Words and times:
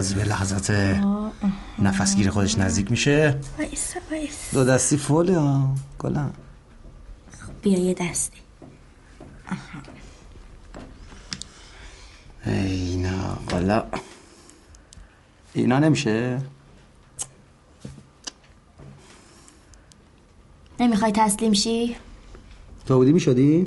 بازی 0.00 0.14
به 0.14 0.24
لحظات 0.24 0.70
نفسگیر 1.78 2.30
خودش 2.30 2.58
نزدیک 2.58 2.90
میشه. 2.90 3.40
دو 4.52 4.64
دستی 4.64 4.96
فوله 4.96 5.38
ها 5.38 5.74
گلم 5.98 6.32
بیا 7.62 7.78
یه 7.78 7.94
دستی. 7.94 8.38
اینا 12.46 13.38
والا. 13.50 13.84
اینا 15.52 15.78
نمیشه؟ 15.78 16.42
نمی‌خوای 20.80 21.12
تسلیم 21.12 21.52
شی؟ 21.52 21.96
تو 22.86 22.96
بودی 22.96 23.12
می‌شدی؟ 23.12 23.66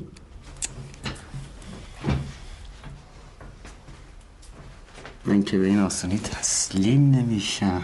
که 5.54 5.60
به 5.60 5.68
این 5.68 5.80
آسانی 5.80 6.18
تسلیم 6.18 7.12
نمیشم. 7.12 7.82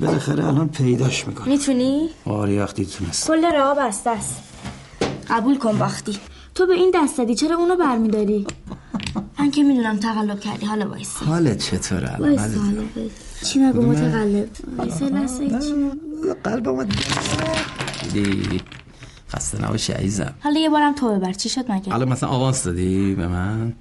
بالاخره 0.00 0.46
الان 0.46 0.68
پیداش 0.68 1.26
می‌کنم. 1.26 1.48
می‌تونی؟ 1.48 2.08
آره 2.24 2.62
وقتی 2.62 2.86
تونست 2.86 3.26
کل 3.26 3.52
راه 3.54 3.78
بسته 3.78 4.10
است. 4.10 4.42
قبول 5.30 5.58
کن 5.58 5.78
وقتی 5.78 6.18
تو 6.54 6.66
به 6.66 6.72
این 6.72 6.92
دست 6.94 7.18
دادی 7.18 7.34
چرا 7.34 7.56
اونو 7.56 7.76
برمیداری؟ 7.76 8.46
من 9.38 9.50
که 9.50 9.62
می‌دونم 9.62 9.96
تقلب 9.96 10.40
کردی. 10.40 10.66
حالا 10.66 10.88
وایسا. 10.88 11.26
حالت 11.26 11.58
چطوره؟ 11.58 12.16
وایسا 12.16 12.42
حالت- 12.42 12.56
حالا 12.56 13.08
چی 13.44 13.58
نگو 13.58 13.82
متقلب؟ 13.82 14.48
وایسا 14.78 15.26
چی 15.60 15.90
قلبم 16.44 16.88
دیدی؟ 18.12 18.60
خسته 19.30 19.64
نباشی 19.64 19.92
عزیزم. 19.92 20.34
حالا 20.40 20.60
یه 20.60 20.70
بارم 20.70 20.94
تو 20.94 21.18
ببر. 21.18 21.32
چی 21.32 21.48
شد 21.48 21.72
مگه؟ 21.72 21.94
الان 21.94 22.08
مثلا 22.08 22.28
آوانس 22.28 22.64
دادی 22.64 23.14
به 23.14 23.28
من؟ 23.28 23.72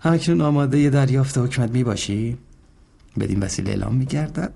همکنون 0.00 0.40
آماده 0.40 0.78
یه 0.78 0.90
دریافت 0.90 1.38
حکمت 1.38 1.70
می 1.70 1.84
باشی 1.84 2.38
بدین 3.20 3.42
وسیله 3.42 3.70
اعلام 3.70 3.94
میگردد 3.94 4.52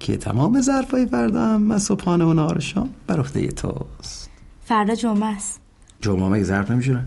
که 0.00 0.16
تمام 0.16 0.60
ظرفای 0.60 1.06
فردا 1.06 1.46
هم 1.46 1.70
از 1.70 1.82
صبحانه 1.82 2.24
و 2.24 2.32
نهار 2.32 2.60
شام 2.60 2.90
بر 3.06 3.20
عهده 3.20 3.46
توست. 3.46 4.30
فردا 4.64 4.94
جمعه 4.94 5.26
است. 5.36 5.60
جمعه 6.00 6.28
مگه 6.28 6.44
ظرف 6.44 6.70
نمیشونه؟ 6.70 7.06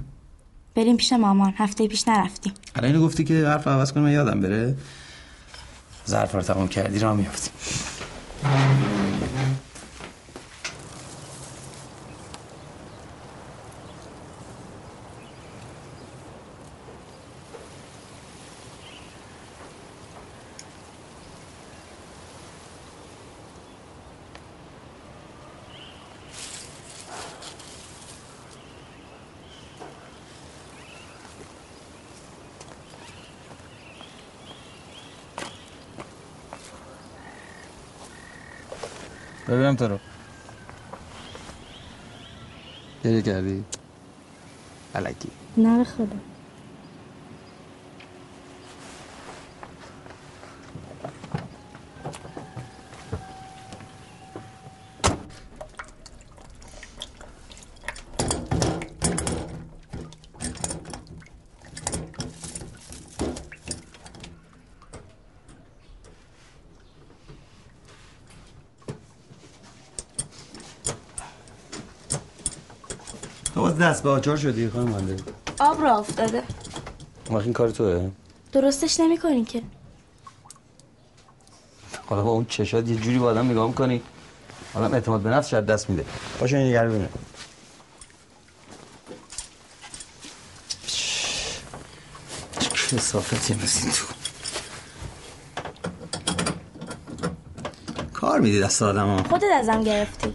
بریم 0.76 0.98
پیش 0.98 1.14
مامان. 1.14 1.54
هفته 1.58 1.88
پیش 1.88 2.08
نرفتیم. 2.08 2.54
الان 2.76 2.92
اینو 2.92 3.06
گفتی 3.06 3.24
که 3.24 3.48
حرف 3.48 3.68
عوض 3.68 3.92
کنم 3.92 4.04
من 4.04 4.12
یادم 4.12 4.42
بره. 4.42 4.76
ظرف 6.08 6.36
رو 6.36 6.42
تمام 6.42 6.68
کردی 6.68 7.00
را 7.00 7.16
میافتیم. 7.16 7.54
ببینم 39.72 39.76
تو 39.76 39.88
رو. 39.88 40.00
گریه 43.04 43.22
کردی؟ 43.22 43.64
علکی. 44.96 45.30
نه 45.58 45.84
خدا. 45.84 46.31
دست 73.82 74.04
به 74.04 74.10
آچار 74.10 74.38
شدی 74.38 74.70
خانم 74.70 74.90
مانده 74.90 75.16
آب 75.60 75.82
را 75.82 75.98
افتاده 75.98 76.44
وقت 77.32 77.44
این 77.44 77.54
کار 77.54 77.70
توه. 77.70 78.12
درستش 78.52 79.00
نمی 79.00 79.46
که. 79.46 79.62
حالا 82.06 82.24
با 82.24 82.32
اون 82.32 82.46
چشات 82.46 82.88
یه 82.88 82.96
جوری 82.96 83.20
با 83.20 83.26
آدم 83.26 83.52
نگاه 83.52 83.68
می‌کنی 83.68 84.02
آدم 84.74 84.94
اعتماد 84.94 85.22
به 85.22 85.30
نفس 85.30 85.50
شاید 85.50 85.66
دست 85.66 85.90
میده. 85.90 86.06
باشه 86.40 86.58
این 86.58 86.68
نگر 86.68 86.88
ببینه 86.88 87.10
چه 92.60 92.98
کسافتی 92.98 93.54
مثل 93.54 93.92
تو. 93.92 94.06
کار 98.14 98.40
میدی 98.40 98.62
دست 98.62 98.82
آدم 98.82 99.06
ها 99.08 99.24
خودت 99.24 99.44
ازم 99.54 99.84
گرفتی. 99.84 100.34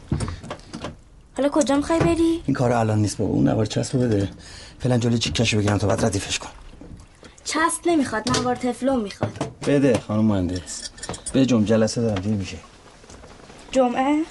حالا 1.36 1.48
کجا 1.48 1.76
می‌خوای 1.76 1.98
بری؟ 1.98 2.42
این 2.46 2.54
کار 2.54 2.72
الان 2.72 2.98
نیست 2.98 3.18
بابا 3.18 3.32
اون 3.32 3.48
نوار 3.48 3.66
چسب 3.66 4.04
بده. 4.04 4.28
فعلا 4.78 4.98
جلوی 4.98 5.18
چیکشو 5.18 5.58
بگیرم 5.58 5.78
تا 5.78 5.86
بعد 5.86 6.04
ردیفش 6.04 6.38
کن. 6.38 6.48
چسب 7.44 7.80
نمی‌خواد 7.86 8.38
نوار 8.38 8.56
تفلون 8.56 9.00
می‌خواد. 9.00 9.32
بده 9.66 9.98
خانم 10.08 10.24
مهندس. 10.24 10.90
به 11.32 11.46
جم 11.46 11.64
جلسه 11.64 12.00
دارم 12.00 12.22
دیر 12.22 12.32
میشه. 12.32 12.56
جمعه؟ 13.70 14.22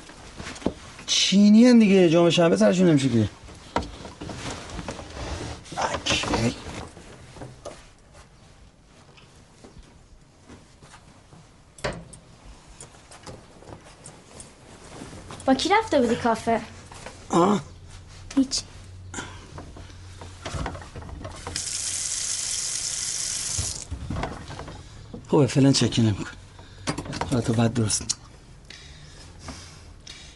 چینی 1.05 1.65
هن 1.65 1.79
دیگه 1.79 2.09
جامعه 2.09 2.31
شنبه 2.31 2.57
سرشون 2.57 2.87
نمیشه 2.87 3.09
که. 3.09 3.29
اکی. 5.77 6.55
با 15.45 15.53
کی 15.53 15.69
رفته 15.69 16.01
بودی 16.01 16.15
کافه؟ 16.15 16.61
آه. 17.35 17.61
هیچ. 18.35 18.61
خوبه 25.29 25.47
فعلا 25.47 25.71
چکی 25.71 26.01
نمیکن 26.01 26.25
حالا 27.29 27.41
تو 27.41 27.53
بعد 27.53 27.73
درست 27.73 28.17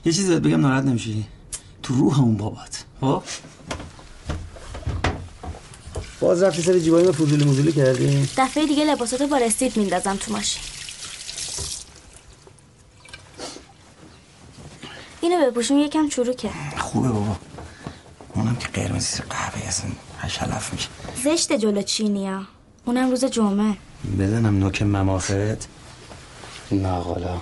یه 0.05 0.13
چیزی 0.13 0.29
بهت 0.29 0.41
بگم 0.41 0.61
ناراحت 0.61 0.83
نمیشی؟ 0.83 1.25
تو 1.83 1.93
روح 1.93 2.19
اون 2.19 2.37
بابات. 2.37 2.83
خب؟ 3.01 3.23
باز 6.19 6.43
رفتی 6.43 6.61
سر 6.61 6.79
جیبایی 6.79 7.05
ما 7.05 7.11
فضولی 7.11 7.45
مزولی 7.45 7.71
کردی؟ 7.71 8.29
دفعه 8.37 8.65
دیگه 8.67 8.85
لباساتو 8.85 9.27
با 9.27 9.37
رسید 9.37 9.77
میندازم 9.77 10.15
تو 10.15 10.31
ماشین. 10.31 10.61
اینو 15.21 15.51
بپوشون 15.51 15.79
یکم 15.79 16.09
چروکه. 16.09 16.49
خوبه 16.89 17.09
بابا. 17.09 17.35
اونم 18.33 18.55
که 18.55 18.67
قرمزی 18.67 19.23
قهوه 19.29 19.67
اصلا 19.67 19.89
هشلف 20.19 20.73
میشه. 20.73 20.87
زشت 21.23 21.53
جلو 21.53 21.81
چینیا. 21.81 22.41
اونم 22.85 23.09
روز 23.09 23.25
جمعه. 23.25 23.77
بزنم 24.19 24.59
نوک 24.59 24.81
ممافت 24.81 25.67
نه 26.71 26.89
حالا. 26.89 27.41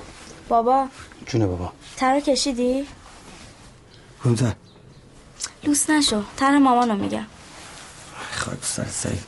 بابا. 0.49 0.87
جونه 1.25 1.47
بابا؟ 1.47 1.71
ترا 1.97 2.19
کشیدی؟ 2.19 2.85
کدومتر 4.23 4.53
لوس 5.63 5.89
نشو. 5.89 6.21
تر 6.37 6.57
مامانو 6.57 6.95
میگم 6.95 7.25
خاک 8.31 8.57
سر 8.61 8.85
سعید. 8.91 9.23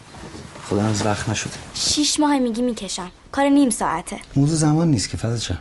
خدا 0.70 0.84
از 0.84 1.06
وقت 1.06 1.30
نشده. 1.30 1.54
شیش 1.74 2.20
ماه 2.20 2.40
میگی 2.40 2.62
می‌کشم. 2.62 3.12
کار 3.32 3.50
نیم 3.50 3.70
ساعته. 3.70 4.20
موضوع 4.36 4.58
زمان 4.58 4.88
نیست 4.88 5.10
که 5.10 5.18
چه 5.38 5.58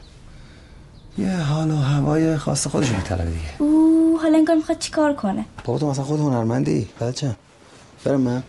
یه 1.18 1.36
حال 1.36 1.70
و 1.70 1.76
هوای 1.76 2.36
خاص 2.36 2.66
خودش 2.66 2.90
میطلبه 2.90 3.30
دیگه. 3.30 3.54
او 3.58 3.87
حالا 4.18 4.38
انگار 4.38 4.56
می‌خواد 4.56 4.78
چیکار 4.78 5.12
کنه؟ 5.12 5.44
بابا 5.64 5.78
تو 5.78 5.90
مثلا 5.90 6.04
خود 6.04 6.20
هنرمندی 6.20 6.88
فضا 7.00 7.12
چه 7.12 7.36
برم 8.04 8.20
من. 8.20 8.42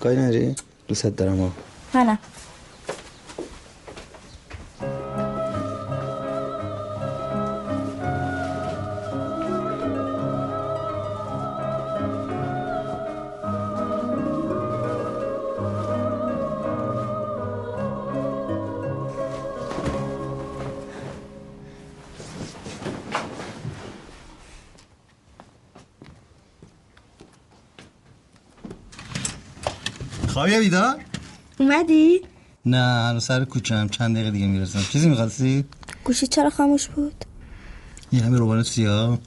کاری 0.00 0.16
نداری 0.16 0.54
دوست 0.88 1.06
دارم 1.06 1.40
ها. 1.40 1.50
منم 1.94 2.18
خوابی 30.34 30.58
بیدار؟ 30.58 31.00
اومدی؟ 31.58 32.20
نه 32.66 32.78
هنوز 32.78 33.24
سر 33.24 33.44
کوچه 33.44 33.74
هم 33.74 33.88
چند 33.88 34.16
دقیقه 34.16 34.30
دیگه 34.30 34.46
می‌رسم. 34.46 34.82
چیزی 34.92 35.08
می‌خواستی؟ 35.08 35.64
گوشی 36.04 36.26
چرا 36.26 36.50
خاموش 36.50 36.88
بود؟ 36.88 37.24
یه 38.12 38.22
همه 38.22 38.38
روبان 38.38 38.62
سیاه 38.62 39.18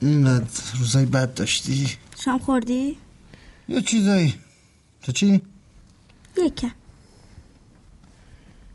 اینقدر 0.00 0.44
روزای 0.78 1.06
بد 1.06 1.34
داشتی. 1.34 1.90
شام 2.24 2.38
خوردی؟ 2.38 2.96
یه 3.68 3.82
چیزایی. 3.82 4.34
تو 5.02 5.12
چی؟ 5.12 5.42
یکم. 6.46 6.70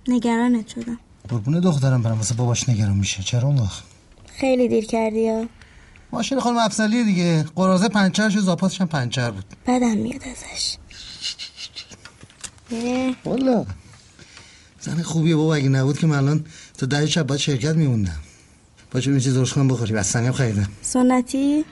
نگرانت 0.07 0.67
شدم. 0.67 0.99
قربون 1.29 1.59
دخترم 1.59 2.01
برم 2.01 2.17
واسه 2.17 2.35
باباش 2.35 2.69
نگران 2.69 2.97
میشه. 2.97 3.23
چرا 3.23 3.47
اون 3.47 3.59
وقت؟ 3.59 3.83
خیلی 4.39 4.67
دیر 4.67 4.85
کردی 4.85 5.19
یا 5.19 5.47
ماشین 6.13 6.39
خانم 6.39 6.57
افسلیه 6.57 7.03
دیگه. 7.03 7.45
قرازه 7.55 7.87
پنچرش 7.89 8.37
و 8.37 8.39
زاپاتش 8.39 8.81
هم 8.81 8.87
پنچر 8.87 9.31
بود. 9.31 9.45
بدم 9.67 9.97
میاد 9.97 10.21
ازش. 10.23 10.77
والا. 13.25 13.65
زن 14.79 15.01
خوبیه 15.01 15.35
بابا 15.35 15.55
اگه 15.55 15.69
نبود 15.69 15.97
که 15.97 16.07
من 16.07 16.17
الان 16.17 16.45
تا 16.77 16.85
ده 16.85 17.05
شب 17.05 17.27
باید 17.27 17.41
شرکت 17.41 17.75
میموندم. 17.75 18.19
با 18.91 18.99
چه 18.99 19.19
چیز 19.19 19.33
درست 19.33 19.53
کنم 19.53 19.67
بخوری؟ 19.67 19.93
بستنی 19.93 20.27
هم 20.27 20.33
خریدم. 20.33 20.69
سنتی؟ 20.81 21.65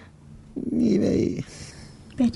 میوه 0.72 1.08
ای 1.08 1.44
بریم. 2.18 2.32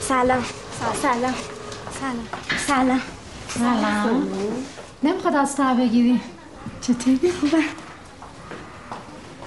سلام. 0.00 0.44
سلام. 1.02 1.34
سلام. 2.00 2.26
سلام. 2.66 3.00
سلام. 3.54 4.28
نمی‌خواد 5.02 5.34
از 5.34 5.56
تا 5.56 5.74
بگیری. 5.74 6.20
چطوری؟ 6.88 7.32
خوبه 7.32 7.62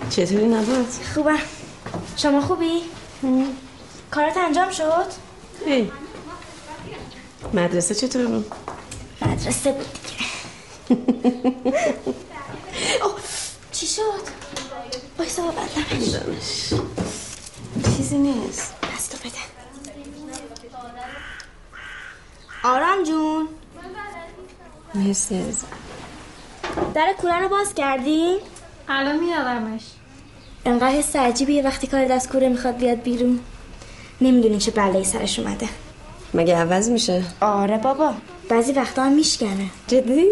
چطوری 0.10 0.46
نبود؟ 0.48 0.88
خوبه 1.16 1.34
شما 2.18 2.42
خوبی؟ 2.42 2.82
کارت 4.12 4.38
انجام 4.38 4.72
شد؟ 4.72 5.06
ای. 5.66 5.92
مدرسه 7.54 7.96
چطور 7.96 8.26
بود؟ 8.26 8.52
مدرسه 9.22 9.72
بود 9.72 9.88
دیگه 10.88 11.02
چی 13.72 13.88
شد؟ 13.88 14.02
بایستا 15.18 15.44
با 15.44 15.52
دانش 15.52 16.74
چیزی 17.98 18.18
نیست 18.18 18.74
دستو 18.96 19.18
بده 19.18 19.38
آرام 22.64 23.04
جون 23.04 23.48
مرسی 24.96 25.36
از 25.36 25.64
در 26.94 27.14
کوره 27.22 27.40
رو 27.40 27.50
باز 27.50 27.74
کردی؟ 27.74 28.36
الان 28.90 29.20
میارمش 29.20 29.82
انقدر 30.66 30.90
حس 30.90 31.16
عجیبیه 31.16 31.64
وقتی 31.64 31.88
کار 31.88 32.06
دست 32.06 32.32
کوره 32.32 32.50
می‌خواد 32.50 32.78
بیاد 32.78 33.02
بیرون. 33.02 33.40
نمی‌دونی 34.22 34.58
چه 34.58 34.72
بلایی 34.72 35.06
سرش 35.06 35.40
اومده. 35.40 35.70
مگه 36.34 36.56
عوض 36.58 36.90
میشه؟ 36.90 37.24
آره 37.42 37.78
بابا. 37.78 38.14
بعضی 38.50 38.72
وقتا 38.72 39.04
هم 39.04 39.14
میشکنه. 39.14 39.70
جدی؟ 39.88 40.26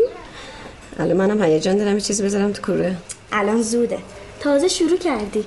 الان 1.00 1.18
منم 1.18 1.44
هیجان 1.44 1.78
دارم 1.78 1.94
یه 1.94 2.01
چیزی 2.01 2.24
بذارم 2.24 2.51
تو 2.51 2.62
کوره. 2.62 2.98
الان 3.31 3.62
زوده. 3.62 4.00
تازه 4.40 4.68
شروع 4.68 4.98
کردی. 4.98 5.46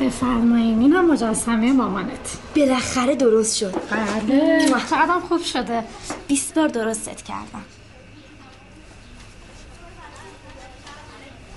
بفرمایین 0.00 0.80
این 0.80 0.92
هم 0.92 1.12
مجسمه 1.12 1.72
مامانت. 1.72 2.38
بالاخره 2.56 3.14
درست 3.14 3.56
شد. 3.56 3.74
بله. 3.90 4.68
چقدرم 4.68 5.20
خوب 5.20 5.42
شده. 5.42 5.84
20 6.28 6.54
بار 6.54 6.68
درست 6.68 7.02
ست 7.02 7.24
کردم. 7.24 7.64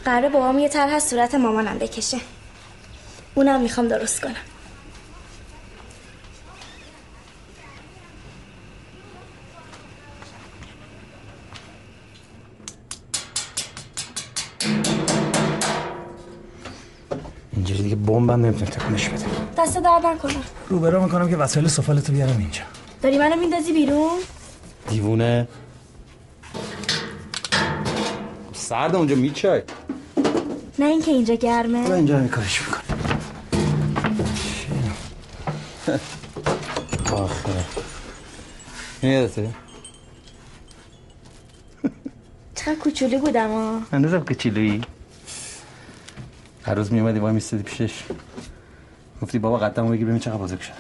قراره 0.08 0.30
بابام 0.30 0.60
یه 0.60 0.70
طرح 0.70 0.94
از 0.94 1.04
صورت 1.04 1.36
مامانم 1.36 1.78
بکشه. 1.78 2.18
اونم 3.36 3.62
می‌خوام 3.62 3.88
درست 3.88 4.22
کنم. 4.22 4.34
اینجوری 17.54 17.84
دیگه 17.84 17.96
بمبم 17.96 18.32
نمی‌تونه 18.46 18.72
تکونش 18.72 19.10
بده. 19.10 19.26
دست 19.58 19.78
درد 19.78 20.06
نکنم 20.06 20.44
روبرا 20.70 21.04
می‌کنم 21.04 21.30
که 21.30 21.38
وسایل 21.38 21.68
سفالتو 21.68 22.14
بیارم 22.14 22.38
اینجا. 22.38 22.62
داری 23.02 23.18
منو 23.18 23.36
میندازی 23.36 23.74
بیرون؟ 23.74 24.20
دیوونه. 24.90 25.48
سرد 28.54 28.96
اونجا 28.96 29.16
میچای. 29.16 29.62
نه 30.80 30.86
اینکه 30.86 31.12
اینجا 31.12 31.36
گرمه. 31.36 31.92
اینجا 31.92 32.18
همین 32.18 32.30
کارش 32.30 32.62
می‌کنه 32.62 32.84
آخه. 37.14 37.66
این 39.02 39.12
یادته 39.12 39.50
چقدر 42.56 42.76
کوچولی 42.76 43.18
بودم 43.18 43.48
ها 43.50 43.80
هنوزم 43.92 44.24
که 44.24 44.36
چیلویی 44.36 44.82
هر 46.64 46.74
روز 46.74 46.94
میومدی 46.94 47.20
وای 47.20 47.34
میستدی 47.34 47.64
پیشش. 47.64 48.04
گفتی 49.22 49.40
بابا 49.40 49.58
قدمو 49.58 49.90
بگیر 49.90 50.06
ببین 50.06 50.20
چقدر 50.20 50.38
بزرگ 50.38 50.62
شدم 50.62 50.76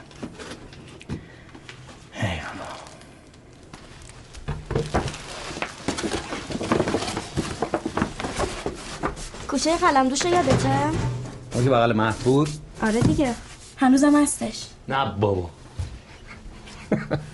کوچه 9.57 9.77
قلم 9.77 10.09
دوش 10.09 10.25
یادته؟ 10.25 10.69
اون 11.53 11.63
که 11.63 11.69
بغل 11.69 11.93
محبود 11.93 12.49
آره 12.83 13.01
دیگه. 13.01 13.33
هنوزم 13.77 14.21
هستش. 14.21 14.67
نه 14.87 15.15
بابا. 15.19 15.49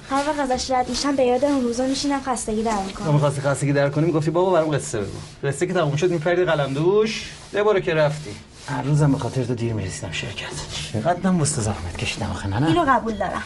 هر 0.09 0.23
وقت 0.27 0.51
ازش 0.51 0.71
رد 0.71 0.89
میشم 0.89 1.15
به 1.15 1.23
یاد 1.23 1.45
اون 1.45 1.63
روزا 1.63 1.85
میشینم 1.85 2.21
خستگی 2.21 2.63
در 2.63 2.71
تو 2.71 2.81
می‌کنم 2.81 3.13
می‌خواستی 3.13 3.41
خستگی 3.41 3.73
در 3.73 3.89
کنیم 3.89 4.11
گفتی 4.11 4.31
بابا 4.31 4.51
برام 4.51 4.75
قصه 4.75 5.01
بگو. 5.01 5.17
قصه 5.43 5.67
که 5.67 5.73
تموم 5.73 5.95
شد 5.95 6.11
میپردی 6.11 6.43
قلم 6.43 6.73
دوش 6.73 7.31
یه 7.53 7.63
بارو 7.63 7.79
که 7.79 7.93
رفتی. 7.93 8.31
هر 8.67 8.81
روزم 8.81 9.11
به 9.11 9.17
خاطر 9.17 9.43
تو 9.43 9.55
دیر 9.55 9.73
می‌رسیدم 9.73 10.11
شرکت. 10.11 10.47
چقدر 10.93 11.31
من 11.31 11.39
وسط 11.39 11.61
زحمت 11.61 11.97
کشیدم 11.97 12.31
آخه 12.31 12.47
نه 12.47 12.59
نه. 12.59 12.67
اینو 12.67 12.85
قبول 12.87 13.17
دارم. 13.17 13.43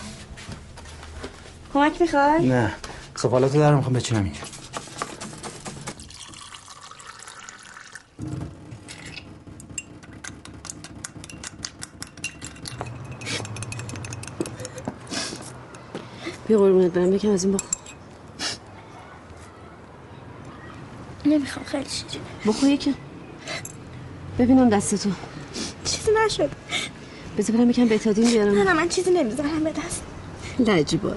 کمک 1.73 2.01
می‌خوای؟ 2.01 2.47
نه. 2.47 2.73
سفالاتو 3.15 3.59
در 3.59 3.75
می‌خوام 3.75 3.93
بچینم 3.93 4.23
اینجا. 4.23 4.41
بیا 16.47 16.57
قربونت 16.57 16.91
برم 16.91 17.11
بکن 17.11 17.29
از 17.29 17.43
این 17.43 17.53
بخور 17.53 17.69
نمی‌خوام 21.25 21.65
خیلی 21.65 21.89
شیرین 21.89 22.21
بخور 22.45 22.69
یکم 22.69 22.93
ببینم 24.39 24.69
دست 24.69 24.95
تو 24.95 25.09
چیزی 25.85 26.11
نشد. 26.25 26.49
بذار 27.37 27.57
برم 27.57 27.69
یکم 27.69 27.87
بتادین 27.87 28.23
نه 28.25 28.31
بیارم. 28.31 28.55
نه 28.57 28.73
من 28.73 28.89
چیزی 28.89 29.11
نمی‌ذارم 29.11 29.63
به 29.63 29.71
دست. 29.71 30.03
لجی 30.59 30.97
باز. 30.97 31.13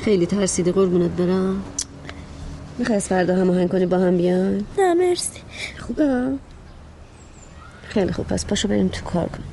خیلی 0.00 0.26
ترسیدی 0.26 0.72
قربونت 0.72 1.10
برم. 1.10 1.62
می‌خوای 2.78 2.96
از 2.96 3.08
فردا 3.08 3.36
هماهنگ 3.36 3.68
کنی 3.68 3.86
با 3.86 3.98
هم 3.98 4.16
بیان 4.16 4.64
نه 4.78 4.94
مرسی. 4.94 5.40
خوبه؟ 5.78 6.32
خیلی 7.88 8.12
خوب 8.12 8.26
پس 8.26 8.46
پاشو 8.46 8.68
بریم 8.68 8.88
تو 8.88 9.04
کار 9.04 9.26
کن. 9.28 9.44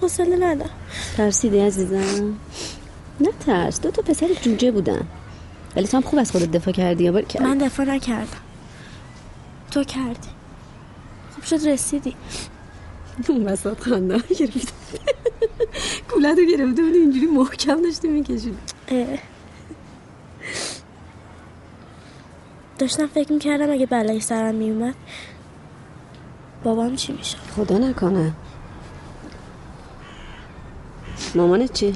حوصله 0.00 0.36
ندارم. 0.36 0.70
ترسیدی 1.16 1.60
عزیزم؟ 1.60 2.34
نه 3.20 3.28
ترس 3.40 3.80
دو 3.80 3.90
تا 3.90 4.02
پسر 4.02 4.28
جوجه 4.42 4.70
بودن. 4.70 5.06
ولی 5.76 5.86
تو 5.86 5.96
هم 5.96 6.02
خوب 6.02 6.18
از 6.18 6.32
خودت 6.32 6.50
دفاع 6.50 6.74
کردی 6.74 7.04
یا 7.04 7.20
که 7.22 7.42
من 7.42 7.58
دفاع 7.58 7.86
نکردم. 7.86 8.40
تو 9.70 9.84
کردی. 9.84 10.28
خوب 11.34 11.44
شد 11.44 11.68
رسیدی. 11.68 12.14
اون 13.28 13.44
وسط 13.44 13.80
خنده 13.80 14.18
گرفت 14.38 14.72
کولت 16.10 16.38
رو 16.38 16.44
گرفته 16.44 16.82
بود 16.82 16.94
اینجوری 16.94 17.26
محکم 17.26 17.82
داشته 17.82 18.08
می‌کشید. 18.08 18.58
داشتم 22.78 23.06
فکر 23.06 23.32
می‌کردم 23.32 23.70
اگه 23.70 23.86
بلایی 23.86 24.20
سرم 24.20 24.54
میومد 24.54 24.94
بابام 26.64 26.96
چی 26.96 27.12
میشه 27.12 27.36
خدا 27.56 27.78
نکنه. 27.78 28.32
مامانت 31.34 31.72
چی؟ 31.72 31.94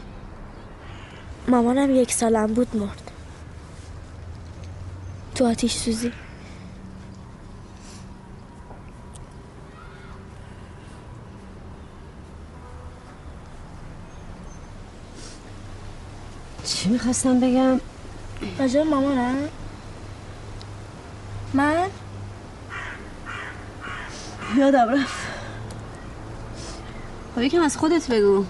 مامانم 1.48 1.94
یک 1.94 2.12
سالم 2.12 2.46
بود 2.46 2.76
مرد. 2.76 3.10
تو 5.34 5.46
آتیش 5.46 5.76
سوزی. 5.76 6.12
چی 16.64 16.88
می‌خواستم 16.88 17.40
بگم؟ 17.40 17.80
راجع 18.58 18.82
به 18.82 18.90
مامانم؟ 18.90 19.48
من؟ 21.54 21.86
یادم 24.56 24.88
رفت. 24.88 25.14
خب 27.34 27.42
یکم 27.42 27.60
از 27.60 27.76
خودت 27.76 28.10
بگو. 28.10 28.44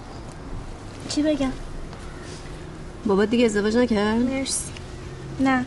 چی 1.09 1.23
بگم؟ 1.23 1.51
بابا 3.05 3.25
دیگه 3.25 3.45
ازدواج 3.45 3.77
نکرد؟ 3.77 4.17
مرسی. 4.17 4.71
نه. 5.39 5.65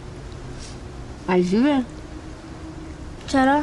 عجیبه. 1.28 1.82
چرا؟ 3.26 3.62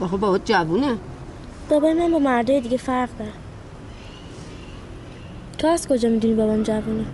آخه 0.00 0.16
بابا 0.16 0.38
جوونه. 0.38 0.98
بابای 1.68 1.94
من 1.94 2.10
با 2.10 2.18
مردای 2.18 2.60
دیگه 2.60 2.76
فرق 2.76 3.08
داره 3.18 3.32
تو 5.58 5.66
از 5.66 5.88
کجا 5.88 6.08
می‌دونی 6.08 6.34
بابام 6.34 6.62
جوونه؟ 6.62 7.04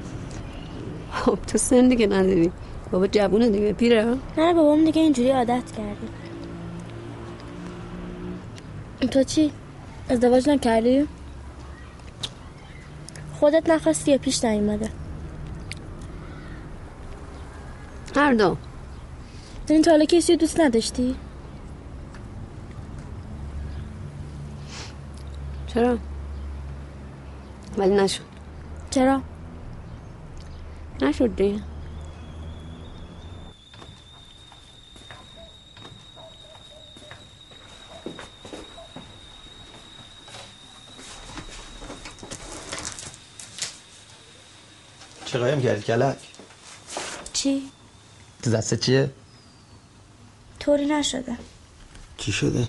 خب 1.12 1.38
تو 1.46 1.58
سن 1.58 1.88
دیگه 1.88 2.06
نداری. 2.06 2.52
بابا 2.90 3.06
جوونه 3.06 3.50
دیگه 3.50 3.72
پیره؟ 3.72 4.16
نه 4.38 4.54
بابام 4.54 4.84
دیگه 4.84 5.02
اینجوری 5.02 5.30
عادت 5.30 5.62
کرده. 5.76 6.08
تو 9.06 9.22
چی؟ 9.22 9.52
ازدواج 10.08 10.48
نکردی؟ 10.48 11.06
خودت 13.40 13.70
نخواستی 13.70 14.10
یا 14.10 14.18
پیش 14.18 14.44
نیومده؟ 14.44 14.90
هر 18.20 18.32
دو 18.34 18.56
این 19.68 19.82
تا 19.82 19.90
حالا 19.90 20.04
کسی 20.04 20.36
دوست 20.36 20.60
نداشتی؟ 20.60 21.16
چرا 25.66 25.98
ولی 27.76 27.94
نشد 27.94 28.22
چرا؟ 28.90 29.22
نشد 31.02 31.36
دیگه 31.36 31.62
چه 45.24 45.38
قایم 45.38 45.62
کردی 45.62 45.82
کلک 45.82 46.16
چی؟ 47.32 47.70
تو 48.42 48.50
دسته 48.50 48.76
چیه؟ 48.76 49.10
طوری 50.60 50.86
نشده. 50.86 51.36
چی 52.16 52.32
شده؟ 52.32 52.68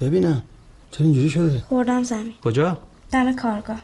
ببینم. 0.00 0.42
چرا 0.90 1.06
اینجوری 1.06 1.30
شده؟ 1.30 1.60
خوردم 1.68 2.02
زمین. 2.02 2.34
کجا؟ 2.44 2.78
دم 3.12 3.36
کارگاه. 3.36 3.82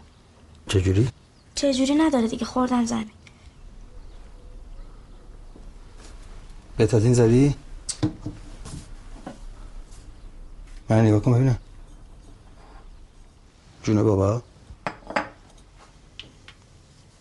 چجوری؟ 0.68 1.08
چه 1.54 1.74
جوری 1.74 1.94
نداره 1.94 2.28
دیگه؟ 2.28 2.44
خوردم 2.44 2.84
زمین. 2.84 3.10
بتادین 6.78 7.14
زدی؟ 7.14 7.54
من 10.88 11.06
نگاه 11.06 11.20
کن 11.20 11.32
ببینم. 11.32 11.58
جون 13.82 14.02
بابا. 14.02 14.42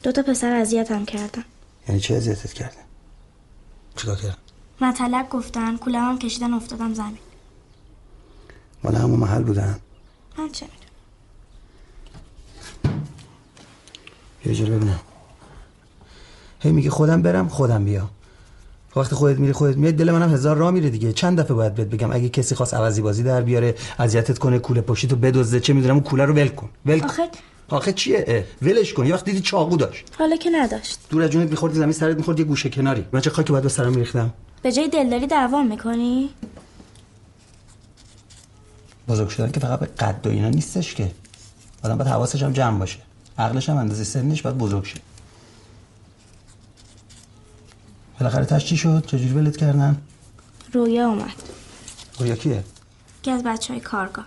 دو 0.03 0.11
تا 0.11 0.21
پسر 0.21 0.55
اذیتم 0.55 1.05
کردن. 1.05 1.43
یعنی 1.87 2.01
چه 2.01 2.15
اذیتت 2.15 2.53
کرده 2.53 2.84
چیکار 3.95 4.15
کردن؟ 4.15 4.35
مطلق 4.81 5.29
گفتن 5.29 5.77
کولمم 5.77 6.19
کشیدن 6.19 6.53
افتادم 6.53 6.93
زمین. 6.93 7.17
مال 8.83 8.95
همون 8.95 9.19
محل 9.19 9.43
بودن؟ 9.43 9.79
من 10.37 10.51
چه 10.51 10.65
می‌دونم. 10.65 10.85
یه 14.45 14.53
جور 14.53 14.69
ببینم. 14.69 14.99
هی 16.59 16.71
میگه 16.71 16.89
خودم 16.89 17.21
برم 17.21 17.47
خودم 17.47 17.85
بیا. 17.85 18.09
وقتی 18.95 19.15
خودت 19.15 19.39
میری 19.39 19.53
خودت 19.53 19.77
میاد 19.77 19.93
دل 19.93 20.11
منم 20.11 20.33
هزار 20.33 20.57
راه 20.57 20.71
میره 20.71 20.89
دیگه. 20.89 21.13
چند 21.13 21.39
دفعه 21.39 21.53
باید 21.53 21.75
بهت 21.75 21.87
بگم 21.87 22.11
اگه 22.13 22.29
کسی 22.29 22.55
خواست 22.55 22.73
عوضی 22.73 23.01
بازی 23.01 23.23
در 23.23 23.41
بیاره 23.41 23.75
اذیتت 23.99 24.37
کنه 24.37 24.59
کوله 24.59 24.81
پشتیتو 24.81 25.15
بدزده 25.15 25.59
چه 25.59 25.73
می‌دونم 25.73 25.93
اون 25.93 26.03
کوله 26.03 26.25
رو 26.25 26.33
ول 26.33 26.47
کن. 26.47 26.69
ول 26.85 26.99
کن. 26.99 27.05
آخه 27.05 27.29
آخه 27.69 27.93
چیه؟ 27.93 28.25
اه، 28.27 28.43
ولش 28.61 28.93
کن. 28.93 29.05
یه 29.05 29.13
وقت 29.13 29.25
دیدی 29.25 29.39
چاقو 29.39 29.77
داشت. 29.77 30.05
حالا 30.19 30.35
که 30.35 30.49
نداشت. 30.49 30.99
دور 31.09 31.23
از 31.23 31.29
جونت 31.29 31.49
میخوردی 31.49 31.75
زمین 31.75 31.91
سرت 31.91 32.17
می‌خورد 32.17 32.39
یه 32.39 32.45
گوشه 32.45 32.69
کناری. 32.69 33.05
من 33.11 33.21
چه 33.21 33.29
خاکی 33.29 33.51
باید 33.51 33.63
به 33.63 33.69
سرم 33.69 33.91
میریختم؟ 33.91 34.33
به 34.61 34.71
جای 34.71 34.89
دلداری 34.89 35.27
دوام 35.27 35.67
می‌کنی؟ 35.67 36.29
بزرگ 39.07 39.29
شدن 39.29 39.51
که 39.51 39.59
فقط 39.59 39.79
به 39.79 39.85
قد 39.85 40.27
و 40.27 40.29
اینا 40.29 40.49
نیستش 40.49 40.95
که. 40.95 41.11
آدم 41.83 41.97
باید 41.97 42.09
حواسش 42.09 42.43
هم 42.43 42.53
جمع 42.53 42.79
باشه. 42.79 42.99
عقلش 43.37 43.69
هم 43.69 43.77
اندازه 43.77 44.03
سنش 44.03 44.41
باید 44.41 44.57
بزرگ 44.57 44.83
شه. 44.83 44.99
بالاخره 48.19 48.45
تش 48.45 48.65
چی 48.65 48.77
شد؟ 48.77 49.03
چجوری 49.07 49.33
ولت 49.33 49.57
کردن؟ 49.57 50.01
رویا 50.73 51.07
اومد. 51.07 51.43
رویا 52.19 52.35
کیه؟ 52.35 52.63
که 53.23 53.31
از 53.31 53.43
بچه 53.43 53.73
های 53.73 53.81
کارگاه. 53.81 54.25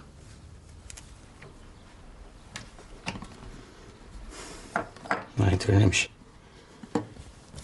من 5.39 5.49
اینطوری 5.49 5.79
نمیشه. 5.79 6.09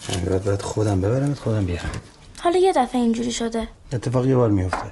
من 0.09 0.25
باید 0.25 0.43
باید 0.43 0.61
خودم 0.61 1.01
ببرمت 1.01 1.39
خودم 1.39 1.65
بیارم. 1.65 1.91
حالا 2.39 2.57
یه 2.57 2.73
دفعه 2.73 3.01
اینجوری 3.01 3.31
شده. 3.31 3.67
اتفاق 3.93 4.25
یه 4.25 4.35
بار 4.35 4.49
میفته 4.49 4.91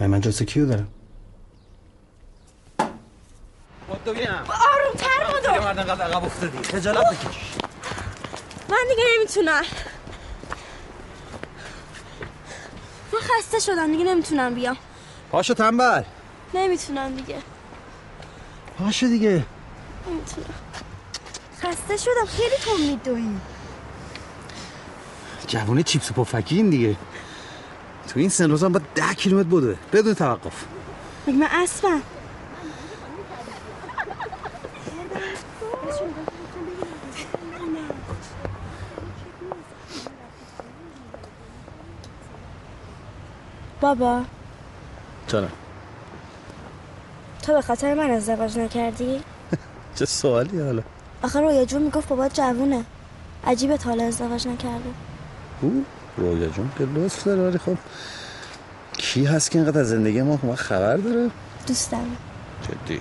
من 0.00 0.06
من 0.06 0.20
جلسه 0.20 0.44
کیو 0.44 0.66
دارم؟ 0.66 0.88
آرومتر 4.06 5.32
بودو 5.32 5.64
مردن 5.64 5.82
قبل 5.82 6.02
عقب 6.02 6.24
افتادی. 6.24 6.58
خجالت 6.58 7.06
بکش 7.06 7.54
من 8.68 8.84
دیگه 8.88 9.04
نمی‌تونم. 9.16 9.62
من 13.12 13.18
خسته 13.20 13.58
شدم 13.58 13.92
دیگه 13.92 14.04
نمی‌تونم 14.04 14.54
بیام. 14.54 14.76
پاشو 15.30 15.54
تنبل. 15.54 16.02
نمی‌تونم 16.54 17.16
دیگه. 17.16 17.38
پاشو 18.78 19.06
دیگه. 19.06 19.44
نمی‌تونم 20.10 20.54
خسته 21.62 21.96
شدم 21.96 22.26
خیلی 22.26 22.56
تو 22.60 22.70
میدوی 22.78 23.36
جوونه 25.46 25.82
چیپس 25.82 26.10
و 26.10 26.14
پفکین 26.14 26.70
دیگه. 26.70 26.96
تو 28.08 28.20
این 28.20 28.28
سن 28.28 28.50
روزا 28.50 28.68
باید 28.68 28.86
ده 28.94 29.14
کیلومتر 29.14 29.48
بوده. 29.48 29.78
بدون 29.92 30.14
توقف. 30.14 30.64
مگه 31.26 31.36
من 31.36 31.48
اسبم؟ 31.50 32.02
بابا. 43.80 44.22
چرا؟ 45.26 45.48
تو 47.42 47.52
به 47.52 47.62
خاطر 47.62 47.94
من 47.94 48.10
ازدواج 48.10 48.58
نکردی؟ 48.58 49.22
چه 49.98 50.04
سوالی 50.04 50.60
حالا؟ 50.60 50.82
آخه 51.22 51.40
رویا 51.40 51.64
جون 51.64 51.82
می‌گفت 51.82 52.08
بابا 52.08 52.28
جوونه. 52.28 52.84
عجیبه 53.46 53.76
تا 53.76 53.90
حالا 53.90 54.04
ازدواج 54.04 54.48
نکرده. 54.48 54.90
او 55.60 55.84
رویا 56.16 56.48
جون 56.48 56.70
که 56.78 56.84
لطف 56.84 57.24
داره 57.24 57.42
ولی 57.42 57.58
خب 57.58 57.76
کی 58.98 59.24
هست 59.24 59.50
که 59.50 59.58
اینقدر 59.58 59.80
از 59.80 59.88
زندگی 59.88 60.22
ما 60.22 60.38
ما 60.42 60.56
خبر 60.56 60.96
داره؟ 60.96 61.30
دوست 61.66 61.90
دارم 61.90 62.16
جدی؟ 62.62 63.00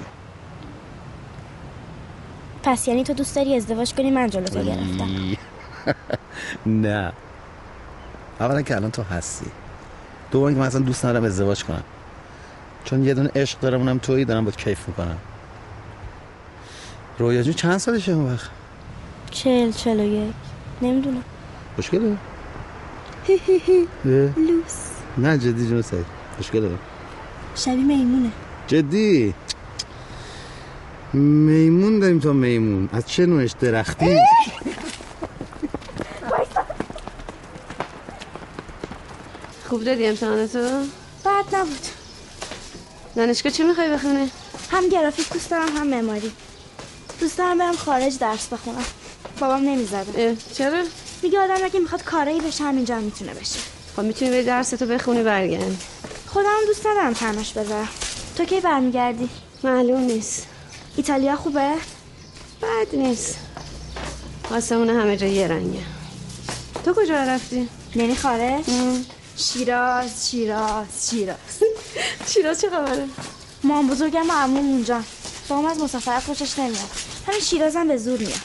پس 2.64 2.88
یعنی 2.88 3.04
تو 3.04 3.14
دوست 3.14 3.36
داری 3.36 3.56
ازدواج 3.56 3.94
کنی 3.94 4.12
من 4.12 4.30
جلو 4.30 4.46
تو 4.46 4.64
گرفتم. 4.64 5.10
نه. 6.88 7.14
اولا 8.40 8.62
که 8.62 8.76
الان 8.76 8.92
تو 8.92 9.04
هستی. 9.04 9.46
دوم 10.32 10.54
که 10.54 10.60
من 10.60 10.66
اصلا 10.66 10.82
دوست 10.82 11.06
ندارم 11.06 11.24
ازدواج 11.24 11.64
کنم. 11.64 11.84
چون 12.84 13.04
یه 13.04 13.14
دونه 13.14 13.32
عشق 13.36 13.60
دارم 13.60 13.80
اونم 13.80 13.98
تویی 13.98 14.26
دارم 14.26 14.46
با 14.46 14.52
کیف 14.52 14.88
می‌کنم. 14.88 15.18
رویا 17.20 17.42
جون 17.44 17.54
چند 17.54 17.78
سالشه 17.78 18.12
اون 18.12 18.34
وقت؟ 18.34 18.50
چل 19.32 19.72
چل 19.72 20.00
و 20.00 20.04
یک. 20.04 20.34
نمی‌دونم. 20.82 21.24
مشکله؟ 21.78 22.18
لوس. 24.06 24.76
نه 25.18 25.38
جدی 25.38 25.68
جون 25.68 25.82
سعید 25.82 26.06
مشکله. 26.40 26.70
شبیه 27.56 27.84
میمونه. 27.84 28.32
جدی؟ 28.68 29.34
میمون 31.14 32.00
داریم 32.00 32.20
تا 32.20 32.34
میمون. 32.34 32.90
از 32.94 33.08
چه 33.08 33.26
نوعش 33.26 33.52
درختی؟ 33.52 34.20
خوب 39.70 39.84
دادی 39.84 40.08
امتحانتو 40.08 40.60
بعد 41.24 41.56
نبود. 41.56 41.86
دانشگاه 43.16 43.52
چی 43.52 43.64
می‌خوای 43.64 43.92
بخونی؟ 43.92 44.32
هم 44.72 44.90
گرافیک 44.90 45.34
دوست 45.34 45.52
دارم 45.52 45.78
هم 45.78 45.88
معماری. 45.88 46.32
دوست 47.20 47.38
دارم 47.38 47.58
برم 47.58 47.76
خارج 47.76 48.18
درس 48.18 48.48
بخونم. 48.48 48.86
بابام 49.40 49.64
نمی‌ذاره 49.64 50.08
اه، 50.16 50.36
چرا؟ 50.54 50.84
میگه 51.24 51.40
آدم 51.40 51.66
اگه 51.66 51.80
می‌خواد 51.80 52.04
کارایی 52.04 52.42
بشه 52.42 52.64
همینجا 52.64 52.96
هم 52.96 53.04
می‌تونه 53.04 53.34
بشه. 53.34 53.60
خب 53.96 54.02
می‌تونی 54.02 54.32
بری 54.32 54.44
درستو 54.44 54.86
بخونی 54.86 55.24
برگرد. 55.24 55.84
خودم 56.28 56.58
دوست 56.68 56.88
ندارم 56.88 57.14
تناش 57.14 57.54
بذارم. 57.54 57.88
تو 58.38 58.46
کی 58.46 58.60
برمیگردی؟ 58.60 59.30
معلوم 59.64 60.02
نیست. 60.02 60.48
ایتالیا 60.98 61.36
خوبه؟ 61.36 61.74
بد 62.62 62.96
نیست. 62.96 63.38
آسمون 64.52 64.90
همه 64.90 65.18
جا 65.18 65.28
یه 65.28 65.48
رنگه. 65.48 65.84
تو 66.86 66.94
کجا 66.94 67.16
رفتی؟ 67.16 67.70
یعنی 67.96 68.16
خارج 68.16 68.64
شیراز 69.38 70.30
شیراز 70.30 71.10
شیراز. 71.10 71.38
شیراز 72.34 72.62
چه 72.62 72.70
خبره؟ 72.70 73.08
مام 73.64 73.88
بزرگم 73.88 74.30
و 74.30 74.34
عموم 74.34 74.70
اونجا. 74.70 75.02
بابام 75.50 75.66
از 75.66 75.80
مسافرت 75.80 76.24
خوشش 76.24 76.60
نمیاد. 76.60 76.90
همین 77.28 77.40
شیرازم 77.40 77.88
به 77.88 77.98
زور 77.98 78.20
میاد. 78.20 78.40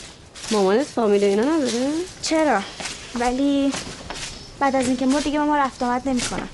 مامانت 0.50 0.87
فامیل 0.87 1.25
اینا 1.25 1.42
نداره؟ 1.42 1.90
چرا؟ 2.23 2.61
ولی 3.14 3.73
بعد 4.59 4.76
از 4.76 4.87
اینکه 4.87 5.06
مرد 5.06 5.25
دیگه 5.25 5.38
ما 5.38 5.56
رفت 5.56 5.82
آمد 5.82 6.09
نمی‌کنن 6.09 6.49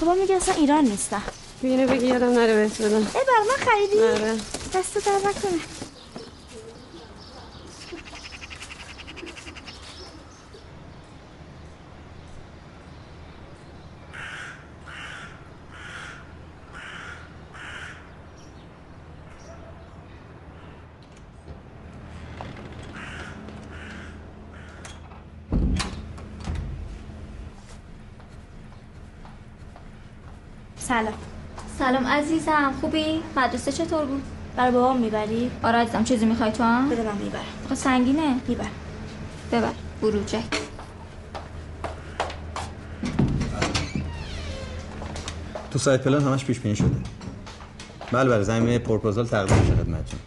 بابا 0.00 0.14
میگه 0.14 0.34
اصلا 0.34 0.54
ایران 0.54 0.84
نیستم 0.84 1.22
بینه 1.62 1.86
بگی 1.86 2.06
یادم 2.06 2.30
نره 2.30 2.54
بهت 2.54 2.82
بدم. 2.82 2.96
ای 2.96 3.02
بر 3.02 3.42
من 3.48 3.64
خریدی 3.66 4.02
آره. 4.02 4.34
دست 4.74 4.94
در 4.94 5.18
نکنه. 5.28 5.60
سلام. 30.94 31.14
سلام 31.78 32.06
عزیزم. 32.06 32.74
خوبی؟ 32.80 33.22
مدرسه 33.36 33.72
چطور 33.72 34.04
بود؟ 34.04 34.22
برای 34.56 34.72
بابام 34.72 34.96
می‌بری؟ 34.96 35.50
آره 35.62 35.78
عزیزم 35.78 36.04
چیزی 36.04 36.26
می‌خوای 36.26 36.52
تو 36.52 36.62
هم؟ 36.62 36.88
بده 36.88 37.02
من 37.02 37.16
می‌برم. 37.16 37.40
آخه 37.64 37.74
سنگینه؟ 37.74 38.34
میبر. 38.48 38.66
ببر. 39.52 39.70
بروجک 40.02 40.44
تو 45.70 45.78
سایت 45.78 46.02
پلان 46.02 46.22
همش 46.22 46.44
پیش 46.44 46.60
بینی 46.60 46.76
شده. 46.76 46.96
بله 48.12 48.30
بله 48.30 48.42
زمینه 48.42 48.78
پروپوزال 48.78 49.26
تقدیم 49.26 49.58
میشه 49.58 49.72
خدمتتون. 49.74 50.20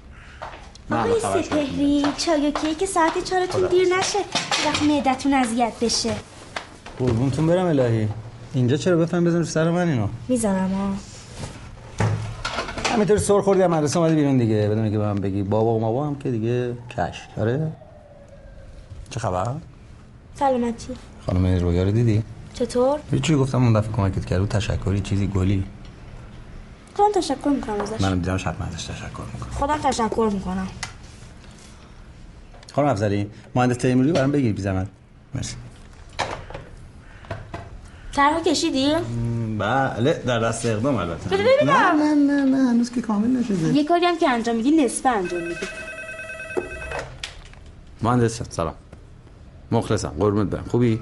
آقای 0.92 1.44
سپهری 1.44 2.06
چای 2.18 2.48
و 2.48 2.52
کیک 2.52 2.86
ساعت 2.86 3.24
چهارتون 3.24 3.68
دیر 3.68 3.98
نشه 3.98 4.20
وقت 4.66 4.84
معدتون 4.84 5.34
اذیت 5.34 5.74
بشه. 5.82 6.14
قربونتون 7.00 7.48
برم 7.48 7.66
الهی. 7.66 8.08
اینجا 8.54 8.78
چرا 8.78 8.98
بفهم 8.98 9.24
بزن 9.24 9.38
رو 9.38 9.46
سر 9.46 9.72
من 9.72 9.88
اینو؟ 9.90 10.08
می‌ذارم 10.28 10.72
ها 10.72 10.94
همینطور 12.94 13.18
سر 13.18 13.42
خوردی 13.42 13.62
از 13.62 13.70
مدرسه 13.70 14.00
اومدی 14.00 14.16
بیرون 14.16 14.38
دیگه 14.38 14.70
بدون 14.70 14.92
که 14.92 14.98
به 14.98 15.06
من 15.06 15.16
بگی. 15.16 15.44
بابا 15.44 15.76
و 15.76 15.80
ماما 15.80 16.08
هم 16.08 16.16
که 16.16 16.32
دیگه 16.32 16.74
کش 16.98 17.28
آره؟ 17.38 17.72
چه 19.10 19.20
خبر؟ 19.20 19.52
سلامتی. 20.36 20.94
خانم 21.26 21.46
رویا 21.46 21.84
رو 21.84 21.92
دیدی؟ 21.92 22.24
چطور؟ 22.54 23.00
هیچی 23.12 23.36
گفتم 23.36 23.64
اون 23.64 23.74
دفعه 23.74 23.92
کمکت 23.92 24.26
کرد. 24.26 24.42
و 24.42 24.48
تشکری 24.48 25.00
چیزی 25.00 25.28
گلی. 25.28 25.64
خودم 26.94 27.22
تشکر 27.22 27.50
می‌کنم 27.50 27.82
ازش. 27.82 28.02
منم 28.02 28.20
دیدم 28.20 28.36
حتما 28.36 28.66
ازش 28.66 28.84
تشکر 28.84 29.22
می‌کنم. 29.34 29.52
خودم 29.52 29.78
تشکر 29.78 30.30
می‌کنم. 30.34 30.68
خانم 32.74 32.88
افضلی 32.88 33.30
مهندس 33.56 33.78
تیموری 33.78 34.12
برام 34.12 34.32
بگیر 34.32 34.54
بی 34.54 34.62
زحمت. 34.62 34.88
مرسی. 35.36 35.56
طرح 38.18 38.42
کشیدی؟ 38.44 38.96
بله 39.58 40.22
در 40.26 40.40
دست 40.40 40.66
اقدام 40.66 40.96
البته. 40.96 41.30
ببینم. 41.30 41.72
نه 41.72 41.94
نه 41.94 42.14
نه 42.14 42.44
نه 42.44 42.70
هنوز 42.70 42.92
که 42.92 43.02
کامل 43.02 43.28
نشده. 43.28 43.78
یه 43.78 43.84
کاری 43.84 44.06
هم 44.06 44.18
که 44.18 44.30
انجام 44.30 44.56
میدی 44.56 44.72
نصفه 44.72 45.10
انجام 45.10 45.42
میدی. 45.42 45.56
مهندس 48.02 48.42
سلام. 48.50 48.74
مخلصم 49.72 50.14
قربونت 50.20 50.50
برم. 50.50 50.66
خوبی؟ 50.72 51.00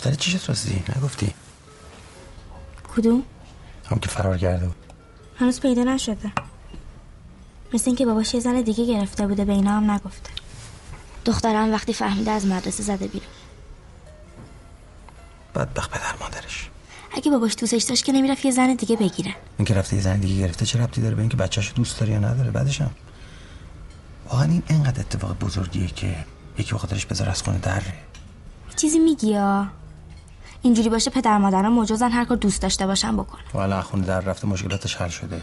دختری 0.00 0.16
چی 0.16 0.30
شد 0.30 0.48
راستی؟ 0.48 0.82
نگفتی؟ 0.96 1.34
کدوم؟ 2.96 3.22
هم 3.90 3.98
که 3.98 4.08
فرار 4.08 4.38
کرده 4.38 4.66
بود. 4.66 4.76
هنوز 5.36 5.60
پیدا 5.60 5.84
نشده. 5.84 6.32
مثل 7.74 7.84
اینکه 7.86 8.06
باباش 8.06 8.34
یه 8.34 8.40
زن 8.40 8.60
دیگه 8.60 8.86
گرفته 8.86 9.26
بوده 9.26 9.44
به 9.44 9.52
اینا 9.52 9.70
هم 9.70 9.90
نگفته. 9.90 10.30
دخترم 11.24 11.72
وقتی 11.72 11.92
فهمیده 11.92 12.30
از 12.30 12.46
مدرسه 12.46 12.82
زده 12.82 13.06
بیرون. 13.06 13.28
بدبخت 15.54 15.90
پدر 15.90 16.14
مادرش. 16.20 16.70
اگه 17.12 17.30
باباش 17.30 17.56
دوستش 17.58 17.82
داشت 17.82 18.04
که 18.04 18.12
نمی‌رفت 18.12 18.44
یه 18.44 18.50
زن 18.50 18.74
دیگه 18.74 18.96
بگیره. 18.96 19.34
این 19.58 19.64
که 19.64 19.74
رفته 19.74 19.96
یه 19.96 20.02
زن 20.02 20.20
دیگه 20.20 20.46
گرفته 20.46 20.66
چه 20.66 20.82
ربطی 20.82 21.00
داره 21.00 21.14
به 21.14 21.20
اینکه 21.20 21.36
بچه‌شو 21.36 21.74
دوست 21.74 22.00
داره 22.00 22.12
یا 22.12 22.18
نداره؟ 22.18 22.50
بعدش 22.50 22.80
هم 22.80 22.90
واقعا 24.28 24.44
این 24.44 24.62
اینقدر 24.68 25.00
اتفاق 25.00 25.38
بزرگیه 25.38 25.86
که 25.86 26.24
یکی 26.58 26.74
بخاطرش 26.74 27.06
بذار 27.06 27.28
از 27.28 27.42
خونه 27.42 27.58
دره. 27.58 27.94
چیزی 28.76 28.98
میگی 28.98 29.26
یا؟ 29.26 29.79
اینجوری 30.62 30.88
باشه 30.88 31.10
پدر 31.10 31.38
مادرها 31.38 31.70
مجازن 31.70 32.10
هر 32.10 32.24
کار 32.24 32.36
دوست 32.36 32.62
داشته 32.62 32.86
باشن 32.86 33.16
بکنه 33.16 33.40
و 33.54 33.58
الان 33.58 33.82
خونه 33.82 34.06
در 34.06 34.20
رفته 34.20 34.46
مشکلاتش 34.46 34.96
حل 34.96 35.08
شده. 35.08 35.40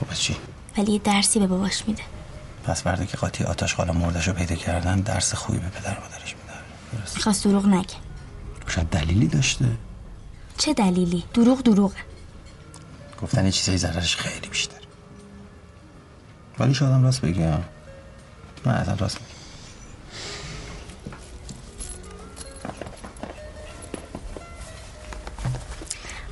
خب 0.00 0.14
چی؟ 0.14 0.36
ولی 0.78 0.92
یه 0.92 0.98
درسی 0.98 1.38
به 1.38 1.46
باباش 1.46 1.88
میده. 1.88 2.02
پس 2.64 2.82
فردا 2.82 3.04
که 3.04 3.16
قاطی 3.16 3.44
آتش 3.44 3.74
خالا 3.74 3.92
مردش 3.92 4.28
رو 4.28 4.34
پیدا 4.34 4.54
کردن 4.54 5.00
درس 5.00 5.34
خوبی 5.34 5.58
به 5.58 5.68
پدر 5.68 6.00
مادرش 6.00 6.34
میدن 6.36 6.60
درست 6.98 7.16
می‌خواست 7.16 7.44
دروغ 7.44 7.66
نگه. 7.66 7.94
شاید 8.66 8.88
دلیلی 8.88 9.28
داشته؟ 9.28 9.66
چه 10.58 10.74
دلیلی؟ 10.74 11.24
دروغ 11.34 11.62
دروغه. 11.62 11.96
گفتن 13.22 13.44
یه 13.44 13.52
چیزایی 13.52 13.78
ضررش 13.78 14.16
خیلی 14.16 14.48
بیشتر. 14.48 14.80
ولی 16.58 16.74
شاید 16.74 16.92
هم 16.92 17.04
راست 17.04 17.24
ها. 17.24 17.60
نه 18.66 18.72
اصلا 18.72 18.94
راست 18.94 19.18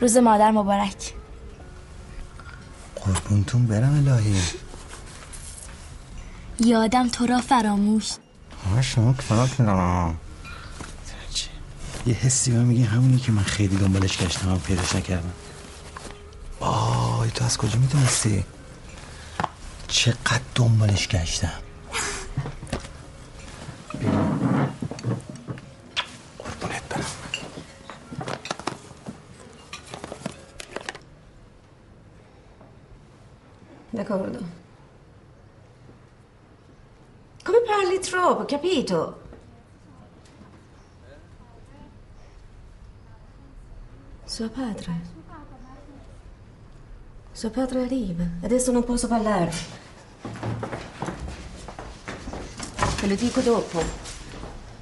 روز 0.05 0.17
مادر 0.17 0.51
مبارک. 0.51 1.13
قربونتون 2.97 3.67
برم 3.67 4.09
الهی. 4.09 4.41
یادم 6.61 7.09
تو 7.09 7.27
را 7.27 7.41
فراموش. 7.41 8.13
شما 8.83 9.15
کنم 9.59 10.15
یه 12.07 12.15
حسی 12.15 12.51
به 12.51 12.59
میگه 12.59 12.85
همونی 12.85 13.19
که 13.19 13.33
من 13.33 13.43
خیلی 13.43 13.77
دنبالش 13.77 14.19
گشتم 14.19 14.49
هم 14.51 14.61
پیداش 14.61 14.95
نکردم. 14.95 15.33
وای 16.61 17.31
تو 17.31 17.45
از 17.45 17.59
کجا 17.59 17.79
می‌دونستی؟ 17.79 18.45
چقدر 19.89 20.41
دنبالش 20.55 21.09
گشتم. 21.09 21.64
D'accordo. 33.94 34.40
Come 37.44 37.62
parli 37.62 38.00
troppo, 38.00 38.46
capito? 38.46 39.22
Suo 44.26 44.50
padre. 44.50 45.18
Suo 47.32 47.50
padre 47.50 47.84
arriva. 47.84 48.24
Adesso 48.44 48.72
non 48.72 48.84
posso 48.84 49.08
parlare. 49.08 49.52
Te 53.00 53.08
lo 53.08 53.16
dico 53.16 53.42
dopo. 53.42 53.82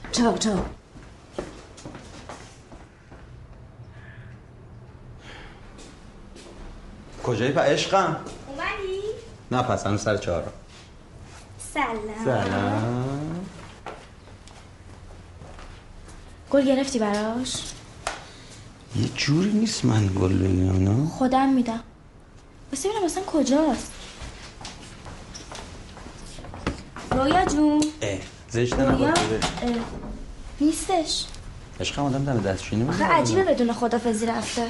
Ciao, 0.10 0.38
ciao. 0.38 0.78
کجایی 7.28 7.52
پا 7.52 7.62
عشقم 7.62 7.98
اومدی؟ 7.98 8.41
نه 9.53 9.63
پس 9.63 9.87
هنوز 9.87 10.01
سر 10.01 10.17
چهارم 10.17 10.53
سلام. 11.75 12.25
سلام. 12.25 13.47
گل 16.51 16.65
گرفتی 16.67 16.99
براش؟ 16.99 17.55
یه 18.97 19.09
جوری 19.17 19.53
نیست 19.53 19.85
من 19.85 20.07
گل 20.07 20.39
بگیرم 20.39 20.77
نه؟ 20.77 21.09
خودم 21.09 21.49
میدم. 21.49 21.81
بس 22.73 22.87
ببینم 22.87 23.05
اصلا 23.05 23.23
کجاست. 23.27 23.93
رویا 27.11 27.45
جون. 27.45 27.85
اه 28.03 28.19
زشته 28.51 28.83
اه، 28.83 29.15
نیستش. 30.61 31.25
عشقم 31.81 32.05
آدم 32.05 32.25
دم 32.25 32.41
دستشویی 32.41 32.89
آخه 32.89 33.05
عجیبه 33.05 33.45
بدون 33.45 33.73
خدافزی 33.73 34.27
رفته. 34.27 34.67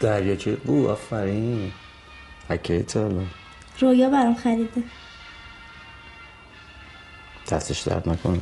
دریاچه 0.00 0.56
بو 0.56 0.88
آفرین. 0.88 1.72
حکه 2.48 2.82
تا 2.82 3.10
رویا 3.80 4.10
برام 4.10 4.34
خریده. 4.34 4.82
دستش 7.50 7.80
درد 7.80 8.08
نکنه. 8.08 8.40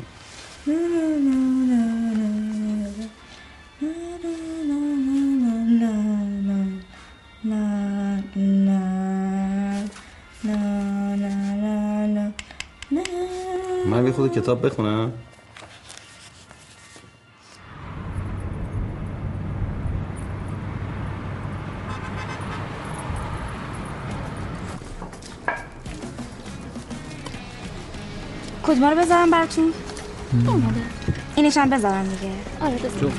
من 13.87 14.05
بی 14.05 14.12
خود 14.12 14.33
کتاب 14.33 14.66
بخونم؟ 14.66 14.95
رو 28.90 28.96
بذارم 28.96 29.31
براتون. 29.31 29.72
اینش 31.35 31.57
هم 31.57 31.70
بذارم 31.70 32.09
دیگه. 32.09 32.33
آره 32.61 32.77
بذار. 32.77 33.12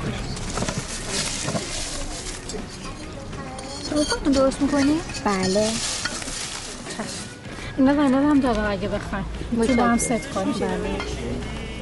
تو 4.24 4.32
درست 4.32 4.62
می‌کنی؟ 4.62 5.00
بله. 5.26 5.70
اینا 7.78 7.94
زینب 7.94 8.14
هم 8.14 8.40
داره 8.40 8.70
اگه 8.70 8.88
بخواین 8.88 9.26
می‌تونی 9.52 9.78
با 9.78 9.84
هم 9.84 9.98
ست 9.98 10.30
کنیم 10.30 10.54
بله. 10.54 10.70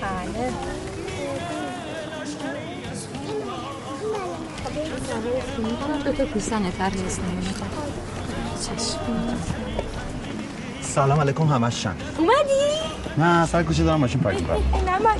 بله. 0.01 0.51
دو 6.05 6.11
تا 6.11 6.25
سلام 10.81 11.19
علیکم 11.19 11.43
همش 11.43 11.83
چند 11.83 12.01
اومدی؟ 12.17 12.94
نه 13.17 13.45
سر 13.45 13.63
کوچه 13.63 13.83
دارم 13.83 13.99
ماشین 13.99 14.21
پارک 14.21 14.47
کنم 14.47 14.57
نمک 14.89 15.19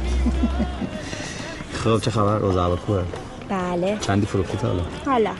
خب 1.73 1.99
چه 2.01 2.11
خبر؟ 2.11 2.35
اوضاع 2.35 2.75
خوبه؟ 2.75 3.01
بله. 3.49 3.97
چندی 4.01 4.25
فروختی 4.25 4.57
تا 4.57 4.67
حالا؟ 4.67 4.83
حالا. 5.05 5.31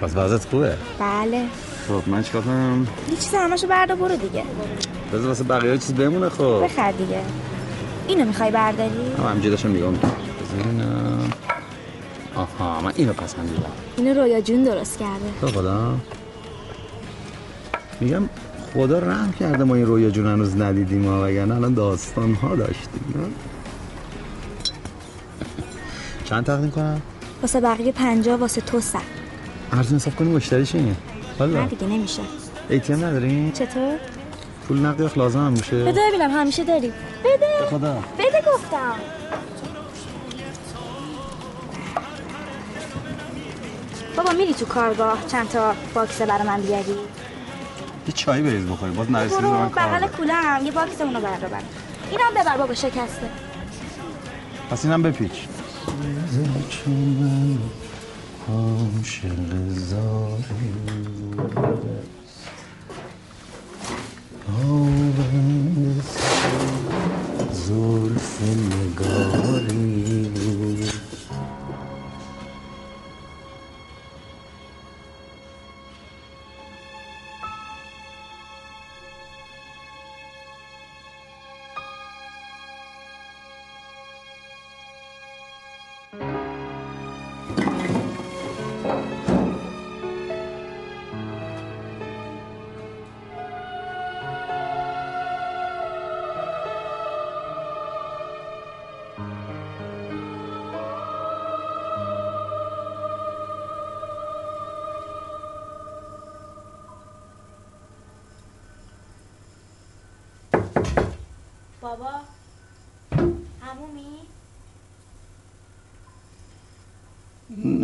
پس 0.00 0.16
وضعت 0.16 0.44
خوبه؟ 0.44 0.76
بله. 0.98 1.44
خب 1.88 2.08
من 2.08 2.22
چیکار 2.22 2.42
کنم؟ 2.42 2.86
یه 3.10 3.16
چیز 3.16 3.34
همشو 3.34 3.66
بردا 3.66 3.94
برو 3.94 4.16
دیگه. 4.16 4.42
بذار 5.12 5.28
واسه 5.28 5.44
بقیه 5.44 5.78
چیز 5.78 5.94
بمونه 5.94 6.28
خب. 6.28 6.60
بخر 6.64 6.92
دیگه. 6.92 7.20
اینو 8.08 8.24
می‌خوای 8.24 8.50
برداری؟ 8.50 9.12
هم 9.18 9.26
همینجا 9.30 9.50
داشتم 9.50 9.70
نگاه 9.70 9.90
می‌کنم. 9.90 10.10
اینم. 10.64 11.30
آها 12.34 12.80
من 12.80 12.92
اینو 12.96 13.12
پس 13.12 13.38
من 13.38 13.46
دیدم. 13.46 13.62
اینو 13.96 14.20
رویا 14.20 14.40
جون 14.40 14.64
درست 14.64 14.98
کرده. 14.98 15.30
تو 15.40 15.46
خدا 15.46 15.94
میگم 18.00 18.28
خدا 18.74 18.98
رحم 18.98 19.32
کرده 19.32 19.64
ما 19.64 19.74
این 19.74 19.86
رویا 19.86 20.10
جون 20.10 20.26
هنوز 20.26 20.56
ندیدیم 20.56 21.08
ها 21.08 21.22
وگرنه 21.24 21.54
الان 21.54 21.74
داستان 21.74 22.34
ها 22.34 22.56
داشتیم 22.56 23.14
نه؟ 23.16 23.26
چند 26.24 26.44
تقدیم 26.44 26.70
کنم؟ 26.70 27.02
واسه 27.42 27.60
بقیه 27.60 27.92
پنجا 27.92 28.36
واسه 28.36 28.60
تو 28.60 28.80
صد 28.80 28.98
ارزون 29.72 29.96
حساب 29.98 30.16
کنیم 30.16 30.32
مشتری 30.32 30.66
چیه؟ 30.66 30.82
نه 30.82 30.96
حالا 31.38 31.66
دیگه 31.66 31.86
نمیشه 31.86 32.22
ایتیم 32.68 33.04
نداریم؟ 33.04 33.52
چطور؟ 33.52 33.98
پول 34.68 34.78
نقدی 34.78 35.02
وقت 35.02 35.18
لازم 35.18 35.38
هم 35.38 35.52
میشه 35.52 35.84
بده 35.84 36.00
ببینم 36.08 36.30
همیشه 36.30 36.64
داری 36.64 36.92
بده 37.24 37.66
خدا 37.70 37.94
بده 38.18 38.42
گفتم 38.54 38.94
بابا 44.16 44.32
میری 44.32 44.54
تو 44.54 44.64
کارگاه 44.66 45.18
چند 45.28 45.48
تا 45.48 45.74
باکس 45.94 46.22
برای 46.22 46.46
من 46.46 46.60
بیاری 46.60 46.94
یه 48.10 48.16
چایی 48.16 48.42
بریز 48.42 48.66
بخوریم. 48.66 48.94
باز 48.94 49.06
به 49.06 49.12
من 49.40 49.68
کار 49.68 49.88
بغل. 49.88 50.06
کولم. 50.06 50.60
یه 50.64 50.72
باکس 50.72 51.00
اونو 51.00 51.20
بر 51.20 51.36
ببر 51.36 51.62
اینم 52.10 52.30
ببر 52.42 52.56
بابا 52.56 52.74
شکسته. 52.74 53.30
پس 54.70 54.84
اینم 54.84 55.02
بپیچ. 55.02 55.32
زلف 67.50 68.40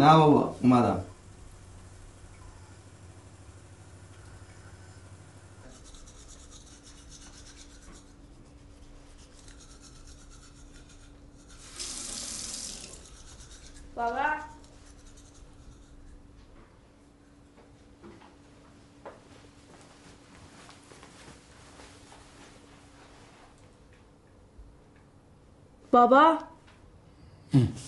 نه 0.06 0.16
بابا 0.16 0.54
اومدم 0.62 1.00
بابا 13.96 14.36
بابا 25.92 26.38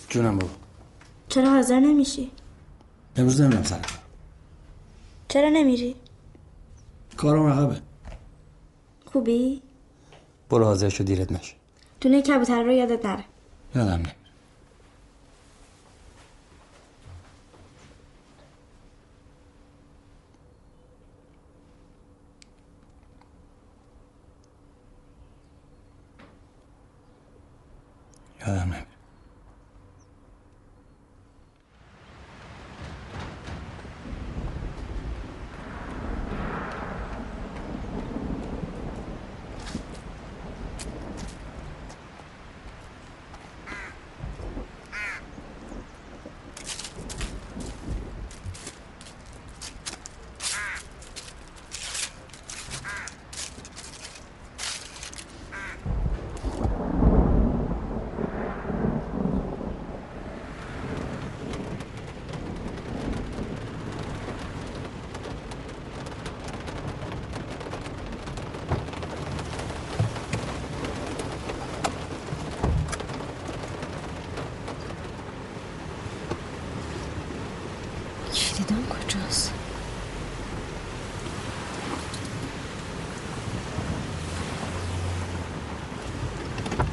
جونم 0.09 0.39
بابا 0.39 0.58
چرا 1.29 1.49
حاضر 1.49 1.79
نمیشی؟ 1.79 2.31
امروز 3.15 3.41
نمیرم 3.41 3.63
سر 3.63 3.79
چرا 5.27 5.49
نمیری؟ 5.49 5.95
کارم 7.17 7.47
عقبه 7.47 7.81
خوبی؟ 9.05 9.61
برو 10.49 10.65
حاضر 10.65 10.89
شو 10.89 11.03
دیرت 11.03 11.31
نشه 11.31 11.53
دونه 12.01 12.21
کبوتر 12.21 12.63
رو 12.63 12.71
یادت 12.71 13.05
نره 13.05 13.23
یادم 13.75 13.91
نمیره 13.93 14.15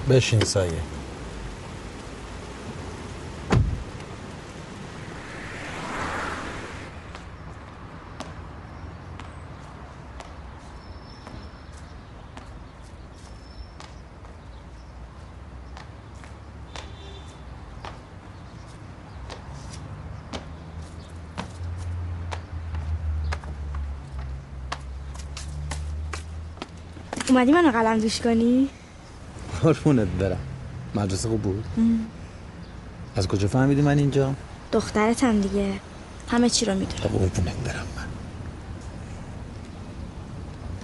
بشین 0.09 0.41
سایه 0.41 0.83
اومدی 27.29 27.53
منو 27.53 27.71
قلم 27.71 27.99
دوش 27.99 28.21
کنی؟ 28.21 28.69
قربونت 29.67 30.09
برم. 30.09 30.39
مدرسه 30.95 31.29
خوب 31.29 31.43
بود؟ 31.43 31.65
از 33.17 33.29
کجا 33.29 33.49
فهمیدی 33.49 33.83
من 33.83 33.99
اینجا؟ 33.99 34.35
دخترتم 34.73 35.41
دیگه. 35.41 35.73
همه 36.29 36.51
چی 36.51 36.65
رو 36.67 36.75
می‌دونم 36.75 37.03
قربونت 37.03 37.57
برم 37.57 37.87
من. 37.97 38.07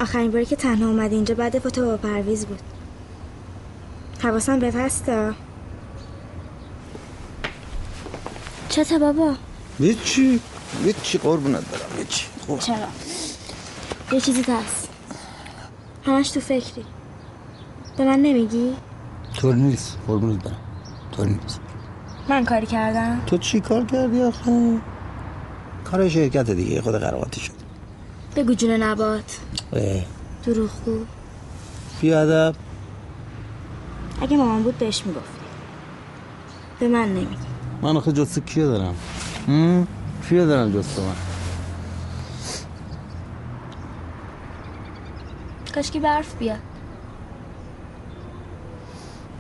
آخرین 0.01 0.31
باری 0.31 0.47
که 0.47 0.57
تنها 0.57 0.88
اومدی 0.88 1.14
اینجا 1.14 1.35
بعد 1.35 1.59
فوت 1.59 1.79
با 1.79 1.97
پرویز 1.97 2.47
بود. 2.47 2.61
حواسم 4.23 4.59
به 4.59 4.73
هستا 4.73 5.33
چته 8.68 8.99
بابا؟ 8.99 9.35
هیچی. 9.79 10.40
هیچی 10.85 11.18
قربونت 11.18 11.64
برم. 11.64 11.99
هیچی. 11.99 12.27
خوب. 12.47 12.59
چرا؟ 12.59 12.77
یه 14.12 14.21
چیزی 14.21 14.42
هست 14.42 14.88
همش 16.07 16.31
تو 16.31 16.40
فکری. 16.40 16.85
به 17.96 18.05
من 18.05 18.18
نمیگی؟ 18.18 18.76
طور 19.40 19.55
نیست 19.55 19.98
قربونت 20.07 20.44
برم. 20.44 20.57
طور 21.16 21.26
نیست. 21.26 21.61
من 22.28 22.44
کاری 22.44 22.66
کردم. 22.66 23.20
تو 23.26 23.38
چی 23.38 23.61
کار 23.61 23.85
کردی 23.85 24.22
آخه؟ 24.22 24.78
کار 25.85 26.09
شرکت 26.09 26.50
دیگه 26.50 26.81
خود 26.83 26.94
قرارات 26.94 27.38
شد. 27.38 27.52
بگو 28.37 28.55
جون 28.55 28.70
نبات. 28.70 29.38
اه، 29.72 30.05
دروغگو 30.44 30.98
بی 32.00 32.14
ادب 32.14 32.55
اگه 34.22 34.37
مامان 34.37 34.62
بود 34.62 34.78
بهش 34.78 35.07
می‌گفتی. 35.07 35.38
به 36.81 36.88
من 36.88 37.09
نمیگی. 37.09 37.37
من 37.83 37.96
آخه 37.96 38.12
جست 38.12 38.38
کیه 38.46 38.64
دارم؟ 38.64 38.94
کیه 40.28 40.46
دارم 40.46 40.72
جست 40.72 40.98
من؟ 40.98 41.07
کاشکی 45.74 46.00
برف 46.00 46.35
بیاد. 46.35 46.59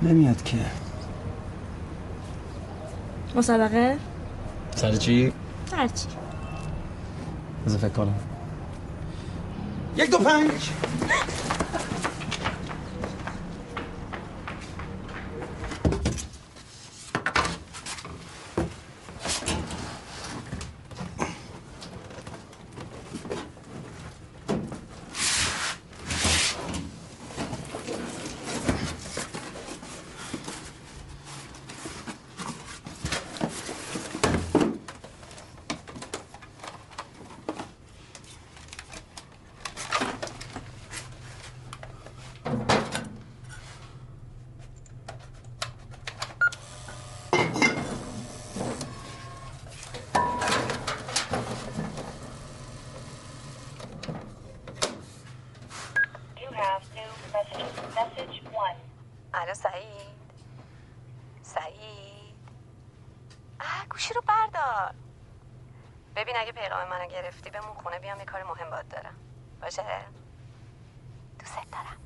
نمیاد 0.02 0.42
که. 0.42 0.56
مسابقه؟ 3.36 3.98
سر 4.74 4.96
چی؟ 4.96 5.32
هرچی 5.76 6.06
بذار 7.66 7.78
فکر 7.78 7.88
کنم. 7.88 8.14
یک 9.96 10.10
دو 10.10 10.18
پنج 10.18 10.70
You 56.40 56.48
have 56.64 56.82
new 56.96 57.10
messages. 57.32 57.94
Message 57.94 58.42
one. 58.52 58.78
الو 59.34 59.54
سعید 59.54 60.12
سعید 61.42 62.34
اه 63.60 63.86
گوشی 63.90 64.14
رو 64.14 64.22
بردار 64.28 64.94
ببین 66.16 66.31
اگه 66.42 66.52
پیغام 66.52 66.88
منو 66.88 67.06
گرفتی 67.06 67.50
بمون 67.50 67.74
خونه 67.74 67.98
بیام 67.98 68.18
یه 68.18 68.24
کار 68.24 68.42
مهم 68.42 68.70
باد 68.70 68.88
دارم. 68.88 69.14
باشه 69.60 69.82
دوست 71.38 71.54
دارم 71.54 72.02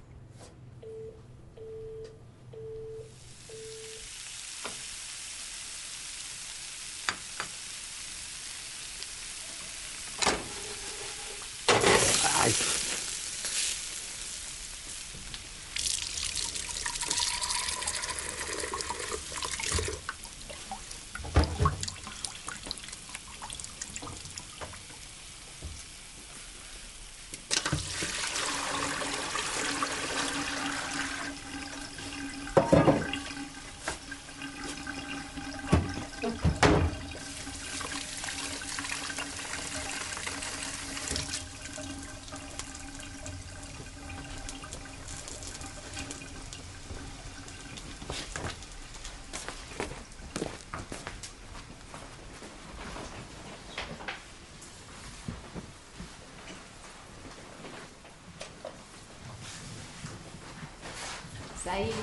سعید. 61.76 61.94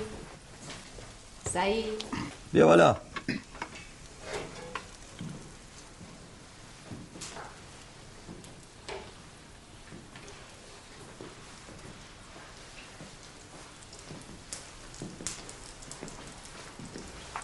سعید. 1.54 2.04
بیا 2.54 2.68
بالا. 2.68 2.98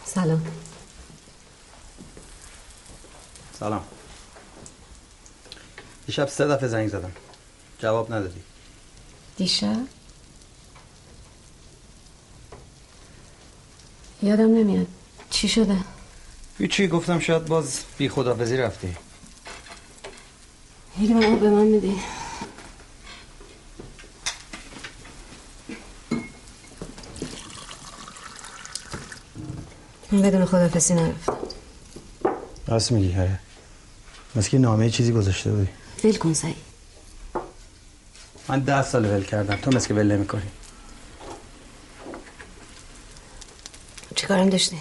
سلام. 0.06 0.46
سلام. 3.60 3.84
دیشب 6.06 6.28
سه 6.28 6.48
دفعه 6.48 6.68
زنگ 6.68 6.88
زدم. 6.88 7.12
جواب 7.80 8.14
ندادی. 8.14 8.42
دیشب؟ 9.38 9.99
یادم 14.30 14.56
نمیاد. 14.56 14.88
چی 15.30 15.48
شده؟ 15.48 15.78
هیچی 16.58 16.88
گفتم 16.88 17.20
شاید 17.20 17.46
باز 17.46 17.80
بی 17.98 18.10
خدافزی 18.10 18.58
رفتی. 18.58 18.88
یه 21.02 21.08
لیوان 21.08 21.24
آب 21.24 21.40
به 21.40 21.50
من 21.50 21.64
میدی. 21.64 21.96
من 30.12 30.22
بدون 30.22 30.46
خدافزی 30.46 30.94
نرفتم 30.94 31.38
راست 32.68 32.92
میگی 32.92 33.12
هره 33.12 33.40
مثل 34.36 34.50
که 34.50 34.58
نامه 34.58 34.90
چیزی 34.90 35.12
گذاشته 35.12 35.52
بودی. 35.52 35.70
ول 36.04 36.16
کن 36.18 36.34
سعید 36.34 36.56
من 38.50 38.60
ده 38.60 38.84
سال 38.84 39.06
ول 39.06 39.24
کردم. 39.24 39.56
تو 39.56 39.72
مثل 39.72 39.88
که 39.88 39.94
ول 39.94 40.12
نمی 40.12 40.28
کنی 40.28 40.42
چی 44.30 44.34
کارم 44.36 44.50
داشتی؟ 44.50 44.78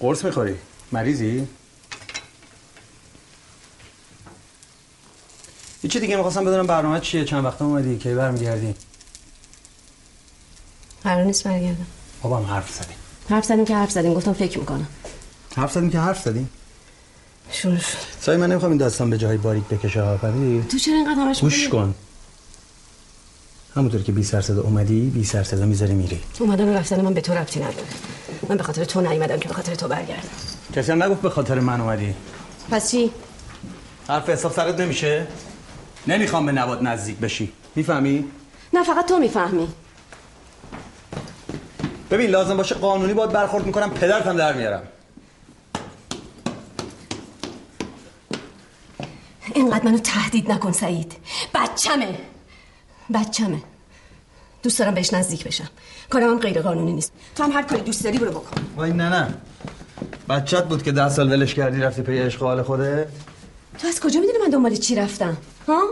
قرص 0.00 0.24
می‌خوری؟ 0.24 0.54
مریضی؟ 0.92 1.48
هیچی 5.82 6.00
دیگه 6.00 6.16
می‌خواستم 6.16 6.44
بدونم 6.44 6.66
برنامه 6.66 7.00
چیه. 7.00 7.24
چند 7.24 7.44
وقت 7.44 7.62
اومدی؟ 7.62 7.98
کی 7.98 8.14
برمیگردی؟ 8.14 8.74
قرار 11.04 11.24
نیست 11.24 11.44
برگردم. 11.44 11.86
بابا 12.22 12.38
هم 12.38 12.44
حرف 12.44 12.70
زدیم. 12.70 12.96
حرف 13.30 13.44
زدیم 13.44 13.64
که 13.64 13.76
حرف 13.76 13.90
زدیم. 13.90 14.14
گفتم 14.14 14.32
فکر 14.32 14.58
می‌کنم. 14.58 14.88
حرف 15.56 15.72
زدیم 15.72 15.90
که 15.90 15.98
حرف 15.98 16.22
زدیم؟ 16.22 16.50
شروع 17.50 17.78
شد. 17.78 17.98
سای 18.20 18.36
من 18.36 18.50
نمی‌خوام 18.50 18.72
این 18.72 18.78
داستان 18.78 19.10
به 19.10 19.18
جای 19.18 19.36
باریک 19.36 19.64
بکشه 19.64 20.02
ها 20.02 20.16
فهمیدی؟ 20.16 20.68
تو 20.68 20.78
چرا 20.78 20.94
اینقدر 20.94 21.20
همش 21.20 21.40
گوش؟ 21.40 21.68
کن. 21.68 21.94
همونطور 23.76 24.02
که 24.02 24.12
بی 24.12 24.24
سر 24.24 24.40
صدا 24.40 24.62
اومدی 24.62 25.10
بی 25.14 25.24
سر 25.24 25.42
صدا 25.42 25.66
می‌ذاری 25.66 25.94
میری. 25.94 26.20
اومدن 26.38 26.68
و 26.68 26.74
رفتن 26.74 27.00
من 27.00 27.14
به 27.14 27.20
تو 27.20 27.34
ربطی 27.34 27.60
نداره. 27.60 27.86
من 28.48 28.56
به 28.56 28.62
خاطر 28.62 28.84
تو 28.84 29.00
نیومدم 29.00 29.38
که 29.38 29.48
به 29.48 29.54
خاطر 29.54 29.74
تو 29.74 29.88
برگردم. 29.88 30.28
کسی 30.72 30.92
هم 30.92 31.02
نگفت 31.02 31.22
به 31.22 31.30
خاطر 31.30 31.60
من 31.60 31.80
اومدی؟ 31.80 32.14
پس 32.70 32.90
چی؟ 32.90 33.10
حرف 34.08 34.28
حساب 34.30 34.52
سرت 34.52 34.80
نمیشه؟ 34.80 35.26
نمی‌خوام 36.06 36.46
به 36.46 36.52
نواد 36.52 36.82
نزدیک 36.82 37.16
بشی. 37.16 37.52
می‌فهمی؟ 37.74 38.24
نه 38.72 38.82
فقط 38.84 39.08
تو 39.08 39.18
می‌فهمی. 39.18 39.68
ببین 42.10 42.30
لازم 42.30 42.56
باشه 42.56 42.74
قانونی 42.74 43.14
باید 43.14 43.30
برخورد 43.30 43.66
می‌کنم 43.66 43.90
پدرتم 43.90 44.36
در 44.36 44.52
میارم. 44.52 44.82
اینقدر 49.54 49.84
منو 49.84 49.98
تهدید 49.98 50.52
نکن 50.52 50.72
سعید. 50.72 51.12
بچمه. 51.54 52.18
بچمه 53.14 53.62
دوست 54.62 54.78
دارم 54.78 54.94
بهش 54.94 55.14
نزدیک 55.14 55.44
بشم. 55.44 55.68
کارم 56.10 56.30
هم 56.30 56.38
غیر 56.38 56.62
قانونی 56.62 56.92
نیست. 56.92 57.12
تو 57.36 57.42
هم 57.42 57.52
هر 57.52 57.62
کاری 57.62 57.82
دوست 57.82 58.04
داری 58.04 58.18
برو 58.18 58.30
بکن. 58.30 58.60
وای 58.76 58.92
نه 58.92 59.08
نه. 59.08 59.34
بچت 60.28 60.64
بود 60.64 60.82
که 60.82 60.92
ده 60.92 61.08
سال 61.08 61.32
ولش 61.32 61.54
کردی 61.54 61.80
رفتی 61.80 62.02
پی 62.02 62.18
عشق 62.18 62.40
حال 62.40 62.62
خوده 62.62 63.08
تو 63.78 63.88
از 63.88 64.00
کجا 64.00 64.20
می‌دونی 64.20 64.38
من 64.38 64.50
دنبال 64.50 64.74
چی 64.74 64.94
رفتم؟ 64.94 65.36
ها؟ 65.68 65.82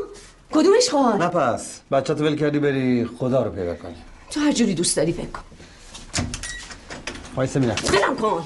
کدومش 0.53 0.89
خواهر 0.91 1.17
نه 1.17 1.29
پس. 1.29 1.81
بچت 1.93 2.21
ول 2.21 2.37
کردی 2.37 2.59
بری 2.59 3.09
خدا 3.19 3.43
رو 3.43 3.51
پیدا 3.51 3.75
کنی. 3.75 3.97
تو 4.31 4.41
هر 4.41 4.53
جوری 4.53 4.75
دوست 4.75 4.97
داری 4.97 5.13
فکر 5.13 5.27
کن. 5.27 5.43
وایسا 7.37 7.61
میرم 7.61 7.77
ولم 7.93 8.17
کن. 8.17 8.45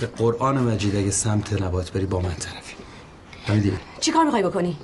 به 0.00 0.06
قرآن 0.06 0.58
مجید 0.58 0.96
اگه 0.96 1.10
سمت 1.10 1.62
نبات 1.62 1.90
بری 1.90 2.06
با 2.06 2.20
من 2.20 2.34
طرفی. 2.34 2.76
چی 4.00 4.12
کار 4.12 4.24
می‌خوای 4.24 4.42
بکنی؟ 4.42 4.76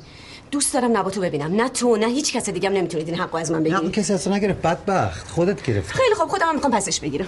دوست 0.51 0.75
دارم 0.75 0.97
نباتو 0.97 1.21
ببینم. 1.21 1.55
نه 1.55 1.69
تو 1.69 1.97
نه 1.97 2.07
هیچ 2.07 2.33
کس 2.37 2.49
دیگه 2.51 2.69
هم 2.69 2.75
نمی‌تونید 2.75 3.09
این 3.09 3.19
حقو 3.21 3.37
از 3.37 3.51
من 3.51 3.63
نه 3.63 3.81
اون 3.81 3.93
کسی 3.93 4.13
اصلا 4.13 4.37
نگرفت. 4.37 4.63
بدبخت. 4.63 5.29
خودت 5.29 5.63
گرفت 5.63 5.93
خیلی 5.93 6.15
خوب 6.15 6.29
خودم 6.29 6.47
هم 6.47 6.55
می‌خوام 6.55 6.73
پسش 6.73 7.01
بگیرم. 7.01 7.27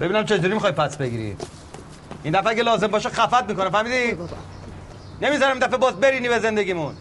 ببینم 0.00 0.24
چجوری 0.24 0.54
می‌خوای 0.54 0.72
پس 0.72 0.96
بگیری. 0.96 1.36
این 2.24 2.32
دفعه 2.32 2.50
اگه 2.50 2.62
لازم 2.62 2.86
باشه 2.86 3.08
خفت 3.08 3.48
می‌کنه 3.48 3.70
فهمیدی؟ 3.70 4.18
نمی‌ذارم 5.22 5.52
این 5.52 5.66
دفعه 5.66 5.76
باز 5.78 5.94
برینی 5.94 6.28
به 6.28 6.38
زندگیمون 6.38 6.94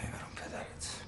ای 0.00 0.08
برام 0.08 0.32
پدرت. 0.36 1.02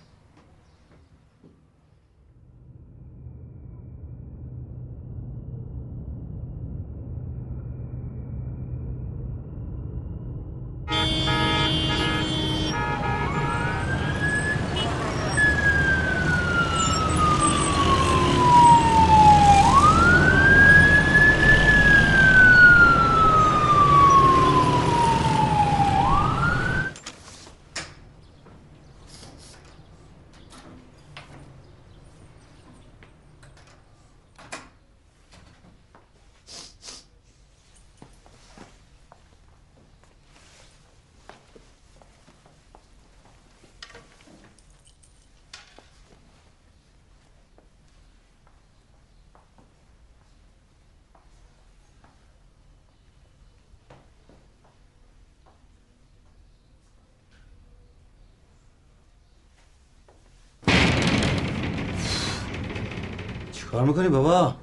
چیکار 63.74 63.86
می‌کنی 63.88 64.08
بابا؟ 64.08 64.54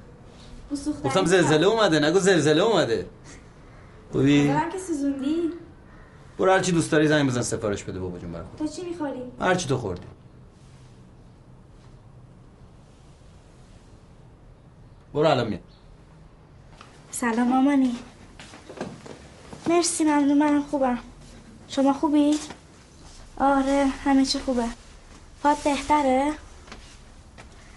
گفتم 1.04 1.24
زلزله 1.24 1.66
اومده 1.66 2.00
نگو 2.00 2.18
زلزله 2.18 2.62
اومده. 2.62 3.06
خوبی؟ 4.12 4.46
که 4.72 4.78
سوزوندی؟ 4.78 5.50
برو 6.38 6.52
هر 6.52 6.60
چی 6.60 6.72
دوست 6.72 6.92
داری 6.92 7.08
زنگ 7.08 7.28
بزن 7.28 7.42
سفارش 7.42 7.84
بده 7.84 7.98
بابا 8.00 8.18
جون 8.18 8.32
برام. 8.32 8.46
تو 8.58 8.66
چی 8.66 8.82
می‌خوری؟ 8.82 9.22
هر 9.40 9.54
چی 9.54 9.68
تو 9.68 9.78
خوردی. 9.78 10.02
برو 15.14 15.28
الان 15.28 15.48
میاد 15.48 15.60
سلام 17.10 17.48
مامانی 17.48 17.96
مرسی 19.68 20.04
ممنون 20.04 20.38
منم 20.38 20.62
خوبم. 20.62 20.98
شما 21.68 21.92
خوبی؟ 21.92 22.38
آره 23.36 23.86
همه 24.04 24.24
چی 24.24 24.38
خوبه. 24.38 24.64
پات 25.42 25.64
بهتره؟ 25.64 26.32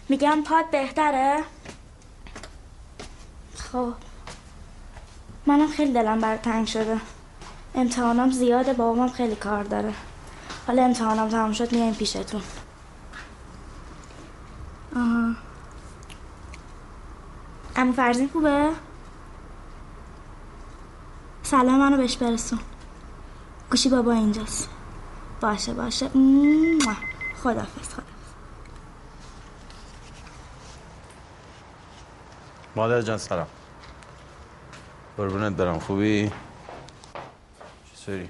میگم 0.10 0.44
پات 0.44 0.72
بهتره؟ 0.72 1.44
خب. 3.56 3.94
منم 5.46 5.68
خیلی 5.68 5.94
دلم 5.94 6.20
بر 6.20 6.38
تنگ 6.38 6.68
شده. 6.68 7.00
امتحانام 7.76 8.32
زیاده 8.32 8.74
بابامم 8.74 9.10
خیلی 9.10 9.36
کار 9.36 9.64
داره. 9.64 9.94
حالا 10.68 10.84
امتحانام 10.84 11.30
تمام 11.30 11.52
شد 11.52 11.72
میایم 11.72 11.94
پیشتون. 11.94 12.42
آها. 14.96 15.36
امو 17.76 17.94
فرزین 17.94 18.30
خوبه؟ 18.34 18.72
سلام 21.44 21.80
منو 21.80 21.98
بهش 21.98 22.18
برسون. 22.18 22.60
گوشی 23.72 23.90
بابا 23.90 24.12
اینجاست. 24.12 24.70
باشه 25.42 25.74
باشه. 25.74 26.10
موah. 26.10 26.96
خدافز 27.44 28.15
مادر 32.76 33.02
جان 33.02 33.18
سلام. 33.18 33.48
قربونت 35.18 35.54
برم. 35.54 35.80
خوبی؟ 35.80 36.32
چطوری؟ 37.96 38.30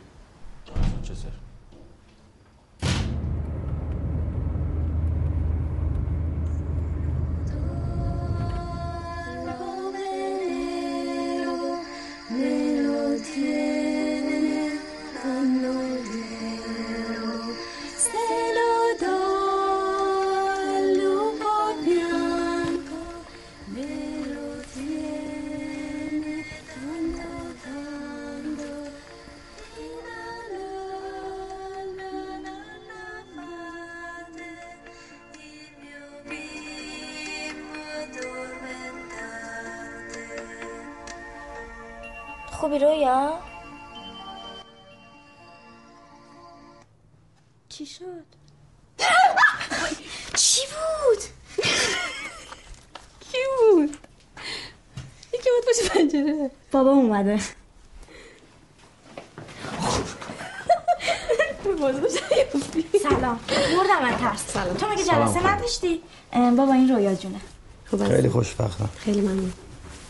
خوشبختم. 68.36 68.90
خیلی 68.98 69.22
ممنون. 69.22 69.54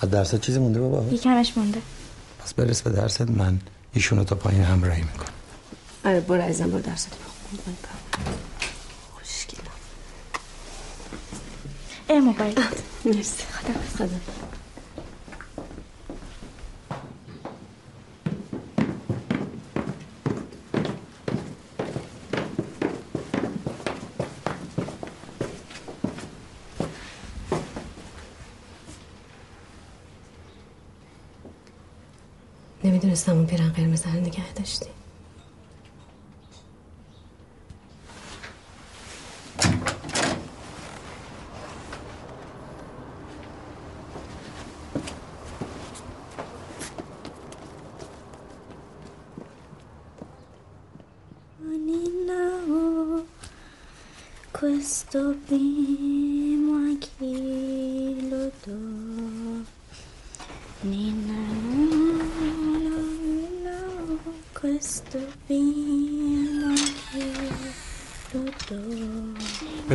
از 0.02 0.10
درست 0.10 0.42
چیزی 0.42 0.60
مونده 0.60 0.80
بابا؟ 0.80 1.14
یکمش 1.14 1.58
مونده. 1.58 1.82
پس 2.40 2.54
برس 2.54 2.82
به 2.82 2.90
درست 2.90 3.22
من. 3.22 3.60
ایشونو 3.94 4.24
تا 4.24 4.36
پایین 4.36 4.62
همراهی 4.64 5.02
می‌کنم. 5.02 5.34
آره 6.06 6.20
برو 6.20 6.42
عزیزم 6.42 6.70
برو 6.70 6.80
درست. 6.82 7.10
خوشگل 9.16 9.58
ای 12.10 12.20
موبایل 12.20 12.60
مرسی. 13.06 13.44
خدا 13.54 13.74
خدا 13.98 14.20
نمی‌دونستم 32.86 33.32
اون 33.32 33.46
پیرن 33.46 33.70
قرمز 33.70 34.06
رو 34.06 34.20
نگه 34.20 34.54
داشتی. 34.54 34.86
Questo 54.54 55.22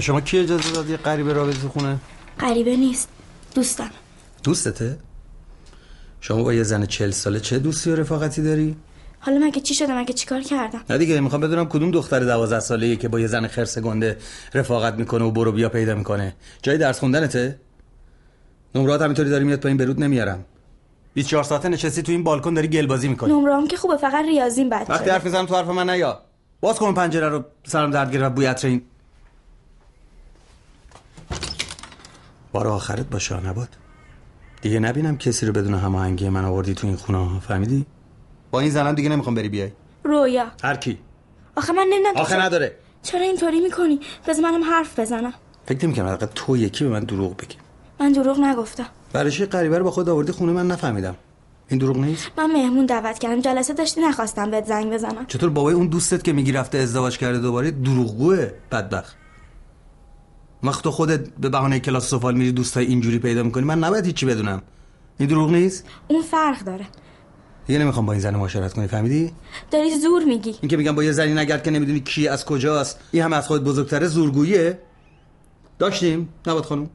به 0.01 0.05
شما 0.05 0.20
کی 0.20 0.38
اجازه 0.38 0.72
داد 0.72 0.90
یه 0.90 0.96
غریبه 0.96 1.32
را 1.32 1.53
تو 1.53 1.68
خونه؟ 1.68 1.98
غریبه 2.38 2.76
نیست 2.76 3.09
دوستم. 3.55 3.90
دوستته؟ 4.44 4.98
شما 6.20 6.42
با 6.42 6.55
یه 6.55 6.62
زن 6.62 6.86
چل 6.86 7.11
ساله 7.11 7.40
چه 7.40 7.59
دوستی 7.59 7.90
و 7.90 7.96
رفاقتی 7.96 8.42
داری؟ 8.42 8.76
حالا 9.18 9.38
مگه 9.38 9.61
چی 9.61 9.74
شده؟ 9.74 9.98
مگه 9.98 10.12
چیکار 10.12 10.40
کردم؟ 10.40 10.80
نه 10.90 10.98
دیگه 10.98 11.20
می‌خوام 11.20 11.40
بدونم 11.40 11.68
کدوم 11.68 11.90
دختر 11.90 12.20
دوازده 12.20 12.61
ساله 12.61 12.96
که 12.96 13.09
با 13.09 13.20
یه 13.20 13.26
زن 13.26 13.46
خرس 13.46 13.78
گنده 13.78 14.18
رفاقت 14.55 14.94
می‌کنه 14.94 15.24
و 15.24 15.30
برو 15.30 15.53
بیا 15.53 15.68
پیدا 15.68 15.94
می‌کنه. 15.94 16.34
جای 16.62 16.78
درس 16.78 16.98
خوندنته؟ 16.98 17.59
نمرات 18.74 19.03
همینطوری 19.03 19.30
داری 19.30 19.44
میاد 19.44 19.61
پایین 19.61 19.76
برود 19.76 20.01
نمیارم. 20.01 20.44
24 21.14 21.44
ساعته 21.44 21.68
نشستی 21.68 22.03
تو 22.03 22.12
این 22.12 22.24
بالکن 22.24 22.55
داری 22.55 22.68
گل 22.68 22.86
بازی 22.86 23.09
می‌کنی. 23.09 23.32
نمرام 23.32 23.68
که 23.68 23.76
خوبه 23.76 23.96
فقط 23.96 24.24
ریاضیم 24.24 24.68
بد 24.68 24.86
وقتی 24.88 25.11
حرف 25.11 25.24
می‌زنم 25.24 25.46
تو 25.46 25.57
حرف 25.57 25.68
من 25.68 25.90
نیا. 25.90 26.20
باز 26.61 26.76
کن 26.78 26.94
پنجره 26.94 27.28
رو 27.28 27.44
سرم 27.64 27.90
درد 27.90 28.12
گرفت 28.12 28.34
بوی 28.34 28.46
عطر 28.46 28.68
این. 28.68 28.82
بار 32.53 32.68
آخرت 32.68 33.11
باشه 33.11 33.46
نباد 33.46 33.68
دیگه 34.62 34.78
نبینم 34.80 35.16
کسی 35.18 35.46
رو 35.46 35.53
بدون 35.53 35.74
هماهنگی 35.74 36.28
من 36.28 36.44
آوردی 36.44 36.74
تو 36.74 36.86
این 36.86 36.96
خونه 36.96 37.18
ها 37.18 37.40
فهمیدی؟ 37.40 37.86
با 38.51 38.61
این 38.61 38.70
زنم 38.70 38.92
دیگه 38.94 39.09
نمی‌خوام 39.09 39.34
بری 39.34 39.48
بیای. 39.48 39.70
رویا. 40.05 40.46
هر 40.62 40.76
کی. 40.76 40.98
آخه 41.57 41.72
من 41.72 41.86
نمی‌دونم 41.92 42.16
آخه 42.16 42.34
چرا- 42.34 42.42
نداره. 42.44 42.76
چرا 43.03 43.20
اینطوری 43.20 43.61
می‌کنی؟ 43.61 44.01
بذار 44.28 44.44
منم 44.44 44.64
حرف 44.64 44.98
بزنم. 44.98 45.32
فکر 45.66 45.84
نمی‌کنم 45.86 46.07
حداقل 46.07 46.26
تو 46.34 46.57
یکی 46.57 46.84
به 46.84 46.90
من 46.90 47.01
دروغ 47.05 47.36
بگی. 47.36 47.57
من 48.01 48.12
دروغ 48.12 48.40
نگفتم. 48.40 48.86
برای 49.12 49.30
چی 49.30 49.46
غریبه 49.46 49.78
رو 49.78 49.84
با 49.84 49.90
خود 49.90 50.09
آوردی 50.09 50.32
خونه 50.32 50.53
من 50.53 50.66
نفهمیدم. 50.66 51.14
این 51.68 51.78
دروغ 51.78 51.96
نیست؟ 51.96 52.28
من 52.38 52.51
مهمون 52.53 52.86
دعوت 52.86 53.18
کردم 53.18 53.40
جلسه 53.40 53.74
داشتی 53.74 54.01
نخواستم 54.01 54.51
بهت 54.51 54.66
زنگ 54.66 54.92
بزنم. 54.92 55.26
چطور 55.26 55.51
بابای 55.51 55.74
اون 55.74 55.86
دوستت 55.86 56.24
که 56.24 56.32
میگی 56.32 56.53
رفته 56.53 56.78
ازدواج 56.78 57.18
کرده 57.18 57.38
دوباره 57.38 57.70
دروغگوه؟ 57.70 58.51
بدبخت. 58.72 59.16
وقت 60.63 60.85
تو 60.85 60.91
خودت 60.91 61.29
به 61.29 61.49
بهانه 61.49 61.81
کلاس 61.81 62.11
سفال 62.11 62.35
میری 62.35 62.53
دوستای 62.53 62.87
اینجوری 62.87 63.19
پیدا 63.19 63.43
می‌کنی. 63.43 63.65
من 63.65 63.79
نباید 63.79 64.07
هیچی 64.07 64.27
بدونم. 64.27 64.63
این 65.19 65.29
دروغ 65.29 65.51
نیست؟ 65.51 65.85
اون 66.09 66.23
فرق 66.23 66.65
داره. 66.65 66.87
دیگه 67.67 67.79
نمی‌خوام 67.79 68.07
با 68.07 68.13
این 68.13 68.23
زن 68.23 68.35
معاشرت 68.35 68.73
کنی 68.73 68.87
فهمیدی؟ 68.87 69.33
داری 69.71 69.99
زور 69.99 70.25
میگی. 70.25 70.55
این 70.61 70.69
که 70.69 70.77
میگم 70.77 70.95
با 70.95 71.05
یه 71.05 71.13
زنی 71.13 71.35
نگرد 71.35 71.63
که 71.63 71.71
نمی‌دونی 71.71 72.01
کی 72.01 72.29
از 72.29 72.45
کجاست. 72.45 73.01
این 73.13 73.23
هم 73.23 73.33
از 73.33 73.47
خود 73.47 73.65
بزرگتره 73.65 74.07
زورگوییه. 74.07 74.79
داشتیم. 75.79 76.29
نباد 76.47 76.65
خانم. 76.65 76.91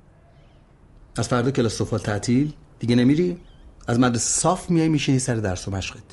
از 1.18 1.28
فردا 1.28 1.52
کلاس 1.52 1.76
سفال 1.76 2.00
تعطیل. 2.00 2.54
دیگه 2.80 2.96
نمیری؟ 2.96 3.38
از 3.88 4.00
مدرسه 4.00 4.42
صاف 4.42 4.70
میای 4.70 4.90
میشینی 4.90 5.20
سر 5.20 5.36
درس 5.36 5.68
و 5.68 5.72
مشقت. 5.72 6.04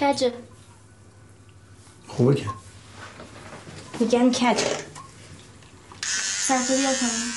کجه 0.00 0.32
خوبه 2.08 2.34
که. 2.34 2.46
میگن 4.00 4.30
کجه 4.30 4.56
سرطه 6.46 6.76
بیا 6.76 6.92
کنم 7.00 7.32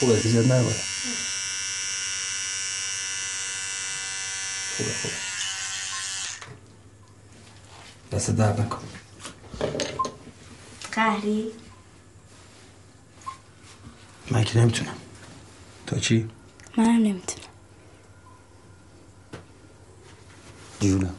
خوبه 0.00 0.20
که 0.22 0.28
زیاد 0.28 0.44
نباره 0.44 0.76
خوبه 4.76 4.92
خوبه. 5.02 5.14
دست 8.12 8.30
درد 8.30 8.60
نکن. 8.60 8.82
قهری. 10.92 11.52
من 14.30 14.44
که 14.44 14.58
نمی‌تونم. 14.58 14.96
تو 15.86 15.98
چی؟ 16.00 16.28
منم 16.76 16.90
نمی‌تونم. 16.90 17.35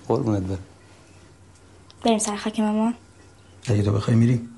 قربونت 0.08 0.44
برم. 0.44 0.60
بریم 2.04 2.20
سر 2.20 2.36
خاک 2.36 2.60
مامان 2.60 2.94
اگه 3.68 3.84
تو 3.84 3.92
بخوای 3.92 4.18
میری. 4.18 4.50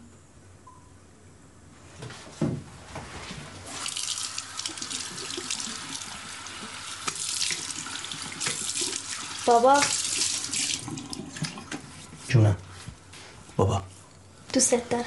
بابا. 9.45 9.81
جونم. 12.27 12.55
بابا. 13.57 13.81
دوست 14.53 14.89
دارم. 14.89 15.05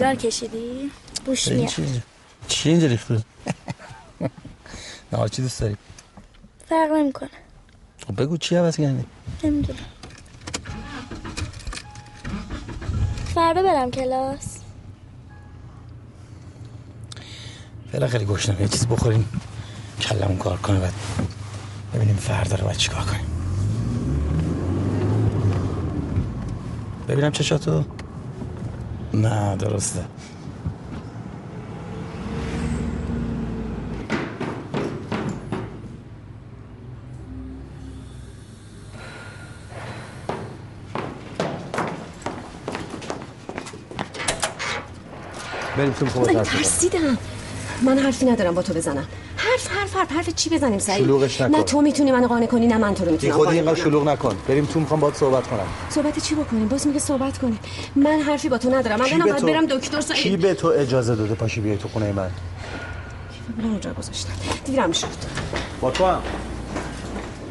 سیگار 0.00 0.14
کشیدی؟ 0.14 0.90
بوش 1.24 1.48
میاد. 1.48 1.68
چی 1.68 2.02
چی 2.48 2.68
اینجا 2.70 2.86
ریخته 2.86 3.14
نه 5.12 5.28
چی 5.28 5.42
دوست 5.42 5.60
داری 5.60 5.76
فرق 6.68 6.90
نمی‌کنه. 6.92 7.28
خب 8.06 8.22
بگو 8.22 8.36
چی 8.36 8.56
عوض 8.56 8.76
کردی 8.76 9.04
نمی‌دونم. 9.44 9.78
فردا 13.34 13.62
برم 13.62 13.90
کلاس. 13.90 14.58
فعلا 17.92 18.08
خیلی 18.08 18.24
گشنم 18.24 18.60
یه 18.60 18.68
چیز 18.68 18.86
بخوریم. 18.86 19.28
کلمون 20.00 20.36
کار 20.38 20.56
کنه 20.56 20.80
بعد 20.80 20.94
ببینیم 21.94 22.16
فردا 22.16 22.56
رو 22.56 22.64
باید 22.64 22.76
چیکار 22.76 23.02
کنیم. 23.02 23.26
ببینم 27.08 27.32
چشاتو. 27.32 27.84
نه 29.14 29.56
درسته. 29.56 30.04
بریم 45.76 45.92
تو 45.92 46.20
من 46.20 46.42
ترسیدم. 46.42 47.18
من 47.82 47.98
حرفی 47.98 48.26
ندارم 48.26 48.54
با 48.54 48.62
تو 48.62 48.74
بزنم. 48.74 49.06
حرف 49.68 49.76
حرف 49.76 49.96
حرف 49.96 50.12
حرف 50.12 50.28
چی 50.34 50.50
بزنیم 50.50 50.78
سعید؟ 50.78 51.04
شلوغش 51.04 51.40
نکن. 51.40 51.56
نه 51.56 51.62
تو 51.62 51.80
می‌تونی 51.80 52.12
منو 52.12 52.28
قانع 52.28 52.46
کنی 52.46 52.66
نه 52.66 52.78
من 52.78 52.94
تو 52.94 53.04
رو 53.04 53.12
می‌تونم 53.12 53.32
خودی 53.32 53.46
قانع 53.46 53.56
اینقدر 53.56 53.84
شلوغ 53.84 54.08
نکن. 54.08 54.36
بریم 54.48 54.64
تو 54.64 54.80
می‌خوام 54.80 55.00
باید 55.00 55.14
صحبت 55.14 55.46
کنم. 55.46 55.66
صحبت 55.90 56.18
چی 56.18 56.34
بکنیم؟ 56.34 56.68
باز 56.68 56.86
میگه 56.86 56.98
صحبت 56.98 57.38
کنیم 57.38 57.58
من 57.96 58.20
حرفی 58.20 58.48
با 58.48 58.58
تو 58.58 58.74
ندارم. 58.74 58.98
من 58.98 59.04
کی 59.04 59.14
الان 59.14 59.30
باید 59.30 59.46
برم 59.46 59.66
دکتر 59.66 60.00
کی 60.00 60.14
سعید 60.22 60.40
به 60.40 60.54
تو 60.54 60.68
اجازه 60.68 61.14
داده 61.14 61.34
پاشی 61.34 61.60
بیای 61.60 61.76
تو 61.76 61.88
خونه 61.88 62.12
من؟ 62.12 62.30
من 63.58 63.64
اونجا 63.64 63.92
گذاشتم. 63.92 64.32
دیرم 64.64 64.92
شد. 64.92 65.06
با 65.80 65.90
تو 65.90 66.06
هم. 66.06 66.22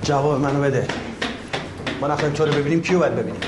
جواب 0.04 0.42
منو 0.42 0.62
بده. 0.62 0.88
ما 2.02 2.08
نخواهیم 2.08 2.34
تو 2.34 2.46
رو 2.46 2.52
ببینیم 2.52 2.82
کیو 2.82 3.00
باید 3.00 3.16
ببینیم؟ 3.16 3.42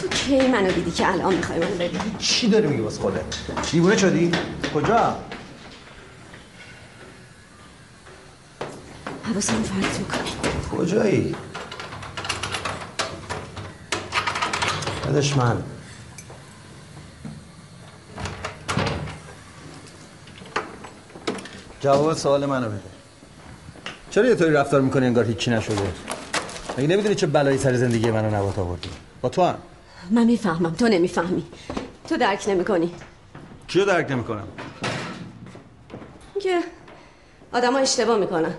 تو 0.00 0.08
کی 0.08 0.48
منو 0.48 0.72
دیدی 0.72 0.90
که 0.90 1.12
الان 1.12 1.34
می‌خوای 1.34 1.58
منو 1.58 1.74
ببینی؟ 1.74 2.16
چی 2.18 2.48
داری 2.48 2.66
میگی 2.66 2.82
واسه 2.82 3.00
خودت؟ 3.00 3.22
دیوونه 3.72 3.96
شدی؟ 3.96 4.32
کجا؟ 4.74 5.14
حواسم 9.26 9.62
فرد 9.62 9.98
می‌کنه 9.98 10.78
کجایی؟ 10.78 11.34
بدش 15.08 15.36
من. 15.36 15.62
جواب 21.80 22.14
سوال 22.14 22.46
منو 22.46 22.68
بده. 22.68 22.80
چرا 24.10 24.26
یه 24.26 24.34
طوری 24.34 24.52
رفتار 24.52 24.80
می‌کنی 24.80 25.06
انگار 25.06 25.24
هیچی 25.24 25.50
نشده؟ 25.50 25.92
مگه 26.78 26.86
نمی‌دونی 26.86 27.14
چه 27.14 27.26
بلایی 27.26 27.58
سر 27.58 27.74
زندگی 27.74 28.10
منو 28.10 28.36
نبات 28.36 28.58
آوردی؟ 28.58 28.90
با 29.22 29.28
تو 29.28 29.44
هم. 29.44 29.58
من 30.10 30.24
می‌فهمم. 30.24 30.74
تو 30.74 30.88
نمی‌فهمی. 30.88 31.46
تو 32.08 32.16
درک 32.16 32.44
نمی‌کنی. 32.48 32.94
چیو 33.68 33.84
درک 33.84 34.10
نمی‌کنم؟ 34.10 34.48
که 36.40 36.60
آدما 37.52 37.78
اشتباه 37.78 38.18
می‌کنن. 38.18 38.54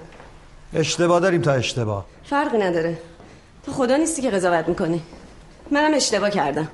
اشتباه 0.74 1.20
داریم 1.20 1.42
تا 1.42 1.52
اشتباه. 1.52 2.06
فرقی 2.24 2.58
نداره. 2.58 3.02
تو 3.66 3.74
خدا 3.74 3.98
نیستی 3.98 4.22
که 4.22 4.30
قضاوت 4.30 4.68
می‌کنی. 4.68 5.02
منم 5.72 5.94
اشتباه 5.94 6.30
کردم. 6.30 6.68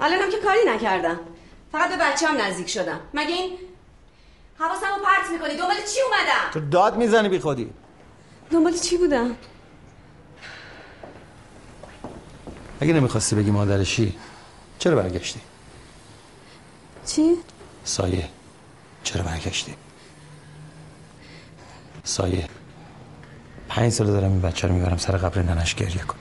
الانم 0.00 0.30
که 0.30 0.36
کاری 0.36 0.58
نکردم. 0.66 1.20
فقط 1.72 1.90
به 1.90 1.96
بچه‌ام 1.96 2.40
نزدیک 2.40 2.68
شدم. 2.68 3.00
مگه 3.14 3.34
این 3.34 3.58
حواسمو 4.58 5.04
پرت 5.04 5.30
می‌کنی؟ 5.32 5.56
دنبال 5.56 5.76
چی 5.76 6.00
اومدم؟ 6.00 6.50
تو 6.52 6.60
داد 6.60 6.96
می‌زنی 6.96 7.28
بی 7.28 7.38
خودی. 7.38 7.70
دنبال 8.50 8.72
چی 8.72 8.96
بودم؟ 8.96 9.36
اگه 12.80 12.92
نمی‌خواستی 12.92 13.36
بگی 13.36 13.50
مادرشی 13.50 14.18
چرا 14.78 14.96
برگشتی؟ 14.96 15.40
چی؟ 17.06 17.36
سایه. 17.84 18.28
چرا 19.04 19.22
برگشتی؟ 19.22 19.74
سایه. 22.04 22.48
پنج 23.70 23.92
سال 23.92 24.06
دارم 24.06 24.30
این 24.30 24.40
بچه 24.40 24.68
رو 24.68 24.74
می‌برم 24.74 24.96
سر 24.96 25.16
قبر 25.16 25.42
ننش 25.42 25.74
گریه 25.74 26.02
کن 26.02 26.16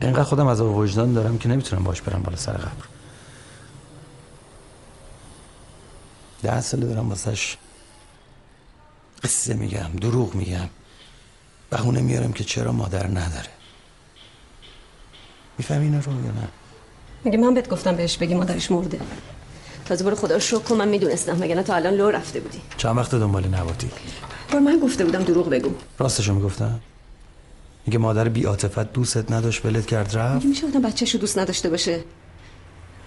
اینقدر 0.00 0.22
خودم 0.22 0.46
از 0.46 0.60
وجدان 0.60 1.12
دارم 1.12 1.38
که 1.38 1.48
نمی‌تونم 1.48 1.84
باش 1.84 2.02
برم 2.02 2.22
بالا 2.22 2.36
سر 2.36 2.52
قبر. 2.52 2.84
ده 6.42 6.60
ساله 6.60 6.86
دارم 6.86 7.08
واسش 7.08 7.56
قصه 9.24 9.54
میگم 9.54 9.90
دروغ 10.00 10.34
میگم. 10.34 10.68
بهونه 11.70 12.00
میارم 12.00 12.32
که 12.32 12.44
چرا 12.44 12.72
مادر 12.72 13.06
نداره. 13.06 13.50
می‌فهمی 15.58 15.84
اینو 15.84 16.00
رو 16.00 16.12
یا 16.12 16.30
نه؟ 16.30 16.48
میگه 17.24 17.38
من 17.38 17.54
بهت 17.54 17.68
گفتم 17.68 17.96
بهش 17.96 18.16
بگی 18.16 18.34
مادرش 18.34 18.70
مرده؟ 18.70 19.00
تازه 19.84 20.04
برو 20.04 20.16
خدا 20.16 20.34
رو 20.34 20.40
شکر 20.40 20.74
من 20.74 20.88
می‌دونستم 20.88 21.38
مگه 21.38 21.54
نه 21.54 21.62
تا 21.62 21.74
الان 21.74 21.94
لو 21.94 22.10
رفته 22.10 22.40
بودی. 22.40 22.60
چند 22.76 22.96
وقت 22.96 23.14
دنبال 23.14 23.48
نباتی 23.48 23.90
بار 24.52 24.60
من 24.60 24.78
گفته 24.78 25.04
بودم 25.04 25.22
دروغ 25.22 25.50
بگو. 25.50 25.70
راستشو 25.98 26.34
می‌گفتم. 26.34 26.80
میگه 27.86 27.98
مادر 27.98 28.28
بی 28.28 28.44
عاطفت 28.44 28.92
دوستت 28.92 29.32
نداشت 29.32 29.66
ولت 29.66 29.86
کرد 29.86 30.16
رفت. 30.16 30.34
میگه 30.34 30.46
میشه 30.46 30.66
آدم 30.66 30.82
بچه‌شو 30.82 31.18
دوست 31.18 31.38
نداشته 31.38 31.70
باشه. 31.70 32.04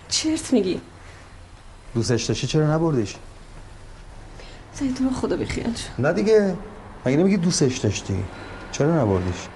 چرت 0.09 0.53
میگی. 0.53 0.81
دوستش 1.95 2.23
داشتی 2.23 2.47
چرا 2.47 2.73
نبردیش 2.73 3.15
سعید 4.73 4.97
تو 4.97 5.03
رو 5.03 5.09
خدا 5.09 5.37
بخیال 5.37 5.73
شو. 5.73 6.01
نه 6.01 6.13
دیگه. 6.13 6.55
مگه 7.05 7.17
نمیگی 7.17 7.37
دوستش 7.37 7.77
داشتی؟ 7.77 8.23
چرا 8.71 9.03
نبردیش 9.03 9.47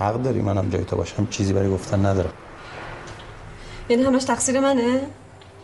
حق 0.00 0.22
داری 0.22 0.42
منم 0.42 0.70
جای 0.70 0.84
تو 0.84 0.96
باشم 0.96 1.26
چیزی 1.30 1.52
برای 1.52 1.70
گفتن 1.70 2.06
ندارم. 2.06 2.32
یعنی 3.88 4.02
همش 4.02 4.24
تقصیر 4.24 4.60
منه؟ 4.60 5.00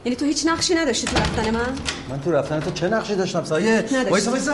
یعنی 0.05 0.17
تو 0.17 0.25
هیچ 0.25 0.47
نقشی 0.47 0.75
نداشتی 0.75 1.07
تو 1.07 1.17
رفتن 1.17 1.51
من؟ 1.51 1.79
من 2.09 2.21
تو 2.21 2.33
رفتن 2.33 2.61
تو 2.61 2.71
چه 2.71 2.89
نقشی 2.89 3.15
داشتم 3.15 3.45
سایه. 3.45 3.85
وایسا 4.11 4.31
وایسا. 4.31 4.53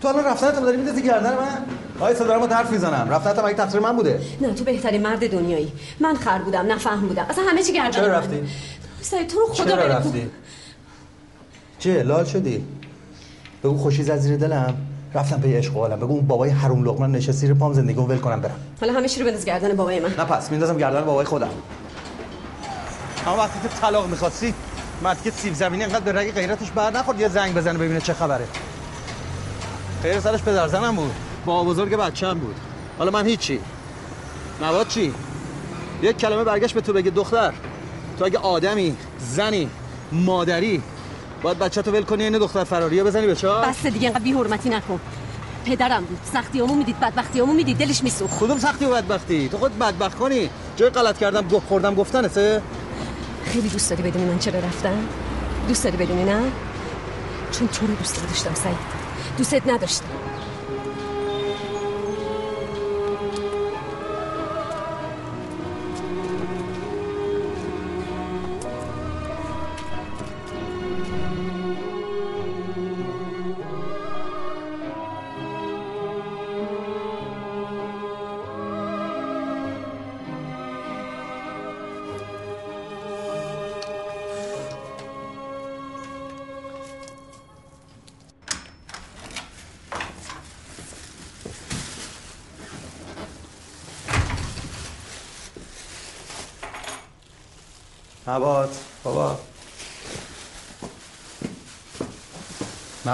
تو 0.00 0.08
الان 0.08 0.24
رفتنت 0.24 0.60
داری 0.60 0.76
میندازی 0.76 1.02
گردن 1.02 1.30
من؟ 1.30 1.64
وایسا 1.98 2.24
دارم 2.24 2.40
با 2.40 2.46
حرف 2.46 2.70
می‌زنم. 2.70 3.10
رفتنت 3.10 3.38
مگه 3.38 3.54
تقصیر 3.54 3.80
من 3.80 3.96
بوده. 3.96 4.20
نه 4.40 4.54
تو 4.54 4.64
بهترین 4.64 5.02
مرد 5.02 5.32
دنیایی. 5.32 5.72
من 6.00 6.14
خر 6.14 6.38
بودم 6.38 6.66
نه 6.66 6.78
فهم 6.78 7.08
بودم. 7.08 7.26
اصلا 7.30 7.44
همه 7.44 7.62
چی 7.62 7.72
گردن 7.72 7.90
چرا. 7.90 8.06
رفتی؟ 8.06 8.42
سعید 9.00 9.28
تو 9.28 9.38
رو 9.38 9.46
خدا 9.46 9.64
چرا. 9.64 9.86
رفتی؟ 9.86 10.30
چه 11.78 12.02
لال 12.02 12.24
شدی؟ 12.24 12.64
بگو 13.64 13.78
خوشی 13.78 14.02
زد 14.02 14.16
زیر 14.16 14.36
دلم. 14.36 14.74
رفتم 15.14 15.36
به 15.36 15.48
عشق 15.48 15.76
عالم. 15.76 15.96
بگو 15.96 16.12
اون 16.12 16.26
بابای 16.26 16.50
حروم 16.50 16.84
لقمه 16.84 17.06
نشست 17.06 17.38
زیر 17.38 17.54
پام 17.54 17.72
زندگیمو 17.72 18.06
ول 18.06 18.18
کنم 18.18 18.40
برم. 18.40 18.56
حالا 18.80 18.92
همه 18.92 19.08
چی 19.08 19.20
رو 19.20 19.26
بنداز 19.26 19.44
گردن 19.44 19.76
بابای 19.76 20.00
من. 20.00 20.08
نه 20.08 20.24
پس 20.24 20.50
میندازم 20.50 20.78
گردن 20.78 21.04
بابای 21.04 21.24
خودم. 21.24 21.50
اما 23.26 23.36
وقتی 23.36 23.68
که 23.68 23.74
طلاق 23.80 24.08
می‌خواستی 24.08 24.54
مرد 25.02 25.22
که 25.22 25.30
سیب 25.30 25.54
زمینی 25.54 25.84
انقدر 25.84 26.00
به 26.00 26.12
رگ 26.12 26.32
غیرتش 26.32 26.70
بر 26.70 26.90
نخورد 26.90 27.20
یه 27.20 27.28
زنگ 27.28 27.54
بزنه 27.54 27.78
ببینه 27.78 28.00
چه 28.00 28.14
خبره. 28.14 28.46
خیر 30.02 30.20
سرش 30.20 30.42
پدر 30.42 30.68
زنم 30.68 30.96
بود. 30.96 31.14
با 31.46 31.64
بزرگ 31.64 31.96
بچه 31.96 32.26
هم 32.26 32.38
بود. 32.38 32.54
حالا 32.98 33.10
من 33.10 33.26
هیچی. 33.26 33.60
نواد 34.62 34.88
چی؟ 34.88 35.14
یک 36.02 36.16
کلمه 36.18 36.44
برگشت 36.44 36.74
به 36.74 36.80
تو 36.80 36.92
بگه 36.92 37.10
دختر. 37.10 37.52
تو 38.18 38.24
اگه 38.24 38.38
آدمی 38.38 38.96
زنی 39.18 39.70
مادری 40.12 40.82
باید 41.42 41.58
بچه 41.58 41.82
تو 41.82 41.92
ول 41.92 42.02
کنی 42.02 42.24
این 42.24 42.38
دختر 42.38 42.64
فراریه 42.64 43.04
بزنی 43.04 43.26
به 43.26 43.34
چهار 43.34 43.66
بس 43.66 43.86
دیگه 43.86 44.08
انقدر 44.08 44.24
بی‌حرمتی 44.24 44.68
نکن. 44.68 45.00
پدرم 45.64 46.04
بود. 46.04 46.18
سختیامو 46.32 46.74
می‌دید 46.74 47.00
بدبختیامو 47.00 47.52
می‌دید. 47.52 47.78
دلش 47.78 48.02
میسوخت. 48.02 48.38
کدوم 48.38 48.58
سختی 48.58 48.84
و 48.84 48.90
بدبختی؟ 48.90 49.48
تو 49.48 49.58
خود 49.58 49.78
بدبخت 49.78 50.18
کنی. 50.18 50.50
جای 50.76 50.90
غلط 50.90 51.18
کردم 51.18 51.48
گفت 51.48 51.66
خوردم 51.68 51.94
گفتنته 51.94 52.62
خیلی 53.44 53.68
دوست 53.68 53.90
داری 53.90 54.02
بدونی 54.02 54.24
من 54.24 54.38
چرا 54.38 54.58
رفتم؟ 54.58 55.08
دوست 55.68 55.84
داری 55.84 55.96
بدونی 55.96 56.24
نه؟ 56.24 56.40
چون 57.52 57.68
تو 57.68 57.86
رو 57.86 57.94
دوست 57.94 58.26
داشتم 58.28 58.54
سعید. 58.54 58.76
دوستت 59.38 59.66
نداشتم. 59.66 60.04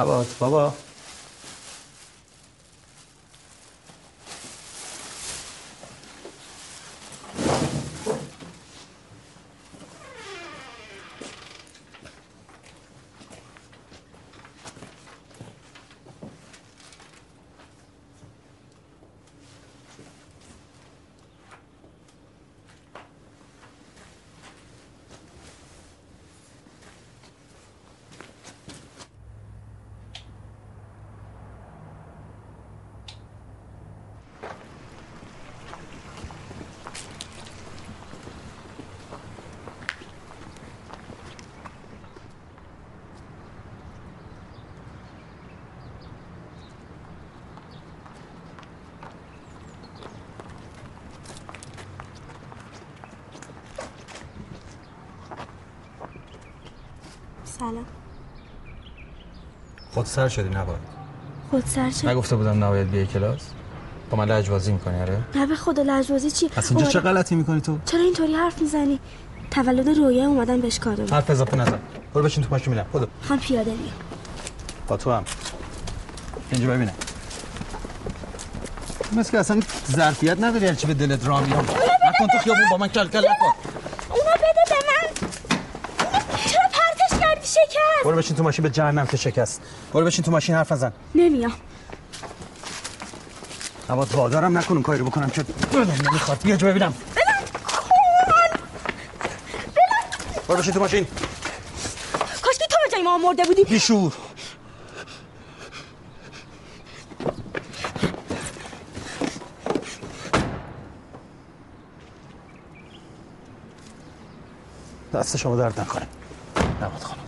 مباد 0.01 0.26
بابا 0.40 0.72
سلام. 57.61 57.84
خود 59.94 60.06
سر 60.06 60.28
شدی 60.28 60.48
نباید. 60.48 60.80
خود 61.50 61.66
سر 61.66 61.90
شد؟ 61.90 62.08
نگفته 62.08 62.36
بودم 62.36 62.64
نباید 62.64 62.90
بیای 62.90 63.06
کلاس؟ 63.06 63.40
با 64.11 64.16
من 64.16 64.24
لجبازی 64.24 64.72
می‌کنی 64.72 65.00
آره؟ 65.00 65.18
نه 65.34 65.46
به 65.46 65.56
خدا 65.56 65.82
لجبازی 65.82 66.30
چی؟ 66.30 66.48
پس 66.48 66.72
اینجا 66.72 66.86
چه 66.86 67.00
غلطی 67.00 67.34
می‌کنی 67.34 67.61
تو؟ 67.61 67.78
چرا 67.84 68.00
اینطوری 68.00 68.34
حرف 68.34 68.62
می‌زنی؟ 68.62 69.00
تولد 69.50 69.88
رویا 69.88 70.26
اومدن 70.26 70.61
بهش 70.61 70.78
کادو 70.78 71.02
بدن. 71.02 71.16
حرف 71.16 71.30
اضافه 71.30 71.56
نزن. 71.56 71.78
برو 72.14 72.22
بشین 72.22 72.44
تو 72.44 72.50
ماشین 72.50 72.72
میرم. 72.72 72.86
خودو. 72.92 73.06
هم 73.28 73.38
پیاده 73.38 73.70
میام 73.70 73.94
با 74.88 74.96
تو 74.96 75.12
هم. 75.12 75.24
اینجا 76.52 76.66
ببینم. 76.70 76.94
مثل 79.12 79.30
که 79.30 79.38
اصلا 79.38 79.61
ظرفیت 79.90 80.40
نداری 80.40 80.66
هرچی 80.66 80.86
به 80.86 80.94
دلت 80.94 81.26
را 81.26 81.40
میام 81.40 81.61
نکن 81.61 82.26
تو 82.32 82.38
خیابون 82.38 82.62
با 82.70 82.76
من 82.76 82.88
کل 82.88 83.08
کل 83.08 83.18
نکن 83.18 83.54
اینو 84.11 84.32
بده 84.34 84.64
به 84.68 84.74
من 84.88 85.28
چرا 86.46 86.62
پرتش 86.72 87.20
کردی 87.20 87.46
شکر 87.46 87.89
برو 88.05 88.16
بشین 88.16 88.36
تو 88.36 88.42
ماشین 88.42 88.62
به 88.62 88.70
جهنم 88.70 89.07
که 89.07 89.16
شکست. 89.16 89.61
برو 89.92 90.05
بشین 90.07 90.24
تو 90.24 90.30
ماشین 90.30 90.55
حرف 90.55 90.72
نزن. 90.72 90.92
نمیام. 91.14 91.53
نباید 93.90 94.14
وادارم 94.14 94.59
نکن 94.59 94.74
اون 94.74 94.82
کاری 94.82 94.98
رو 94.98 95.05
بکنم 95.05 95.30
که 95.30 95.42
دلم 95.42 95.90
نمی‌خواد 96.11 96.42
بیا 96.42 96.57
جو 96.57 96.66
ببینم. 96.66 96.94
برو 100.48 100.57
بشین 100.57 100.72
تو 100.72 100.80
ماشین. 100.80 101.07
کاش 102.42 102.59
که 102.59 102.66
تو 102.70 102.76
به 102.84 102.90
جای 102.92 103.03
ما 103.03 103.18
مرده 103.18 103.44
بودی. 103.44 103.64
بیشور. 103.64 104.12
دست 115.14 115.36
شما 115.36 115.57
درد 115.57 115.80
نکنه 115.80 116.07
نباید 116.82 117.03
خانم 117.03 117.20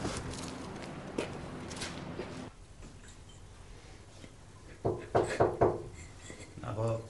نباد 6.69 7.03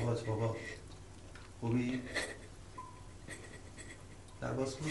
نباد 0.00 0.26
بابا 0.26 0.56
خوبی؟ 1.60 2.02
در 4.40 4.52
باز 4.52 4.74
کن 4.74 4.90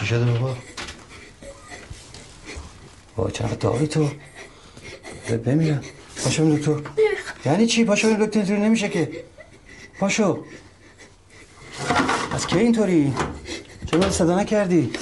چی 0.00 0.06
شده 0.06 0.24
بابا؟ 0.24 0.56
داری 3.78 3.88
تو؟ 3.88 4.10
بمیرم. 5.44 5.80
پاشو 6.24 6.56
دکتر 6.56 6.80
یعنی 7.44 7.66
چی؟ 7.66 7.84
پاشو 7.84 8.08
دکتر 8.08 8.38
اینطوری 8.38 8.60
نمیشه 8.60 8.88
که. 8.88 9.24
پاشو. 10.00 10.44
از 12.32 12.46
کی 12.46 12.58
اینطوری؟ 12.58 13.14
چرا 13.90 14.10
صدا 14.10 14.40
نکردی؟ 14.40 14.92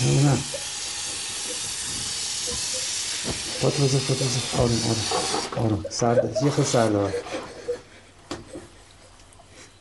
نمی‌دونم 0.00 0.38
با 3.62 3.68
بذار 3.68 4.00
با 4.08 4.14
بذار 4.14 4.42
آروم 4.58 4.80
آروم 5.56 5.64
آروم. 5.64 5.84
سرد 5.90 6.36
یه 6.44 6.50
خود 6.50 6.64
سرد 6.64 6.94
آره. 6.94 7.14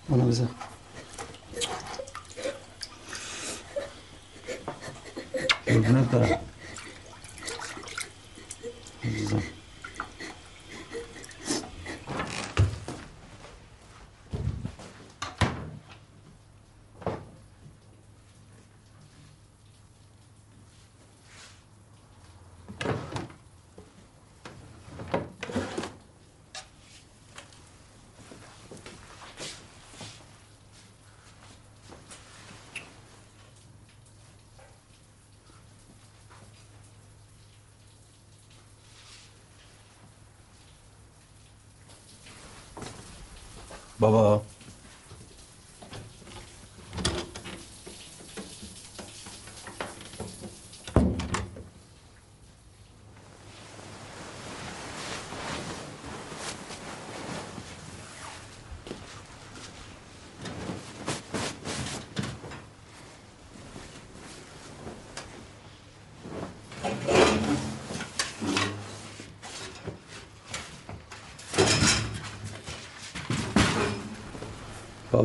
اونو 0.10 0.28
بذار 0.28 0.48
قربونت 5.76 6.12
برم 6.12 6.40
عزیزم. 9.04 9.44
بابا 44.06 44.41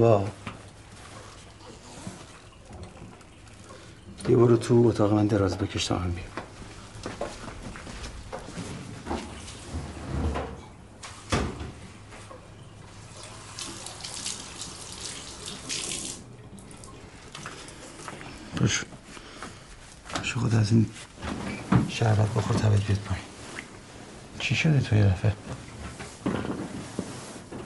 بابا. 0.01 0.28
یه 4.28 4.36
برو 4.36 4.57
تو 4.57 4.84
اتاق 4.86 5.12
من 5.12 5.26
دراز 5.26 5.59
بکش 5.59 5.86
تا 5.86 5.98
هم 5.98 6.11
بیام. 6.11 6.26
باش. 18.61 18.84
باش 20.14 20.34
خود 20.34 20.55
از 20.55 20.72
این 20.72 20.86
شربت 21.88 22.18
بخور 22.18 22.57
تبت 22.57 22.86
بیاد 22.86 22.98
پایین. 22.98 23.24
چی 24.38 24.55
شده 24.55 24.80
تو 24.80 24.96
یه 24.96 25.05
دفعه؟ 25.05 25.32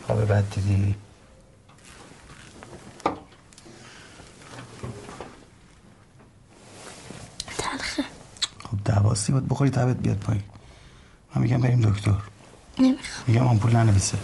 خواب 0.07 0.33
بد 0.33 0.45
دیدی؟ 0.55 1.04
باید 9.35 9.49
بخوری 9.49 9.71
تبت 9.71 9.97
بیاد 9.97 10.17
پایین. 10.19 10.43
من 11.35 11.43
میگم 11.43 11.61
بریم 11.61 11.81
دکتر. 11.81 12.15
نمی‌خوام. 12.79 13.25
میگم 13.27 13.47
آمپول 13.47 13.77
ننویسه 13.77 14.19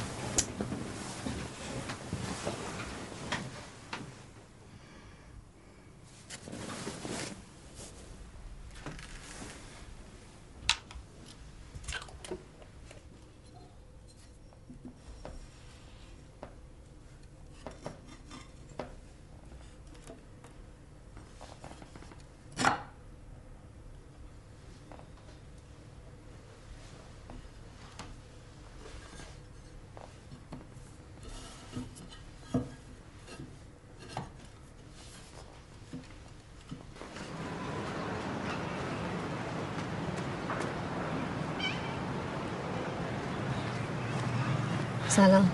سلام 45.09 45.51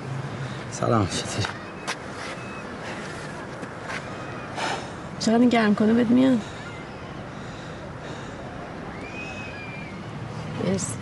سلام. 0.87 1.07
چطوری 1.07 1.47
چقدر 5.21 5.39
این 5.39 5.49
گرم 5.49 5.75
کنه 5.75 5.93
بهت 5.93 6.07
میاد؟ 6.07 6.39
مرسی. 10.65 10.95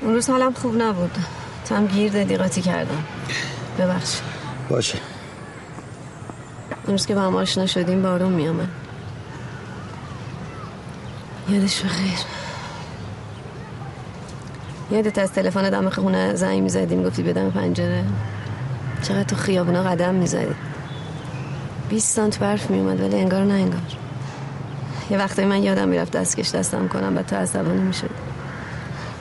اون 0.00 0.14
روز 0.14 0.30
حالم 0.30 0.52
خوب 0.52 0.82
نبود. 0.82 1.18
تو 1.68 1.74
هم 1.74 1.86
گیر 1.86 2.12
دادی 2.12 2.36
قاطی 2.36 2.62
کردم. 2.62 3.04
ببخش. 3.78 4.20
باشه. 4.68 4.98
اون 6.84 6.92
روز 6.92 7.06
که 7.06 7.14
با 7.14 7.20
هم 7.20 7.36
آشنا 7.36 7.66
شدیم 7.66 8.02
بارون 8.02 8.32
میامد 8.32 8.68
یادش 11.48 11.80
بخیر. 11.82 12.41
یادت 14.92 15.18
از 15.18 15.32
تلفن 15.32 15.70
دم 15.70 15.88
خونه 15.88 16.34
زنگ 16.34 16.62
می‌زدیم 16.62 17.02
گفتی 17.02 17.22
بدم 17.22 17.50
پنجره. 17.50 18.04
چقدر 19.02 19.22
تو 19.22 19.36
خیابونا 19.36 19.82
قدم 19.82 20.14
می‌زدی. 20.14 20.54
20 21.88 22.16
سانت 22.16 22.38
برف 22.38 22.70
میومد 22.70 23.00
ولی 23.00 23.16
انگار 23.16 23.44
نه 23.44 23.54
انگار. 23.54 23.80
یه 25.10 25.18
وقتایی 25.18 25.48
من 25.48 25.62
یادم 25.62 25.88
می‌رفت 25.88 26.12
دستکش 26.12 26.50
دستم 26.50 26.88
کنم 26.88 27.16
و 27.16 27.22
تو 27.22 27.36
عصبانی 27.36 27.80
می‌شد 27.80 28.10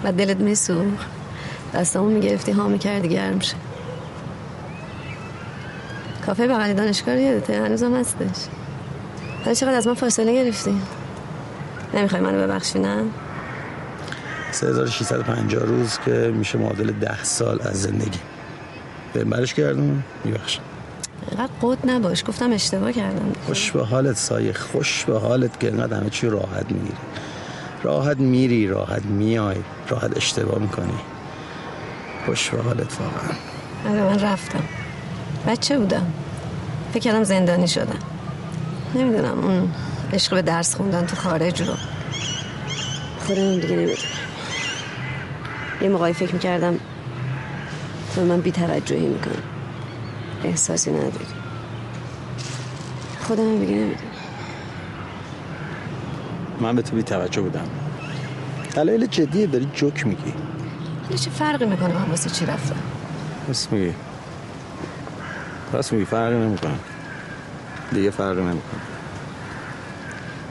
و 0.03 0.11
دلت 0.11 0.37
میسوخ 0.37 1.05
دستمون 1.73 2.13
می‌گرفتی 2.13 2.51
ها 2.51 2.67
می‌کردی 2.67 3.09
گرم 3.09 3.39
شه. 3.39 3.55
کافه 6.25 6.47
بغل 6.47 6.73
دانشگاه 6.73 7.15
رو 7.15 7.21
یادته؟ 7.21 7.65
هنوزم 7.65 7.95
هستش. 7.95 8.47
حالا 9.43 9.53
چقدر 9.53 9.75
از 9.75 9.87
من 9.87 9.93
فاصله 9.93 10.33
گرفتی؟ 10.33 10.81
نمی‌خوای 11.93 12.21
منو 12.21 12.47
ببخشی 12.47 12.79
نه؟ 12.79 13.03
3650 14.51 15.63
روز 15.63 15.99
که 16.05 16.11
میشه 16.11 16.57
معادل 16.57 16.91
ده 16.91 17.23
سال 17.23 17.61
از 17.61 17.81
زندگی. 17.81 18.19
به 19.13 19.23
برش 19.23 19.53
کردم 19.53 20.03
میبخشم. 20.23 20.61
اینقدر 21.29 21.51
قد 21.61 21.89
نباش 21.89 22.23
گفتم 22.27 22.51
اشتباه 22.51 22.91
کردم 22.91 23.31
خوش 23.45 23.71
به 23.71 23.85
حالت 23.85 24.17
سایه 24.17 24.53
خوش 24.53 25.05
به 25.05 25.19
حالت 25.19 25.59
که 25.59 25.67
اینقدر 25.67 25.97
همه 25.97 26.09
چی 26.09 26.29
راحت 26.29 26.71
می‌گیری. 26.71 26.97
راحت 27.83 28.17
میری 28.17 28.67
راحت 28.67 29.05
میای 29.05 29.57
راحت 29.89 30.17
اشتباه 30.17 30.59
می‌کنی. 30.59 30.93
خوش 32.25 32.49
به 32.49 32.61
حالت 32.61 32.97
واقعا. 32.99 33.37
آره 33.89 34.03
من 34.03 34.19
رفتم. 34.19 34.63
بچه 35.47 35.79
بودم. 35.79 36.13
فکر 36.93 37.03
کردم 37.03 37.23
زندانی 37.23 37.67
شدم. 37.67 37.99
نمی‌دونم 38.95 39.39
اون 39.39 39.71
عشق 40.13 40.33
به 40.33 40.41
درس 40.41 40.75
خوندن 40.75 41.05
تو 41.05 41.15
خارج 41.15 41.61
رو. 41.61 41.73
خودم 43.27 43.55
دیگه 43.55 43.75
نمی‌دونم 43.75 43.97
یه 45.81 45.89
موقعی 45.89 46.13
فکر 46.13 46.33
می‌کردم 46.33 46.79
تو 48.15 48.25
من 48.25 48.41
بیتوجهی 48.41 49.07
می‌کنی 49.07 49.33
احساسی 50.43 50.91
نداری. 50.91 51.25
خودم 53.19 53.59
دیگه 53.59 53.71
نمی‌دونم. 53.71 54.11
من 56.59 56.75
به 56.75 56.81
تو 56.81 56.95
بی 56.95 57.03
توجه 57.03 57.41
بودم. 57.41 57.67
دلایل 58.75 59.05
جدیه 59.05 59.47
داری 59.47 59.69
جوک 59.73 60.07
میگی. 60.07 60.33
حالا 61.03 61.17
چه 61.17 61.29
فرقی 61.29 61.65
می‌کنه 61.65 61.93
من 61.93 62.09
واسه 62.09 62.29
چی 62.29 62.45
رفتم؟ 62.45 62.75
راست 63.47 63.71
میگی. 63.71 63.93
راست 65.73 65.93
میگی 65.93 66.05
فرقی 66.05 66.35
نمی‌کنه. 66.35 66.79
دیگه 67.91 68.11
فرقی 68.11 68.41
نمی‌کنه. 68.41 68.81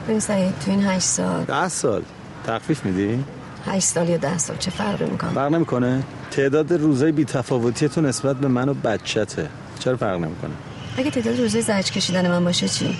ببین 0.07 0.19
سعید 0.19 0.59
تو 0.59 0.71
این 0.71 0.85
هشت 0.85 1.05
سال 1.05 1.43
ده 1.43 1.67
سال. 1.67 2.03
تخفیف 2.47 2.85
میدی؟ 2.85 3.23
هشت 3.65 3.85
سال 3.87 4.09
یا 4.09 4.17
ده 4.17 4.37
سال 4.37 4.57
چه 4.57 4.71
فرقی 4.71 5.05
می‌کنه؟ 5.05 5.31
فرق 5.31 5.51
نمی‌کنه. 5.51 6.03
تعداد 6.31 6.73
روزای 6.73 7.11
بی 7.11 7.25
تفاوتی 7.25 7.89
تو 7.89 8.01
نسبت 8.01 8.35
به 8.35 8.47
من 8.47 8.69
و 8.69 8.73
بچته. 8.73 9.49
چرا 9.79 9.97
فرق 9.97 10.17
نمی‌کنه؟ 10.19 10.51
اگه 10.97 11.11
تعداد 11.11 11.39
روزای 11.39 11.61
زجر 11.61 11.81
کشیدن 11.91 12.31
من 12.31 12.43
باشه 12.43 12.67
چی؟ 12.67 12.97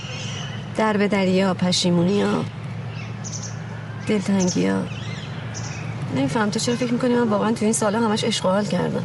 در 0.77 0.97
به 0.97 1.07
دریا 1.07 1.53
پشیمونی 1.53 2.21
ها 2.21 2.45
دلتنگی 4.07 4.67
ها. 4.67 4.81
نمیفهم. 6.15 6.49
تو 6.49 6.59
چرا 6.59 6.75
فکر 6.75 6.93
می‌کنی 6.93 7.15
من 7.15 7.27
واقعا 7.27 7.51
تو 7.51 7.65
این 7.65 7.73
سالا 7.73 7.99
همش 7.99 8.39
حال 8.39 8.65
کردم؟ 8.65 9.03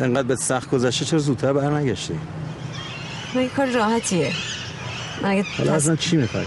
انقدر 0.00 0.22
به 0.22 0.36
سخت 0.36 0.70
گذشته 0.70 1.04
چرا 1.04 1.18
زودتر 1.18 1.52
برنگشتی؟ 1.52 2.14
مگه 3.34 3.48
کار 3.48 3.66
راحتیه. 3.66 4.32
من 5.22 5.30
اگه 5.30 5.44
حالا 5.58 5.72
تص- 5.72 5.74
اصلا 5.74 5.96
چی 5.96 6.16
می‌خوای؟ 6.16 6.44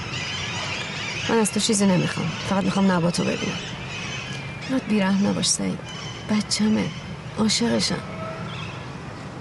من 1.29 1.37
از 1.37 1.51
تو 1.51 1.59
چیزی 1.59 1.85
نمی‌خوام. 1.85 2.27
فقط 2.49 2.63
می‌خوام 2.63 2.91
نباتو 2.91 3.23
ببینم. 3.23 3.57
اینقدر 4.69 4.87
بیرحم 4.89 5.27
نباش 5.27 5.49
سعید. 5.49 5.79
بچمه 6.29 6.85
عاشقشم. 7.39 7.95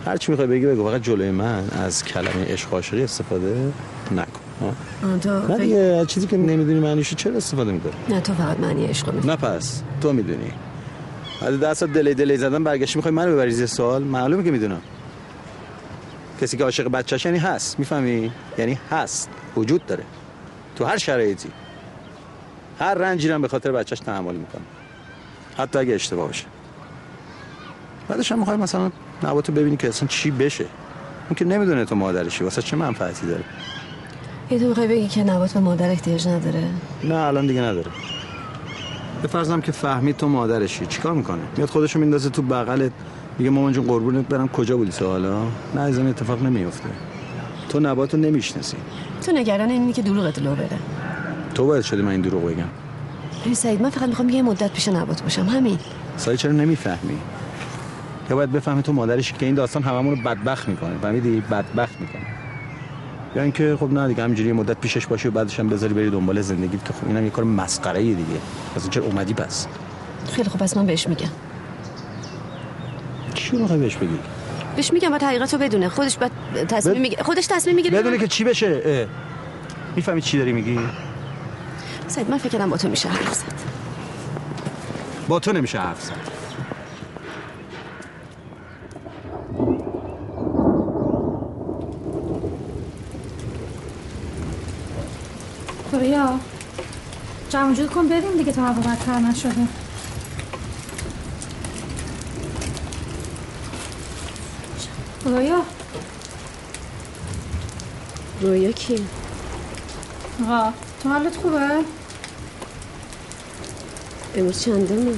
هر 0.06 0.16
چی 0.16 0.32
می‌خوای 0.32 0.48
بگی 0.48 0.66
بگو. 0.66 0.88
فقط 0.88 1.02
جلوی 1.02 1.30
من 1.30 1.68
از 1.70 2.04
کلمه 2.04 2.44
عشق 2.44 2.74
عاشقی 2.74 3.02
استفاده 3.02 3.72
نکن. 4.10 4.76
تو 5.20 5.30
نه 5.30 5.46
فکر... 5.46 5.56
دیگه 5.56 5.76
از 5.76 6.06
چیزی 6.06 6.26
که 6.26 6.36
نمی‌دونی 6.36 6.80
معنیشو 6.80 7.16
چرا 7.16 7.36
استفاده 7.36 7.72
می‌کنی 7.72 7.92
نه 8.08 8.20
تو 8.20 8.34
فقط 8.34 8.60
معنی 8.60 8.86
عشق 8.86 9.12
می‌فهمی. 9.14 9.30
نه 9.30 9.36
پس. 9.36 9.82
تو 10.00 10.12
می‌دونی. 10.12 10.52
ده 11.60 11.74
سال 11.74 11.92
دلی 11.92 12.14
دلی 12.14 12.36
زدن 12.36 12.64
برگشتی 12.64 12.98
می‌خوای 12.98 13.14
منو 13.14 13.32
ببری 13.32 13.50
زیر 13.50 13.66
سوال؟ 13.66 14.02
معلومه 14.02 14.44
که 14.44 14.50
می‌دونم. 14.50 14.82
کسی 16.40 16.56
که 16.56 16.64
عاشق 16.64 16.88
بچه‌ش 16.88 17.24
یعنی 17.24 17.38
هست. 17.38 17.78
می‌فهمی؟ 17.78 18.32
یعنی 18.58 18.78
هست. 18.90 19.28
وجود 19.56 19.86
داره. 19.86 20.04
تو 20.76 20.84
هر 20.84 20.98
شرایطی. 20.98 21.48
هر 22.78 22.94
رنجی 22.94 23.28
رو 23.28 23.38
به 23.38 23.48
خاطر 23.48 23.72
بچهش 23.72 24.00
تحمل 24.00 24.34
می‌کنه 24.34 24.62
حتی 25.58 25.78
اگه 25.78 25.94
اشتباه 25.94 26.26
باشه. 26.26 26.44
بعدش 28.08 28.32
هم 28.32 28.38
می‌خوای 28.38 28.56
مثلا 28.56 28.90
نباتو 29.22 29.52
ببینی 29.52 29.76
که 29.76 29.88
اصلا 29.88 30.08
چی 30.08 30.30
بشه. 30.30 30.64
اون 31.28 31.34
که 31.36 31.44
نمی‌دونه 31.44 31.84
تو 31.84 31.94
مادرشی 31.94 32.44
واسه 32.44 32.62
چه 32.62 32.76
منفعتی 32.76 33.26
داره. 33.26 33.44
یه 34.50 34.58
تو 34.58 34.66
می‌خوای 34.68 34.88
بگی 34.88 35.08
که 35.08 35.24
نبات 35.24 35.52
به 35.52 35.60
مادر 35.60 35.90
احتیاج 35.90 36.28
نداره؟ 36.28 36.64
نه 37.04 37.14
الان 37.14 37.46
دیگه 37.46 37.60
نداره. 37.60 37.90
به 39.22 39.28
فرضم 39.28 39.60
که 39.60 39.72
فهمید 39.72 40.16
تو 40.16 40.28
مادرشی 40.28 40.86
چیکار 40.86 41.12
می‌کنه؟ 41.12 41.40
میاد 41.56 41.68
خودشو 41.68 41.98
میندازه 41.98 42.30
تو 42.30 42.42
بغلت 42.42 42.92
میگه 43.38 43.50
مامان 43.50 43.72
جون 43.72 43.86
قربونت 43.86 44.28
برم 44.28 44.48
کجا 44.48 44.76
بودی 44.76 44.90
تا 44.90 45.06
حالا؟ 45.06 45.42
نه 45.74 45.80
از 45.80 45.98
این 45.98 46.06
اتفاق 46.06 46.42
نمیفته 46.42 46.88
تو 47.68 47.80
نباتو 47.80 48.16
نمی‌شناسی. 48.16 48.76
تو 49.26 49.32
نگران 49.32 49.70
اینی 49.70 49.92
که 49.92 50.02
دروغت 50.02 50.38
لو 50.38 50.54
بره. 50.54 50.78
تو 51.54 51.66
باید 51.66 51.84
شدی 51.84 52.02
من 52.02 52.10
این 52.10 52.20
دروغ 52.20 52.44
بگم. 52.44 52.64
ببین 53.42 53.54
سعید 53.54 53.82
من 53.82 53.90
فقط 53.90 54.08
می‌خوام 54.08 54.28
یه 54.28 54.42
مدت 54.42 54.72
پیش 54.72 54.88
نبات 54.88 55.22
باشم. 55.22 55.46
همین. 55.46 55.78
سایه 56.16 56.36
چرا 56.36 56.52
نمی‌فهمی؟ 56.52 57.18
یا 58.30 58.36
باید 58.36 58.52
بفهمی 58.52 58.82
تو 58.82 58.92
مادرشی 58.92 59.34
که 59.38 59.46
این 59.46 59.54
داستان 59.54 59.82
هممون 59.82 60.16
رو 60.16 60.22
بدبخت 60.22 60.68
می‌کنه. 60.68 60.98
فهمیدی؟ 61.02 61.40
بدبخت 61.40 62.00
می‌کنه. 62.00 62.22
یا 63.36 63.42
اینکه 63.42 63.76
خب 63.80 63.92
نه 63.92 64.08
دیگه 64.08 64.22
همینجوری 64.22 64.48
یه 64.48 64.54
مدت 64.54 64.76
پیشش 64.80 65.06
باشی 65.06 65.28
و 65.28 65.30
بعدش 65.30 65.60
هم 65.60 65.68
بذاری 65.68 65.94
بری 65.94 66.10
دنبال 66.10 66.40
زندگی 66.40 66.78
که 66.78 66.92
خب 66.92 67.06
اینم 67.06 67.24
یه 67.24 67.30
کار 67.30 67.44
مسخره 67.44 68.02
دیگه. 68.02 68.22
پس 68.76 68.90
چرا 68.90 69.04
اومدی 69.04 69.34
پس. 69.34 69.66
خیلی 70.32 70.48
خوب 70.48 70.60
پس 70.60 70.76
من 70.76 70.86
بهش 70.86 71.08
میگم. 71.08 71.28
چی 73.34 73.56
رو 73.58 73.66
بهش 73.66 73.96
بگی؟ 73.96 74.18
بهش 74.76 74.92
میگم 74.92 75.10
باید 75.10 75.22
حقیقت 75.22 75.52
رو 75.52 75.60
بدونه. 75.60 75.88
خودش 75.88 76.18
باید 76.18 76.32
تصمیم 76.68 76.94
بد- 76.94 77.00
می‌گیره 77.00 77.22
خودش 77.22 77.46
تصمیم 77.46 77.76
می‌گیره 77.76 77.98
بدونه 77.98 78.18
که 78.18 78.28
چی 78.28 78.44
بشه. 78.44 79.08
می‌فهمی 79.96 80.22
چی 80.22 80.38
داری 80.38 80.52
میگی؟ 80.52 80.78
سعید 82.12 82.30
من 82.30 82.38
فکر 82.38 82.48
کردم 82.48 82.70
با 82.70 82.76
تو 82.76 82.88
میشه 82.88 83.08
حرف 83.08 83.34
زد. 83.34 83.44
با 85.28 85.40
تو 85.40 85.52
نمیشه 85.52 85.78
حرف 85.78 86.02
زد. 86.02 86.12
رویا 95.92 96.38
جمع 97.50 97.74
جور 97.74 97.86
کن 97.86 98.08
بریم 98.08 98.36
دیگه 98.38 98.52
تا 98.52 98.62
هوا 98.62 98.80
بدتر 98.80 99.18
نشده. 99.18 99.68
رویا 105.24 105.62
رویا 108.40 108.72
کی؟ 108.72 109.06
آقا 110.42 110.72
تو 111.02 111.08
حالت 111.08 111.36
خوبه؟ 111.36 112.01
امروز 114.36 114.62
چندمه 114.62 115.14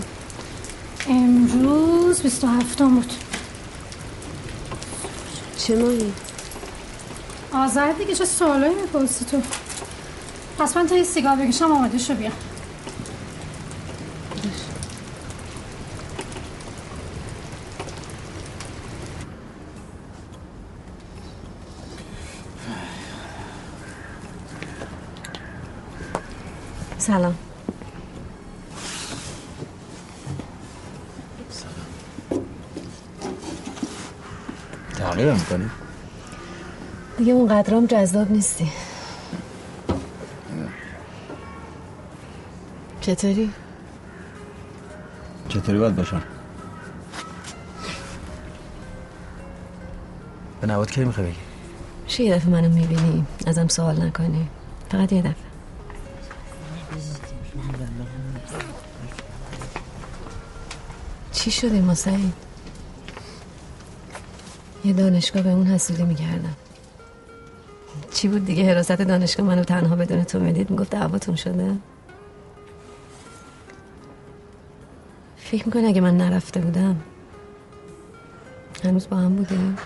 امروز 1.09 2.23
27 2.23 2.83
بود. 2.83 3.13
چه 5.59 5.77
ماهی؟ 5.77 6.13
آذر 7.53 7.93
دیگه 7.93 8.15
چه 8.15 8.25
سوالایی 8.25 8.75
می‌پرسی 8.75 9.25
تو؟ 9.25 9.43
پس 10.59 10.77
من 10.77 10.87
تا 10.87 10.97
یه 10.97 11.03
سیگار 11.03 11.37
بکشم 11.37 11.73
آماده 11.73 11.99
شو 11.99 12.15
بیا. 12.15 12.31
سلام. 26.99 27.44
تغییر 35.25 35.41
می‌کنی؟ 35.41 35.71
دیگه 37.19 37.33
اون 37.33 37.49
قدرام 37.49 37.87
جذاب 37.87 38.31
نیستی. 38.31 38.73
چطوری؟ 43.01 43.51
چطوری 45.49 45.79
باید 45.79 45.97
باشم؟ 45.97 46.23
به 50.61 50.67
نواد 50.67 50.91
کی 50.91 51.05
می‌خوای 51.05 51.27
بگی؟ 51.27 51.37
میشه 52.05 52.23
یه 52.23 52.35
دفعه 52.35 52.51
منو 52.51 52.69
می‌بینی؟ 52.69 53.27
ازم 53.47 53.69
سوال 53.69 54.03
نکنی. 54.03 54.49
فقط 54.91 55.13
یه 55.13 55.21
دفعه. 55.21 55.35
چی 61.33 61.51
شده 61.51 61.81
ما 61.81 61.95
سعید 61.95 62.44
یه 64.85 64.93
دانشگاه 64.93 65.43
به 65.43 65.51
اون 65.51 65.67
حسودی 65.67 66.03
می‌کردم 66.03 66.57
چی 68.13 68.29
بود 68.29 68.45
دیگه؟ 68.45 68.71
حراست 68.71 68.93
دانشگاه 68.93 69.47
منو 69.47 69.65
تنها 69.65 69.97
بدون 69.97 70.25
تو 70.25 70.39
می‌دید؟ 70.41 70.71
می‌گفت 70.71 70.91
دعواتون 70.91 71.37
شده؟ 71.37 71.77
فکر 75.37 75.67
می‌کنی 75.67 75.87
اگه 75.87 76.01
من 76.01 76.17
نرفته 76.17 76.61
بودم؟ 76.61 76.97
هنوز 78.85 79.09
با 79.09 79.17
هم 79.17 79.37
بودیم؟ 79.37 79.77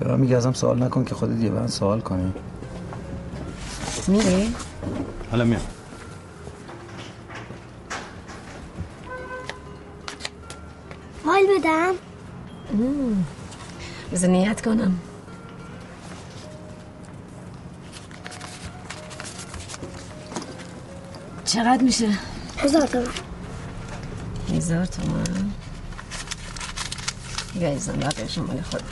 به 0.00 0.08
من 0.08 0.20
میگه 0.20 0.36
ازم 0.36 0.52
سوال 0.52 0.82
نکن 0.82 1.04
که 1.04 1.14
خودت 1.14 1.42
یه 1.42 1.50
من 1.50 1.66
سوال 1.66 2.00
کنی. 2.00 2.32
میری؟ 4.08 4.54
حالا 5.30 5.44
میام. 5.44 5.62
حال 11.24 11.42
بدم. 11.58 11.94
نیت 14.12 14.60
کنم 14.60 14.98
چقدر 21.44 21.82
میشه؟ 21.82 22.08
هزار 22.58 22.86
تومن 22.86 23.06
هزار 24.48 24.86
تومن 24.86 25.50
دیگه 27.52 27.66
ایزم 27.66 27.92
بقیهش 27.92 28.38
مال 28.38 28.60
خود 28.60 28.82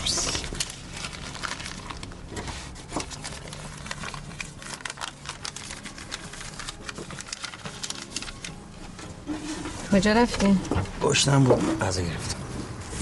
کجا 9.92 10.12
رفتی؟ 10.12 10.58
گشتم 11.02 11.44
بود 11.44 11.78
غذا 11.78 12.02
گرفتم 12.02 12.36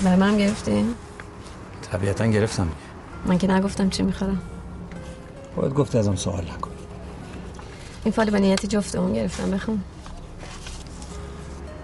برای 0.04 0.16
منم 0.16 0.36
گرفتی؟ 0.36 0.84
طبیعتا 1.93 2.26
گرفتم. 2.26 2.68
من 3.26 3.39
که 3.39 3.51
نگفتم 3.51 3.89
چی 3.89 4.03
می‌خورم. 4.03 4.41
باید 5.57 5.74
گفتی 5.74 5.99
ازم 5.99 6.16
سوال 6.16 6.45
نکن. 6.45 6.70
این 8.05 8.12
فال 8.12 8.30
به 8.30 8.41
نیت 8.41 8.66
جفتمون 8.66 9.12
گرفتم 9.12 9.51
بخون. 9.51 9.82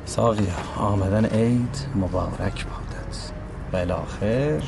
ساقیا 0.07 0.55
آمدن 0.77 1.25
عید 1.25 1.87
مبارک 1.97 2.67
بادت 2.67 3.33
و 3.73 3.77
الاخر 3.77 4.63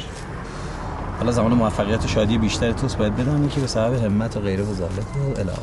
حالا 1.18 1.32
زمان 1.32 1.53
موفقیت 1.53 2.05
و 2.05 2.09
شادی 2.09 2.39
بیشتر 2.39 2.72
توست 2.72 2.99
باید 2.99 3.16
بدانی 3.16 3.49
که 3.49 3.61
به 3.61 3.66
سبب 3.66 4.05
همت 4.05 4.37
و 4.37 4.41
غیره 4.41 4.64
و 4.64 4.74
و 4.74 4.82
الاخر 5.41 5.61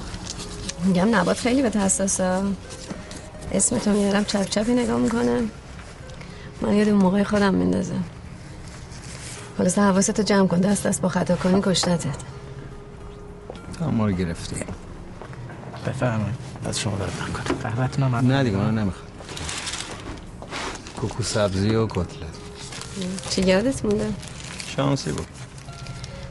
میگم 0.85 1.15
نبات 1.15 1.37
خیلی 1.37 1.61
به 1.61 1.79
حساسه 1.79 2.41
اسم 3.51 3.77
تو 3.77 3.91
میارم 3.91 4.23
چپ 4.23 4.49
چپی 4.49 4.73
نگاه 4.73 4.99
می‌کنه 4.99 5.41
من 6.61 6.73
یاد 6.73 6.89
اون 6.89 6.97
موقع 7.01 7.23
خودم 7.23 7.53
میندازه 7.53 7.95
خلاصه 9.57 9.81
حواستو 9.81 10.23
جمع 10.23 10.47
کن 10.47 10.59
دست 10.59 10.87
دست 10.87 11.01
با 11.01 11.09
خطا 11.09 11.35
کنی 11.35 11.61
کشتتت. 11.63 12.07
هم 13.81 13.89
ما 13.89 14.05
رو 14.07 14.11
گرفتی. 14.11 14.55
بفرمایید. 15.87 16.35
از 16.65 16.79
شما 16.79 16.97
درد 16.97 17.11
نکنه 17.29 17.57
قهوه‌تون 17.57 18.03
هم 18.03 18.15
نه 18.15 18.43
دیگه 18.43 18.57
من 18.57 18.75
نمی‌خواد 18.77 19.07
کوکو 20.97 21.23
سبزی 21.23 21.75
و 21.75 21.87
کتلت 21.87 22.07
چی 23.29 23.41
یادت 23.41 23.85
مونده؟ 23.85 24.13
شانسی 24.67 25.11
بود. 25.11 25.27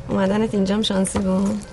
اومدنت 0.08 0.54
اینجام 0.54 0.82
شانسی 0.82 1.18
بود؟ 1.18 1.64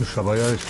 نوشابه 0.00 0.38
یادش 0.38 0.60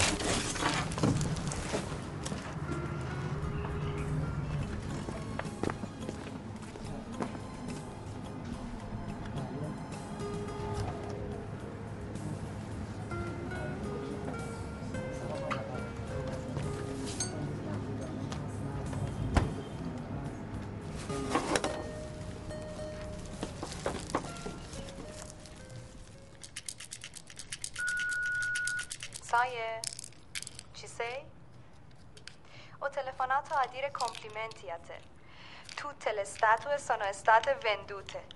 le 36.72 36.78
statue 36.78 36.78
sono 36.78 37.12
state 37.12 37.54
vendute, 37.56 38.26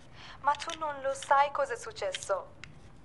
ma 0.40 0.52
tu 0.52 0.78
non 0.78 1.00
lo 1.00 1.14
sai 1.14 1.50
cosa 1.52 1.72
è 1.72 1.76
successo. 1.76 2.54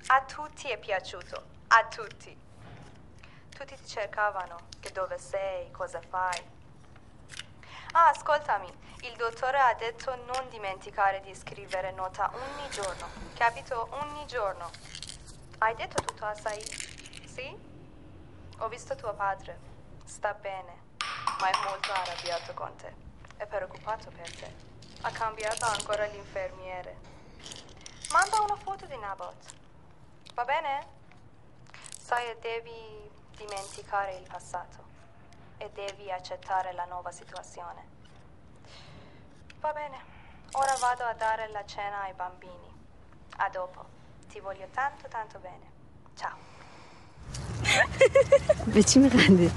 A 0.07 0.23
tutti 0.23 0.69
è 0.69 0.77
piaciuto, 0.77 1.43
a 1.67 1.85
tutti. 1.85 2.37
Tutti 3.49 3.75
ti 3.75 3.87
cercavano, 3.87 4.67
che 4.79 4.91
dove 4.91 5.17
sei, 5.17 5.71
cosa 5.71 6.01
fai. 6.01 6.59
Ah, 7.93 8.09
ascoltami, 8.09 8.67
il 9.01 9.15
dottore 9.15 9.59
ha 9.59 9.73
detto 9.75 10.15
non 10.25 10.49
dimenticare 10.49 11.21
di 11.21 11.33
scrivere 11.35 11.91
nota 11.91 12.31
ogni 12.33 12.69
giorno, 12.69 13.07
capito? 13.35 13.87
Ogni 13.91 14.25
giorno. 14.25 14.69
Hai 15.59 15.75
detto 15.75 16.01
tutto 16.01 16.25
a 16.25 16.33
Sai? 16.33 16.61
Sì? 17.25 17.55
Ho 18.57 18.67
visto 18.67 18.95
tuo 18.95 19.13
padre. 19.13 19.69
Sta 20.03 20.33
bene, 20.33 20.81
ma 21.39 21.49
è 21.49 21.65
molto 21.65 21.91
arrabbiato 21.91 22.53
con 22.53 22.75
te. 22.75 22.93
È 23.37 23.45
preoccupato 23.45 24.09
per 24.09 24.35
te. 24.35 24.70
ha 25.02 25.10
cambiato 25.10 25.64
ancora 25.66 26.06
l'infermiere. 26.06 26.96
Manda 28.10 28.40
una 28.40 28.56
foto 28.56 28.86
di 28.86 28.96
Nabot. 28.96 29.54
Va 30.34 30.44
bene? 30.44 30.86
Sai, 32.00 32.36
devi 32.40 33.10
dimenticare 33.36 34.16
il 34.16 34.26
passato 34.28 34.84
e 35.58 35.70
devi 35.74 36.10
accettare 36.10 36.72
la 36.72 36.84
nuova 36.84 37.10
situazione. 37.10 37.94
Va 39.60 39.72
bene, 39.72 39.98
ora 40.52 40.76
vado 40.78 41.04
a 41.04 41.14
dare 41.14 41.48
la 41.48 41.64
cena 41.64 42.02
ai 42.02 42.12
bambini. 42.12 42.74
A 43.38 43.48
dopo. 43.48 43.84
Ti 44.28 44.40
voglio 44.40 44.68
tanto 44.72 45.08
tanto 45.08 45.38
bene. 45.38 45.74
Ciao. 46.16 46.36
به 48.74 48.82
چی 48.82 48.98
میخندی؟ 48.98 49.50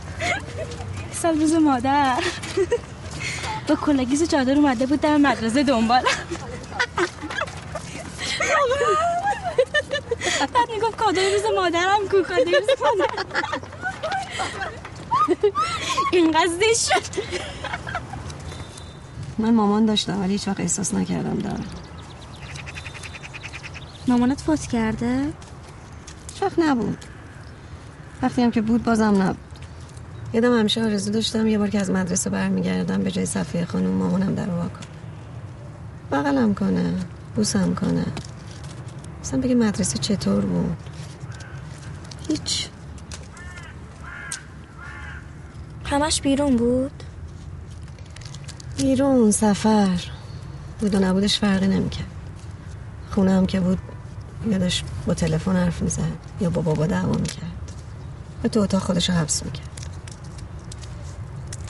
سال 1.11 1.39
روز 1.39 1.53
مادر 1.53 2.24
با 3.68 3.75
کلگیز 3.75 4.29
چادر 4.31 4.55
اومده 4.55 4.87
بود 4.87 5.01
در 5.01 5.16
مدرسه 5.16 5.62
دنبال 5.62 6.03
بعد 10.55 10.70
می‌گفت 10.75 10.97
کادوی 10.97 11.33
روز 11.33 11.43
مادرم 11.57 12.09
کو 12.11 12.22
کادوی 12.22 12.55
روز 12.55 12.68
مادرم. 12.83 13.27
اینقدر 16.12 16.49
زشت 16.61 16.93
شد. 16.93 17.22
من 19.39 19.55
مامان 19.55 19.87
داشتم 19.87 20.20
ولی 20.20 20.33
هیچ 20.33 20.49
وقت 20.49 20.61
احساس 20.61 20.95
نکردم 20.95 21.39
دارم. 21.39 21.64
مامانت 24.09 24.41
فوت 24.41 24.66
کرده؟ 24.66 25.33
هیچ 26.33 26.43
وقت 26.43 26.59
نبود. 26.59 27.05
وقتی 28.22 28.43
هم 28.43 28.51
که 28.51 28.61
بود 28.61 28.85
بازم 28.85 29.22
نبود. 29.22 29.53
یادم 30.35 30.59
همیشه 30.59 30.85
آرزو 30.85 31.12
داشتم 31.12 31.47
یه 31.47 31.59
بار 31.59 31.70
که 31.70 31.80
از 31.80 31.91
مدرسه 31.91 32.30
برمیگردم 32.30 33.03
به 33.03 33.11
جای 33.11 33.26
صفیه 33.26 33.64
خانم 33.64 33.91
مامانم 33.91 34.35
در 34.35 34.51
وا 34.51 34.62
کن 34.62 34.87
بغلم 36.12 36.55
کنه 36.55 36.95
بوسم 37.37 37.74
کنه. 37.74 38.05
مثلا 39.20 39.41
بگه 39.41 39.55
مدرسه 39.55 39.99
چطور 39.99 40.45
بود؟ 40.45 40.76
هیچ. 42.28 42.68
همش 45.85 46.20
بیرون 46.20 46.57
بود؟ 46.57 47.03
بیرون 48.76 49.30
سفر. 49.30 50.01
بود 50.80 50.95
و 50.95 50.99
نبودش 50.99 51.39
فرقی 51.39 51.66
نمی‌کرد. 51.66 52.07
خونه 53.11 53.32
هم 53.32 53.47
که 53.47 53.61
بود 53.61 53.78
یادش 54.51 54.85
با 55.07 55.14
تلفن 55.14 55.57
حرف 55.57 55.82
می‌زد 55.82 56.03
یا 56.41 56.51
با 56.51 56.62
بابا 56.62 56.87
دعوا 56.87 57.12
می‌کرد. 57.12 57.72
یا 58.45 58.51
تو 58.51 58.61
اتاق 58.61 58.82
خودش 58.82 59.11
رو 59.11 59.16
حبس 59.16 59.45
می‌کرد. 59.45 59.74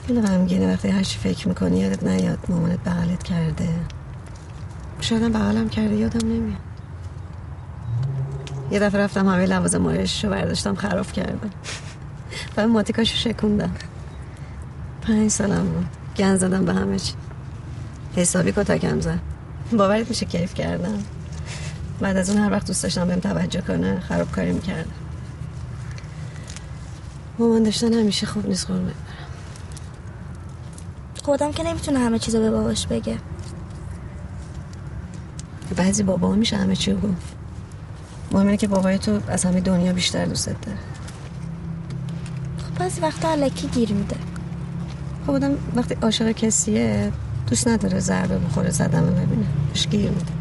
خیلی 0.07 0.21
غمگینه 0.21 0.73
وقتی 0.73 0.87
هرچی 0.87 1.19
فکر 1.19 1.47
می‌کنی 1.47 1.79
یادت 1.79 2.03
نیاد 2.03 2.39
مامانت 2.49 2.79
بغلت 2.79 3.23
کرده. 3.23 3.69
شاید 5.01 5.23
هم 5.23 5.31
بغلم 5.31 5.69
کرده 5.69 5.95
یادم 5.95 6.27
نمیاد. 6.27 6.59
یه 8.71 8.79
دفعه 8.79 9.01
رفتم 9.01 9.29
همه 9.29 9.45
لوازم 9.45 9.85
آرایشش 9.85 10.25
رو 10.25 10.31
برداشتم 10.31 10.75
خراب 10.75 11.11
کردم. 11.11 11.49
و 12.57 12.67
ماتیکاشو 12.67 13.17
شکوندم. 13.17 13.71
پنج 15.01 15.31
سالم 15.31 15.65
بود. 15.65 15.85
گن 16.17 16.37
زدم 16.37 16.65
به 16.65 16.73
همه 16.73 16.99
چی. 16.99 17.13
حسابی 18.15 18.51
کتکم 18.51 18.99
زد. 18.99 19.19
باورت 19.71 20.09
میشه 20.09 20.25
کیف 20.25 20.53
کردم. 20.53 21.03
بعد 21.99 22.17
از 22.17 22.29
اون 22.29 22.39
هر 22.39 22.51
وقت 22.51 22.67
دوست 22.67 22.83
داشتم 22.83 23.07
بهم 23.07 23.19
توجه 23.19 23.61
کنه 23.61 23.99
خرابکاری 23.99 24.51
می‌کردم. 24.51 24.91
مامان 27.39 27.63
داشتن 27.63 27.93
همیشه 27.93 28.25
خوب 28.25 28.47
نیست 28.47 28.67
قرمه 28.67 28.91
خودم 31.25 31.51
که 31.51 31.63
نمی‌تونه 31.63 31.99
همه 31.99 32.19
چیزو 32.19 32.39
به 32.39 32.51
باباش 32.51 32.87
بگه. 32.87 33.17
بعضی 35.75 36.03
بابا 36.03 36.31
میشه 36.31 36.57
همه 36.57 36.75
چی 36.75 36.91
رو 36.91 36.97
گفت. 36.97 37.35
مهم 38.31 38.45
اینه 38.45 38.57
که 38.57 38.67
بابای 38.67 38.97
تو 38.97 39.19
از 39.27 39.45
همه 39.45 39.61
دنیا 39.61 39.93
بیشتر 39.93 40.25
دوست 40.25 40.45
داره. 40.45 40.77
خب 42.57 42.79
بعضی 42.79 43.01
وقتا 43.01 43.29
علکی 43.29 43.67
گیر 43.67 43.93
میده. 43.93 44.15
خب 45.25 45.31
آدم 45.31 45.57
وقتی 45.75 45.95
عاشق 46.01 46.31
کسیه 46.31 47.11
دوست 47.49 47.67
نداره 47.67 47.99
ضربه 47.99 48.37
بخوره 48.37 48.69
زدمه 48.69 49.11
ببینه. 49.11 49.45
بهش 49.73 49.87
گیر 49.87 50.09
میده. 50.09 50.31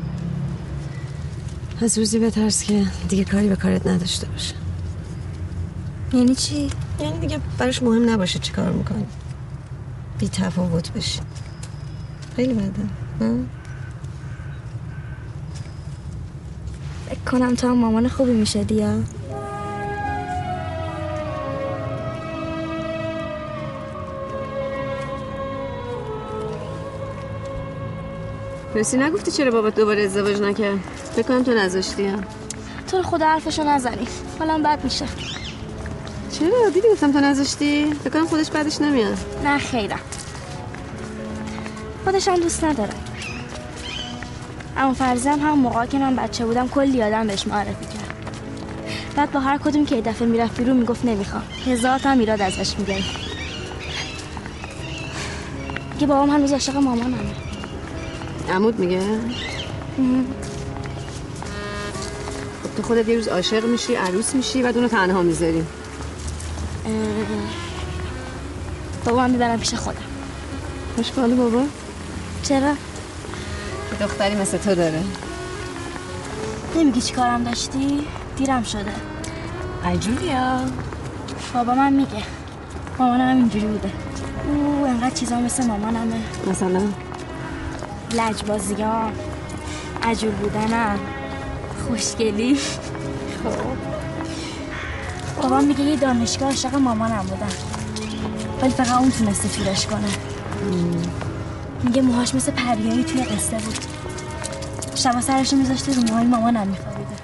از 1.83 1.99
روزی 1.99 2.19
بترس 2.19 2.65
که 2.65 2.87
دیگه 3.09 3.25
کاری 3.25 3.49
به 3.49 3.57
کارت 3.57 3.87
نداشته 3.87 4.27
باشه. 4.27 4.55
یعنی 6.13 6.35
چی؟ 6.35 6.71
یعنی 7.01 7.19
دیگه 7.19 7.41
براش 7.59 7.83
مهم 7.83 8.11
نباشه 8.11 8.39
چی 8.39 8.53
کار 8.53 8.73
می‌کنی. 8.73 9.07
بی 10.25 10.31
تفاوت 10.31 10.93
بشی 10.93 11.21
خیلی 12.37 12.55
بده؟ 12.55 12.83
فکر 17.09 17.31
کنم 17.31 17.55
تو 17.55 17.69
هم 17.69 17.77
مامان 17.77 18.09
خوبی 18.09 18.33
میشه 18.33 18.65
دیا. 18.65 18.95
رسی 28.75 28.97
نگفتی 28.97 29.31
چرا 29.31 29.51
بابات 29.51 29.75
دوباره 29.75 30.03
ازدواج 30.03 30.41
نکرد؟ 30.41 30.79
فکر 31.17 31.29
کنم 31.29 31.43
تو 31.43 31.55
نذاشتی 31.55 32.13
تو 32.91 33.03
خدا 33.03 33.27
حرفشو 33.27 33.63
نزنی. 33.63 34.07
حالا 34.39 34.59
بد 34.59 34.85
میشه. 34.85 35.07
چرا؟ 36.33 36.69
دیدی 36.75 36.89
گفتم 36.93 37.13
تو 37.13 37.21
نذاشتی؟ 37.21 37.95
فکر 37.95 38.11
کنم 38.11 38.27
خودش 38.27 38.51
بعدش 38.51 38.81
نمیاد. 38.81 39.19
نه 39.45 39.59
خیرم. 39.59 40.01
خودش 42.05 42.29
هم 42.29 42.41
دوست 42.41 42.65
نداره 42.65 42.93
اما 44.77 44.95
فرزی 44.95 45.29
هم 45.29 45.59
موقع 45.59 45.87
که 45.87 45.99
من 45.99 46.17
بچه 46.17 46.47
بودم 46.47 46.69
کلی 46.69 47.03
آدم 47.03 47.27
بهش 47.27 47.47
معرفی 47.47 47.85
کرد. 47.85 48.15
بعد 49.17 49.33
با 49.33 49.41
هر 49.41 49.59
کدوم 49.59 49.85
که 49.85 50.01
دفعه 50.01 50.29
می‌رفت 50.29 50.57
بیرون 50.59 50.77
می‌گفت 50.77 51.05
نمی‌خوام. 51.05 51.43
هزار 51.67 51.99
تا 51.99 52.11
هم 52.11 52.19
ایراد 52.19 52.43
ازش 52.43 52.79
می‌گرفت 52.79 53.25
که 55.99 56.07
بابام 56.07 56.31
هنوز 56.31 56.53
عاشق 56.53 56.77
مامانمه 56.77 57.19
عمود 58.51 58.79
میگه؟ 58.79 59.01
خب 62.63 62.77
تو 62.77 62.83
خودت 62.83 63.09
یه 63.09 63.17
روز 63.17 63.29
عاشق 63.29 63.65
میشی 63.65 63.95
عروس 63.95 64.35
میشی 64.35 64.63
و 64.63 64.67
اونو 64.67 64.89
تنها 64.89 65.23
می‌ذاری. 65.23 65.65
بابا 69.05 69.23
هم 69.23 69.31
می‌برم 69.31 69.59
پیش 69.59 69.75
خودم. 69.75 69.99
خوشباله 70.97 71.35
بابا؟ 71.35 71.63
چرا؟ 72.49 72.75
که 73.91 73.97
دختری 74.05 74.35
مثل 74.35 74.59
تو 74.59 74.75
داره. 74.75 75.03
نمیگی 76.77 77.01
چی 77.01 77.15
کارم 77.15 77.45
داشتی؟ 77.45 78.07
دیرم 78.37 78.63
شده. 78.63 78.93
عجولیا 79.85 80.61
بابا 81.55 81.75
من 81.75 81.93
میگه. 81.93 82.23
مامانم 82.99 83.31
هم 83.31 83.37
اینجوری 83.37 83.67
بوده. 83.67 83.91
او 84.47 84.87
انقدر 84.87 85.15
چیزا 85.15 85.41
مثل 85.41 85.67
مامانمه. 85.67 86.21
مثلا؟ 86.51 86.83
لجبازیان 88.13 89.13
عجول 90.03 90.31
بودنم. 90.31 90.99
خوشگلی. 91.89 92.55
خب. 93.45 93.77
بابا 95.43 95.61
میگه 95.61 95.81
یه 95.81 95.97
دانشگاه 95.97 96.49
عاشق 96.49 96.75
مامانم 96.75 97.27
بودم. 97.27 97.53
ولی 98.63 98.71
فقط 98.71 98.93
اون 98.93 99.11
تونسته 99.11 99.49
تورش 99.49 99.87
کنه. 99.87 100.09
میگه 101.85 102.03
موهاش 102.03 102.35
مثل 102.35 102.53
پریایی 102.53 103.05
توی 103.05 103.23
قصه 103.23 103.57
بود. 103.57 103.79
شبا 104.95 105.21
سرشو 105.21 105.57
میذاشته 105.57 105.95
رو 105.95 106.03
موهای 106.03 106.27
مامانم 106.27 106.69
میخوابیده 106.69 107.15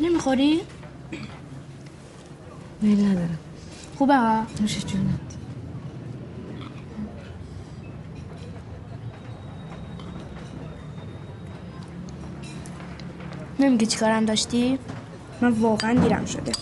نمی‌خوری؟ 0.00 0.60
میل 2.82 3.04
ندارم 3.04 3.38
خوبه 3.98 4.16
ها 4.16 4.46
نوش 4.60 4.84
جونت 4.86 5.20
نمیگی 13.80 13.96
چی 13.96 13.98
کارم 13.98 14.24
داشتی؟ 14.24 14.78
من 15.40 15.48
واقعا 15.48 15.94
دیرم 15.94 16.24
شده. 16.24 16.52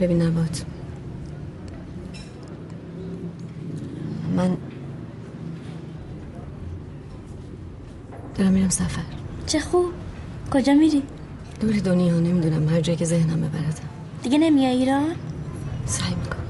ببین 0.00 0.22
نبات. 0.22 0.64
من 4.36 4.56
دارم 8.34 8.52
میرم 8.52 8.68
سفر. 8.68 9.02
چه 9.46 9.60
خوب. 9.60 9.92
کجا 10.52 10.74
میری؟ 10.74 11.02
دور 11.60 11.72
دنیا 11.72 12.20
نمی‌دونم. 12.20 12.68
هر 12.68 12.80
جایی 12.80 12.98
که 12.98 13.04
ذهنم 13.04 13.40
ببردم 13.40 13.88
دیگه 14.22 14.38
نمیای 14.38 14.76
ایران؟ 14.76 15.14
سعی 15.86 16.14
می‌کنم 16.14 16.42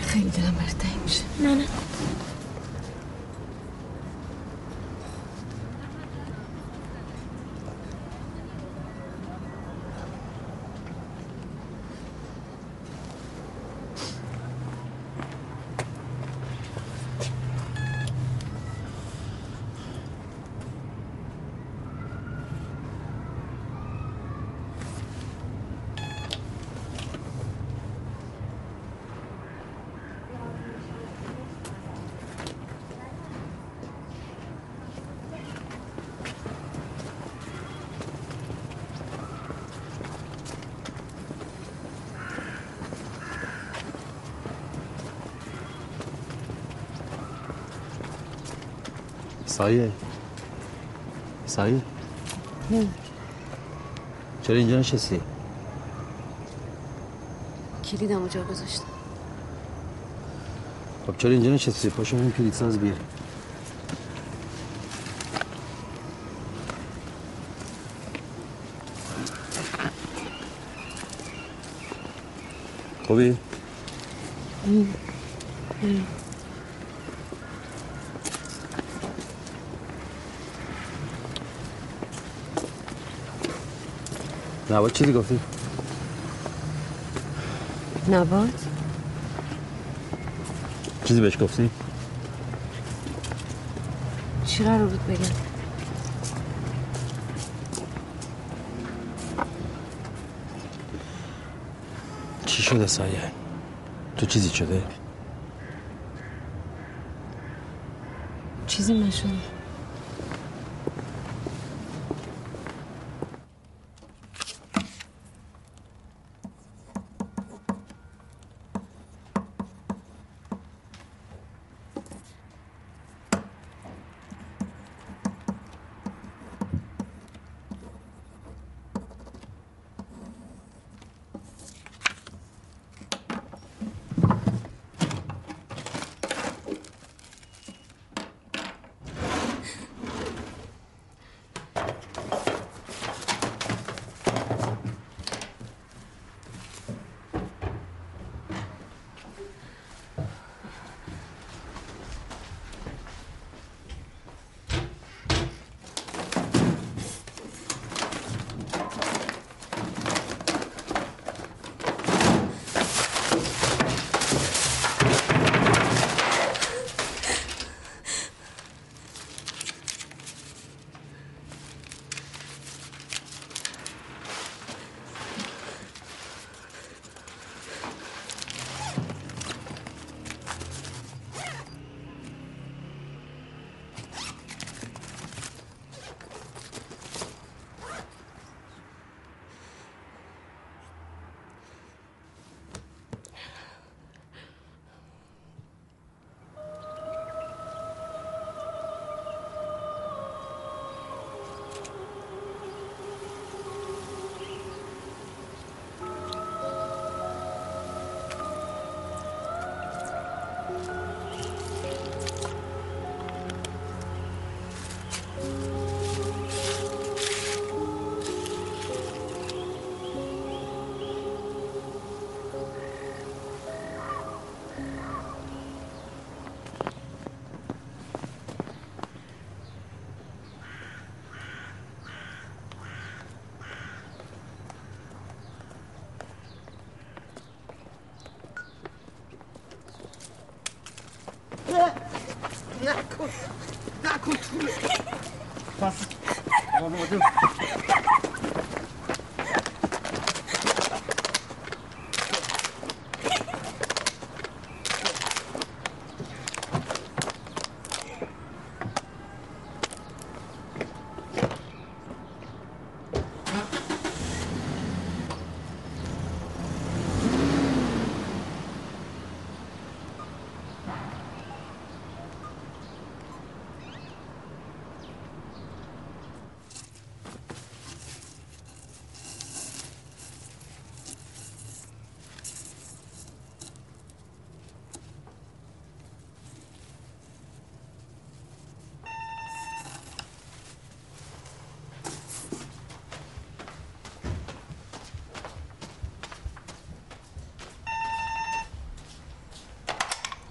خیلی 0.00 0.30
دلم 0.30 0.54
برات 0.58 0.78
تنگ 0.78 1.02
میشه 1.04 1.22
نه 1.42 1.54
نه 1.54 1.64
سایه 49.60 49.90
سایه 51.46 51.80
چرا 54.42 54.56
اینجا 54.56 54.78
نشستی؟ 54.78 55.20
کلیدم 57.84 58.28
جا 58.28 58.44
گذاشتم 58.44 58.84
خب 61.06 61.16
چرا 61.16 61.30
اینجا 61.30 61.50
نشستی؟ 61.50 61.90
پاشو 61.90 62.16
این 62.16 62.32
کلید 62.32 62.52
ساز 62.52 62.78
بیار 62.78 62.96
خوبی؟ 73.06 73.36
نواد 84.70 84.92
چیزی 84.92 85.12
گفتی؟ 85.12 85.40
نباد 88.08 88.54
چیزی 91.04 91.20
بهش 91.20 91.38
گفتی؟ 91.42 91.70
چی 94.46 94.64
قرار 94.64 94.86
بود 94.86 95.06
بگم 95.06 95.34
چی 102.46 102.62
شده 102.62 102.86
سایه؟ 102.86 103.32
تو 104.16 104.26
چیزی 104.26 104.48
شده؟ 104.48 104.82
چیزی 108.66 108.94
نشده 108.94 109.59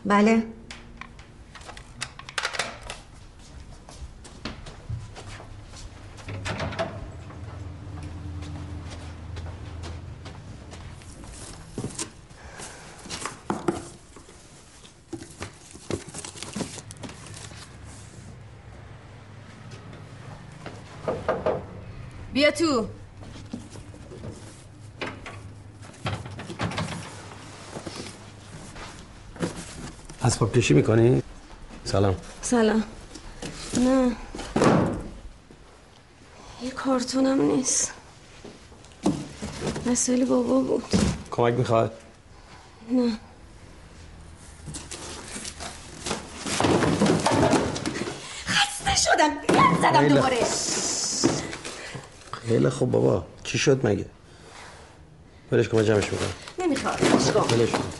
بله. 0.09 0.43
بیا 22.33 22.51
تو. 22.51 22.98
اسباب 30.29 30.57
کشی 30.57 30.73
می‌کنی؟ 30.73 31.23
سلام. 31.83 32.15
سلام. 32.41 32.83
نه. 33.77 34.15
یه 36.63 36.71
کارتونم 36.71 37.41
نیست. 37.41 37.91
مسئله 39.85 40.25
بابا 40.25 40.59
بود. 40.61 40.83
کمک 41.31 41.53
می‌خواد؟ 41.53 41.93
نه. 42.91 43.11
خسته 48.47 48.95
شدم. 48.95 49.29
گند 49.49 49.77
زدم 49.81 49.99
خیلی. 49.99 50.15
دوباره. 50.15 50.37
خیلی 52.47 52.69
خوب 52.69 52.91
بابا. 52.91 53.25
چی 53.43 53.57
شد 53.57 53.87
مگه؟ 53.87 54.05
ولش 55.51 55.69
کن 55.69 55.83
جمعش 55.83 56.03
می‌کنم. 56.03 56.33
نمی‌خواد 56.59 57.01
ولش 57.51 57.71
کن. 57.71 57.98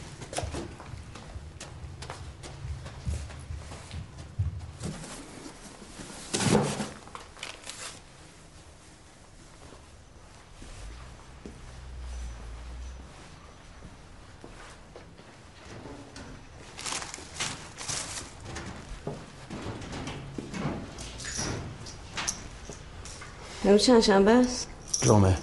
امروز 23.69 23.85
چند 23.85 24.01
شنبه 24.01 24.31
است؟ 24.31 24.67
جمعه. 25.01 25.37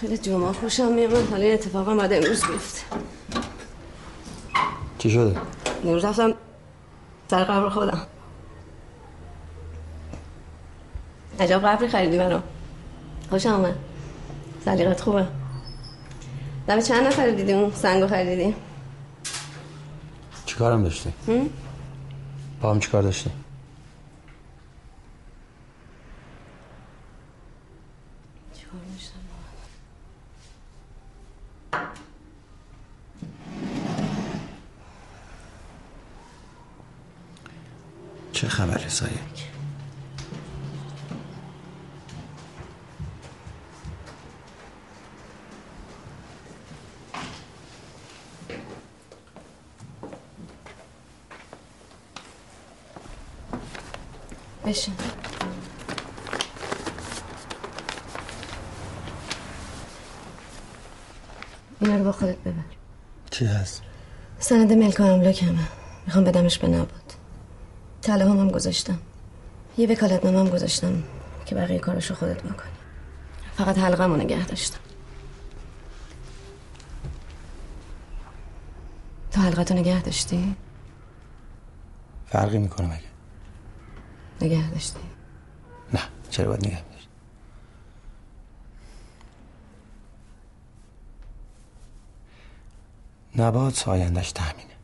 خیلی 0.00 0.18
جمعه 0.18 0.52
خوشم 0.52 0.92
میامد 0.92 1.30
حالا 1.30 1.44
این 1.44 1.54
اتفاقا 1.54 1.94
باید 1.94 2.12
امروز 2.12 2.44
بیفته. 2.44 2.82
چی 4.98 5.10
شده؟ 5.10 5.40
امروز 5.84 6.04
رفتم 6.04 6.34
سر 7.30 7.44
قبر 7.44 7.68
خودم. 7.68 8.06
عجب 11.40 11.58
قبری 11.58 11.88
خریدی 11.88 12.18
برام. 12.18 12.42
خوشم 13.30 13.52
آمد 13.52 13.76
سلیقت 14.64 15.00
خوبه. 15.00 15.26
دم 16.68 16.80
چند 16.80 17.06
نفر 17.06 17.30
دیدی 17.30 17.52
اون 17.52 17.72
سنگو 17.74 18.06
خریدی؟ 18.06 18.54
چی 20.46 20.56
کارم 20.56 20.82
داشتی؟ 20.82 21.12
هم؟ 21.28 21.50
با 22.60 22.70
هم 22.70 22.80
چی 22.80 22.90
کار 22.90 23.02
داشتی؟ 23.02 23.30
چیکار 28.54 28.80
داشتم 28.92 29.18
چه 38.34 38.48
خبره 38.48 38.88
سایه؟ 38.88 39.12
بشین 54.66 54.94
اینا 61.80 61.96
رو 61.96 62.04
با 62.04 62.12
خودت 62.12 62.36
ببر 62.38 62.52
چی 63.30 63.44
هست؟ 63.44 63.82
سند 64.38 64.72
ملک 64.72 65.00
و 65.00 65.02
املاکمه 65.02 65.68
می‌خوام 66.06 66.24
بدمش 66.24 66.58
به 66.58 66.68
نبود 66.68 67.03
طلا 68.04 68.30
هم, 68.30 68.38
هم 68.38 68.50
گذاشتم 68.50 68.98
یه 69.78 69.92
وکالت 69.92 70.24
هم 70.26 70.48
گذاشتم 70.48 71.02
که 71.46 71.54
بقیه 71.54 71.78
کارشو 71.78 72.14
خودت 72.14 72.42
بکنی 72.42 72.72
فقط 73.56 73.78
حلقمو 73.78 74.16
نگه 74.16 74.46
داشتم 74.46 74.78
تو 79.30 79.40
حلقتو 79.40 79.74
نگه 79.74 80.02
داشتی؟ 80.02 80.56
فرقی 82.26 82.58
می‌کنه 82.58 82.86
مگه؟ 82.86 83.00
نگه 84.40 84.70
داشتی 84.70 85.00
نه 85.92 86.00
چرا 86.30 86.48
باید 86.48 86.66
نگه 86.66 86.82
داشت؟ 86.92 87.08
نبات 93.36 93.88
آیندهش 93.88 94.32
تأمینه 94.32 94.74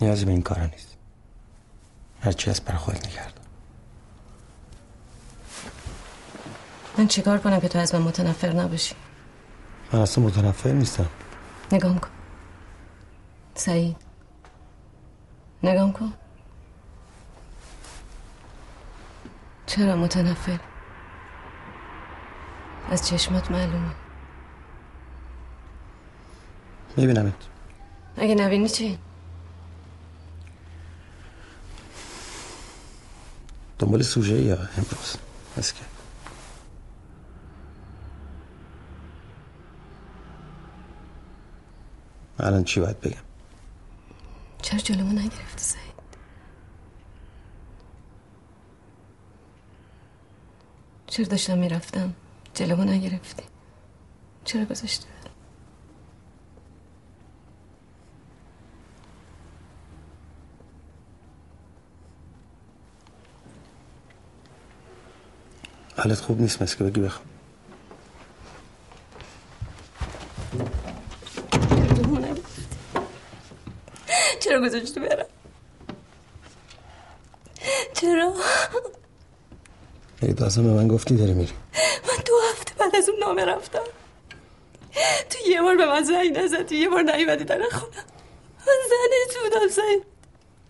نیازی 0.00 0.24
به 0.24 0.30
این 0.30 0.42
کارا 0.42 0.66
نیست 0.66 0.96
هرچی 2.22 2.50
هست 2.50 2.64
برای 2.64 2.78
خودت 2.78 3.08
نگرد 3.08 3.40
من 6.98 7.06
چیکار 7.06 7.38
کنم 7.38 7.60
که 7.60 7.68
تو 7.68 7.78
از 7.78 7.94
من 7.94 8.02
متنفر 8.02 8.52
نباشی؟ 8.52 8.94
من 9.92 10.00
اصلا 10.00 10.24
متنفر 10.24 10.72
نیستم. 10.72 11.08
نگام 11.72 11.98
کن. 11.98 12.08
سعید. 13.54 13.96
نگام 15.62 15.92
کن. 15.92 16.12
چرا 19.66 19.96
متنفر؟ 19.96 20.60
از 22.90 23.08
چشمات 23.08 23.50
معلومه. 23.50 23.90
میبینمت. 26.96 27.32
اگه 28.16 28.34
نبینی 28.34 28.68
چی؟ 28.68 28.98
دنبال 33.82 34.02
سوژه 34.02 34.42
یا 34.42 34.56
امروز 34.56 35.16
بس 35.56 35.72
که 35.72 35.80
الان 42.38 42.64
چی 42.64 42.80
باید 42.80 43.00
بگم 43.00 43.22
چرا 44.62 44.78
جلومو 44.78 45.12
نگرفتی 45.12 45.64
سعید 45.64 45.82
چرا 51.06 51.26
داشتم 51.26 51.58
می‌رفتم 51.58 52.14
جلومو 52.54 52.84
نگرفتی 52.84 53.44
چرا 54.44 54.64
گذاشتی 54.64 55.06
برم؟ 55.06 55.32
حالت 66.02 66.20
خوب 66.20 66.40
نیست 66.40 66.62
مثل 66.62 66.76
که 66.76 66.84
بگی 66.84 67.00
نگرفتی 67.00 67.20
چرا 74.40 74.60
گذاشتی 74.60 75.00
برم؟ 75.00 75.26
چرا؟ 77.94 78.34
تازه 80.38 80.62
به 80.62 80.68
من 80.68 80.88
گفتی 80.88 81.16
داری 81.16 81.32
میری. 81.32 81.52
من 82.08 82.24
دو 82.26 82.32
هفته 82.50 82.74
بعد 82.74 82.96
از 82.96 83.08
اون 83.08 83.18
نامه 83.18 83.44
رفتم. 83.44 83.84
تو 85.30 85.50
یه 85.50 85.62
بار 85.62 85.76
به 85.76 85.86
من 85.86 86.04
زنگ 86.04 86.38
نزدی 86.38 86.76
یه 86.76 86.88
بار 86.88 87.02
نیومدی 87.02 87.44
در 87.44 87.62
خونم 87.72 88.04
من 88.58 88.74
زنت 88.88 89.42
بودم 89.42 89.68
سعید 89.68 90.02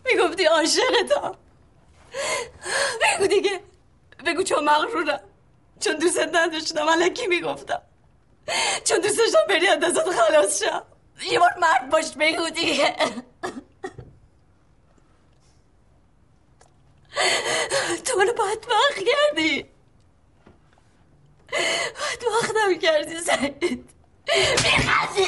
می‌گفتی 0.04 0.44
عاشقتم. 0.44 1.34
بگو 3.02 3.26
دیگه. 3.26 3.60
بگو 4.32 4.42
چون 4.42 4.64
مغرورم 4.64 5.20
چون 5.80 5.96
دوست 5.96 6.18
نداشتم 6.18 6.88
الکی 6.88 7.26
می‌گفتم. 7.26 7.82
چون 8.84 8.98
دوست 8.98 9.18
داشتم 9.18 9.46
بری 9.48 9.66
از 9.66 9.80
دستت 9.80 10.10
خلاص 10.10 10.62
شم. 10.62 10.82
یه 11.30 11.38
بار 11.38 11.54
مرد 11.60 11.90
باش 11.90 12.12
بگو 12.20 12.50
دیگه. 12.50 12.96
تو 18.04 18.18
منو 18.18 18.32
بدبخت 18.32 18.98
کردی. 19.06 19.66
بدبختم 21.52 22.78
کردی 22.82 23.20
سعید. 23.20 23.90
میخندی؟ 24.64 25.26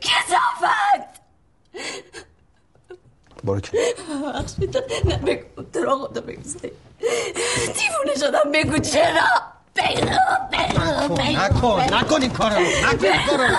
کسافت. 0.00 0.49
برو 3.44 3.60
که 3.60 3.70
ببخشید 3.72 4.76
نه 5.04 5.16
بگو 5.16 5.62
تو 5.72 5.84
را 5.84 5.96
خدا 5.98 6.20
بگو 6.20 6.42
دیوونه 6.42 8.14
شدم 8.20 8.52
بگو 8.52 8.78
چرا؟ 8.78 9.20
بگو 9.76 11.22
نکن 11.22 11.82
نکن 11.94 12.22
این 12.22 12.32
کارا 12.32 12.56
رو 12.56 12.62
نکن 12.62 13.06
این 13.06 13.26
کارا 13.26 13.46
رو 13.46 13.52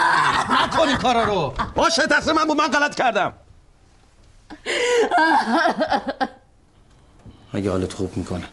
نکن 0.66 0.88
این 0.88 0.98
کارا 0.98 1.24
رو. 1.24 1.54
باشه 1.76 2.08
تصمیم 2.08 2.36
من 2.36 2.46
بود 2.46 2.58
من 2.58 2.68
غلط 2.68 2.96
کردم. 2.96 3.34
اگه 7.54 7.72
حالت 7.72 7.94
خوب 7.94 8.18
می‌کنه 8.18 8.48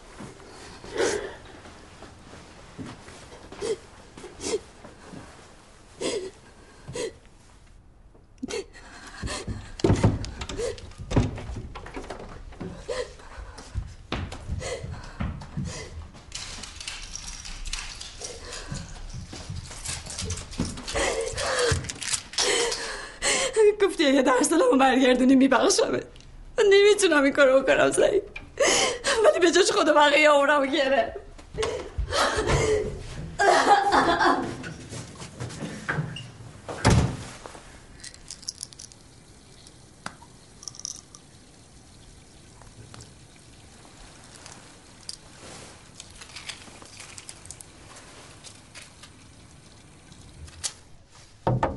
گفتی 23.81 24.05
اگه 24.05 24.21
درس 24.21 24.49
دلمو 24.49 24.75
برگردونی 25.09 25.35
میبخشمه 25.35 26.03
من 26.57 26.63
نمی‌تونم 26.69 27.23
این 27.23 27.33
کارو 27.33 27.61
بکنم 27.61 27.91
سعید 27.91 28.23
ولی 29.25 29.39
به 29.39 29.51
جاش 29.51 29.71
خدا 29.71 29.93
بقیه 29.93 30.29
عمرمو 30.29 30.65
گرفت 30.65 31.19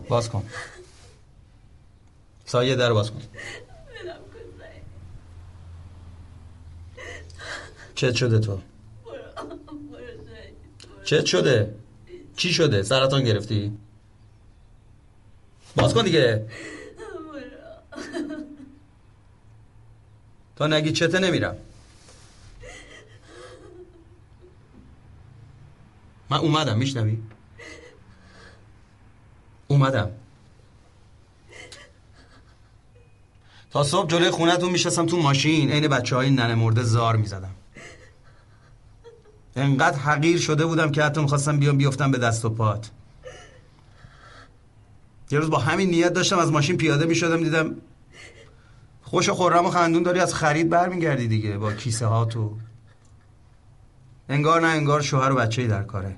باز 0.08 0.28
کن. 0.28 0.44
سایه 2.52 2.76
در 2.76 2.92
باز 2.92 3.10
کن. 3.10 3.22
چت 7.94 8.14
شده 8.14 8.38
تو؟ 8.38 8.60
چت 11.04 11.24
شده؟ 11.24 11.74
چی 12.36 12.52
شده؟ 12.52 12.82
سرطان 12.82 13.24
گرفتی؟ 13.24 13.78
باز 15.76 15.94
کن 15.94 16.04
دیگه. 16.04 16.48
تا 20.56 20.66
نگی 20.66 20.92
چته 20.92 21.18
نمیرم. 21.18 21.56
من 26.30 26.38
اومدم 26.38 26.78
میشنوی؟ 26.78 27.22
اومدم. 29.68 30.21
تا 33.72 33.84
صبح 33.84 34.08
جلوی 34.08 34.30
خونتون 34.30 34.70
میشستم 34.70 35.06
تو 35.06 35.16
ماشین 35.16 35.70
عین 35.70 35.88
بچه 35.88 36.16
های 36.16 36.30
ننه 36.30 36.54
مرده 36.54 36.82
زار 36.82 37.16
می‌زدم. 37.16 37.54
انقدر 39.56 39.98
حقیر 39.98 40.38
شده 40.38 40.66
بودم 40.66 40.90
که 40.90 41.02
حتی 41.02 41.20
می‌خواستم 41.20 41.58
بیام 41.58 41.76
بیفتم 41.76 42.10
به 42.10 42.18
دست 42.18 42.44
و 42.44 42.50
پات. 42.50 42.90
یه 45.30 45.38
روز 45.38 45.50
با 45.50 45.58
همین 45.58 45.90
نیت 45.90 46.12
داشتم 46.12 46.38
از 46.38 46.52
ماشین 46.52 46.76
پیاده 46.76 47.06
می‌شدم 47.06 47.42
دیدم 47.42 47.74
خوش 49.02 49.28
و 49.28 49.34
خورم 49.34 49.66
و 49.66 49.70
خندون 49.70 50.02
داری 50.02 50.20
از 50.20 50.34
خرید 50.34 50.68
برمیگردی 50.68 51.28
دیگه 51.28 51.58
با 51.58 51.72
کیسه 51.72 52.06
ها 52.06 52.24
تو. 52.24 52.56
انگار 54.28 54.60
نه 54.60 54.66
انگار 54.66 55.02
شوهر 55.02 55.32
و 55.32 55.34
بچه 55.34 55.66
در 55.66 55.82
کاره. 55.82 56.16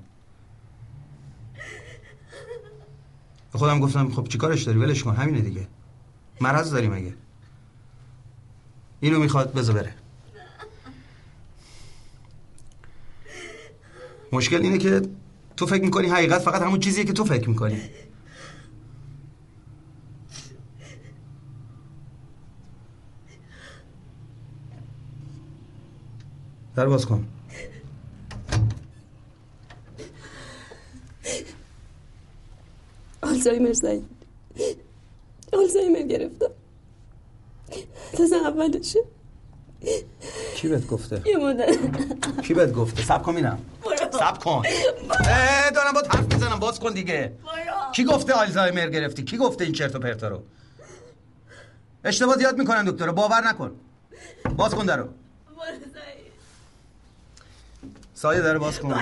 خودم 3.52 3.81
گفتم 3.81 4.10
خب 4.10 4.28
چیکارش 4.28 4.62
داری؟ 4.62 4.78
ولش 4.78 5.02
کن 5.02 5.14
همینه 5.14 5.40
دیگه. 5.40 5.68
مرض 6.40 6.70
داری 6.70 6.89
مگه 6.89 7.14
اینو 9.05 9.18
می‌خواد 9.18 9.52
بذار 9.52 9.74
بره. 9.74 9.94
مشکل 14.32 14.62
اینه 14.62 14.78
که 14.78 15.02
تو 15.56 15.66
فکر 15.66 15.82
می‌کنی 15.82 16.09
حقیقت 16.09 16.40
فقط 16.43 16.62
همون 16.62 16.81
چیزیه 16.81 17.05
که 17.05 17.12
تو 17.12 17.24
فکر 17.24 17.48
می‌کنی. 17.48 17.81
در 26.76 26.86
باز 26.86 27.06
کن. 27.06 27.28
آلزایمر 33.22 33.72
سعید 33.72 34.05
آلزایمر 35.52 36.02
گرفتم. 36.02 36.53
تازه 38.16 38.36
اولشه. 38.36 39.00
کی 40.54 40.68
بهت 40.68 40.86
گفته؟ 40.86 41.22
یه 41.26 41.36
مادر 41.36 41.76
کی 42.42 42.54
بهت 42.54 42.72
گفته؟ 42.72 43.02
سب 43.02 43.22
کن 43.22 43.34
میرم. 43.34 43.58
سب 44.12 44.38
کن. 44.38 44.62
دارم 45.74 45.92
با 45.94 46.02
حرف 46.10 46.32
می‌زنم. 46.34 46.58
باز 46.58 46.80
کن 46.80 46.92
دیگه. 46.92 47.32
کی 47.92 48.04
گفته 48.04 48.32
آلزایمر 48.32 48.88
گرفتی؟ 48.88 49.24
کی 49.24 49.36
گفته 49.36 49.64
این 49.64 49.72
چرت 49.72 49.96
و 49.96 49.98
پرتا 49.98 50.28
رو؟ 50.28 50.42
اشتباه 52.04 52.36
زیاد 52.36 52.58
می‌کنن 52.58 52.84
دکتر. 52.84 53.10
باور 53.10 53.48
نکن. 53.48 53.72
باز 54.56 54.74
کن 54.74 54.86
درو 54.86 55.08
سایه 58.14 58.40
داره 58.40 58.58
باز 58.58 58.78
کن. 58.78 59.00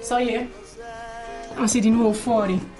Saie? 0.00 0.50
Ah, 1.54 1.66
sei 1.66 1.80
di 1.80 1.90
nuovo 1.90 2.12
fuori. 2.12 2.76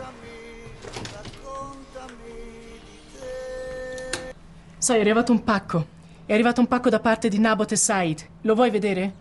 Sai, 4.78 4.96
è 4.96 5.00
arrivato 5.00 5.32
un 5.32 5.42
pacco. 5.42 5.86
È 6.24 6.32
arrivato 6.32 6.60
un 6.60 6.66
pacco 6.66 6.88
da 6.88 7.00
parte 7.00 7.28
di 7.28 7.38
Nabot 7.38 7.70
e 7.72 7.76
Said. 7.76 8.26
Lo 8.42 8.54
vuoi 8.54 8.70
vedere? 8.70 9.12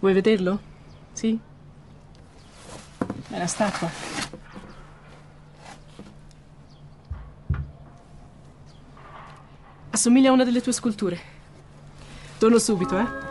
Vuoi 0.00 0.12
vederlo? 0.12 0.60
Sì? 1.12 1.38
È 3.28 3.38
la 3.38 3.46
statua. 3.46 3.88
Assomiglia 9.90 10.30
a 10.30 10.32
una 10.32 10.44
delle 10.44 10.60
tue 10.60 10.72
sculture. 10.72 11.18
Torno 12.44 12.58
subito, 12.58 12.98
eh? 12.98 13.23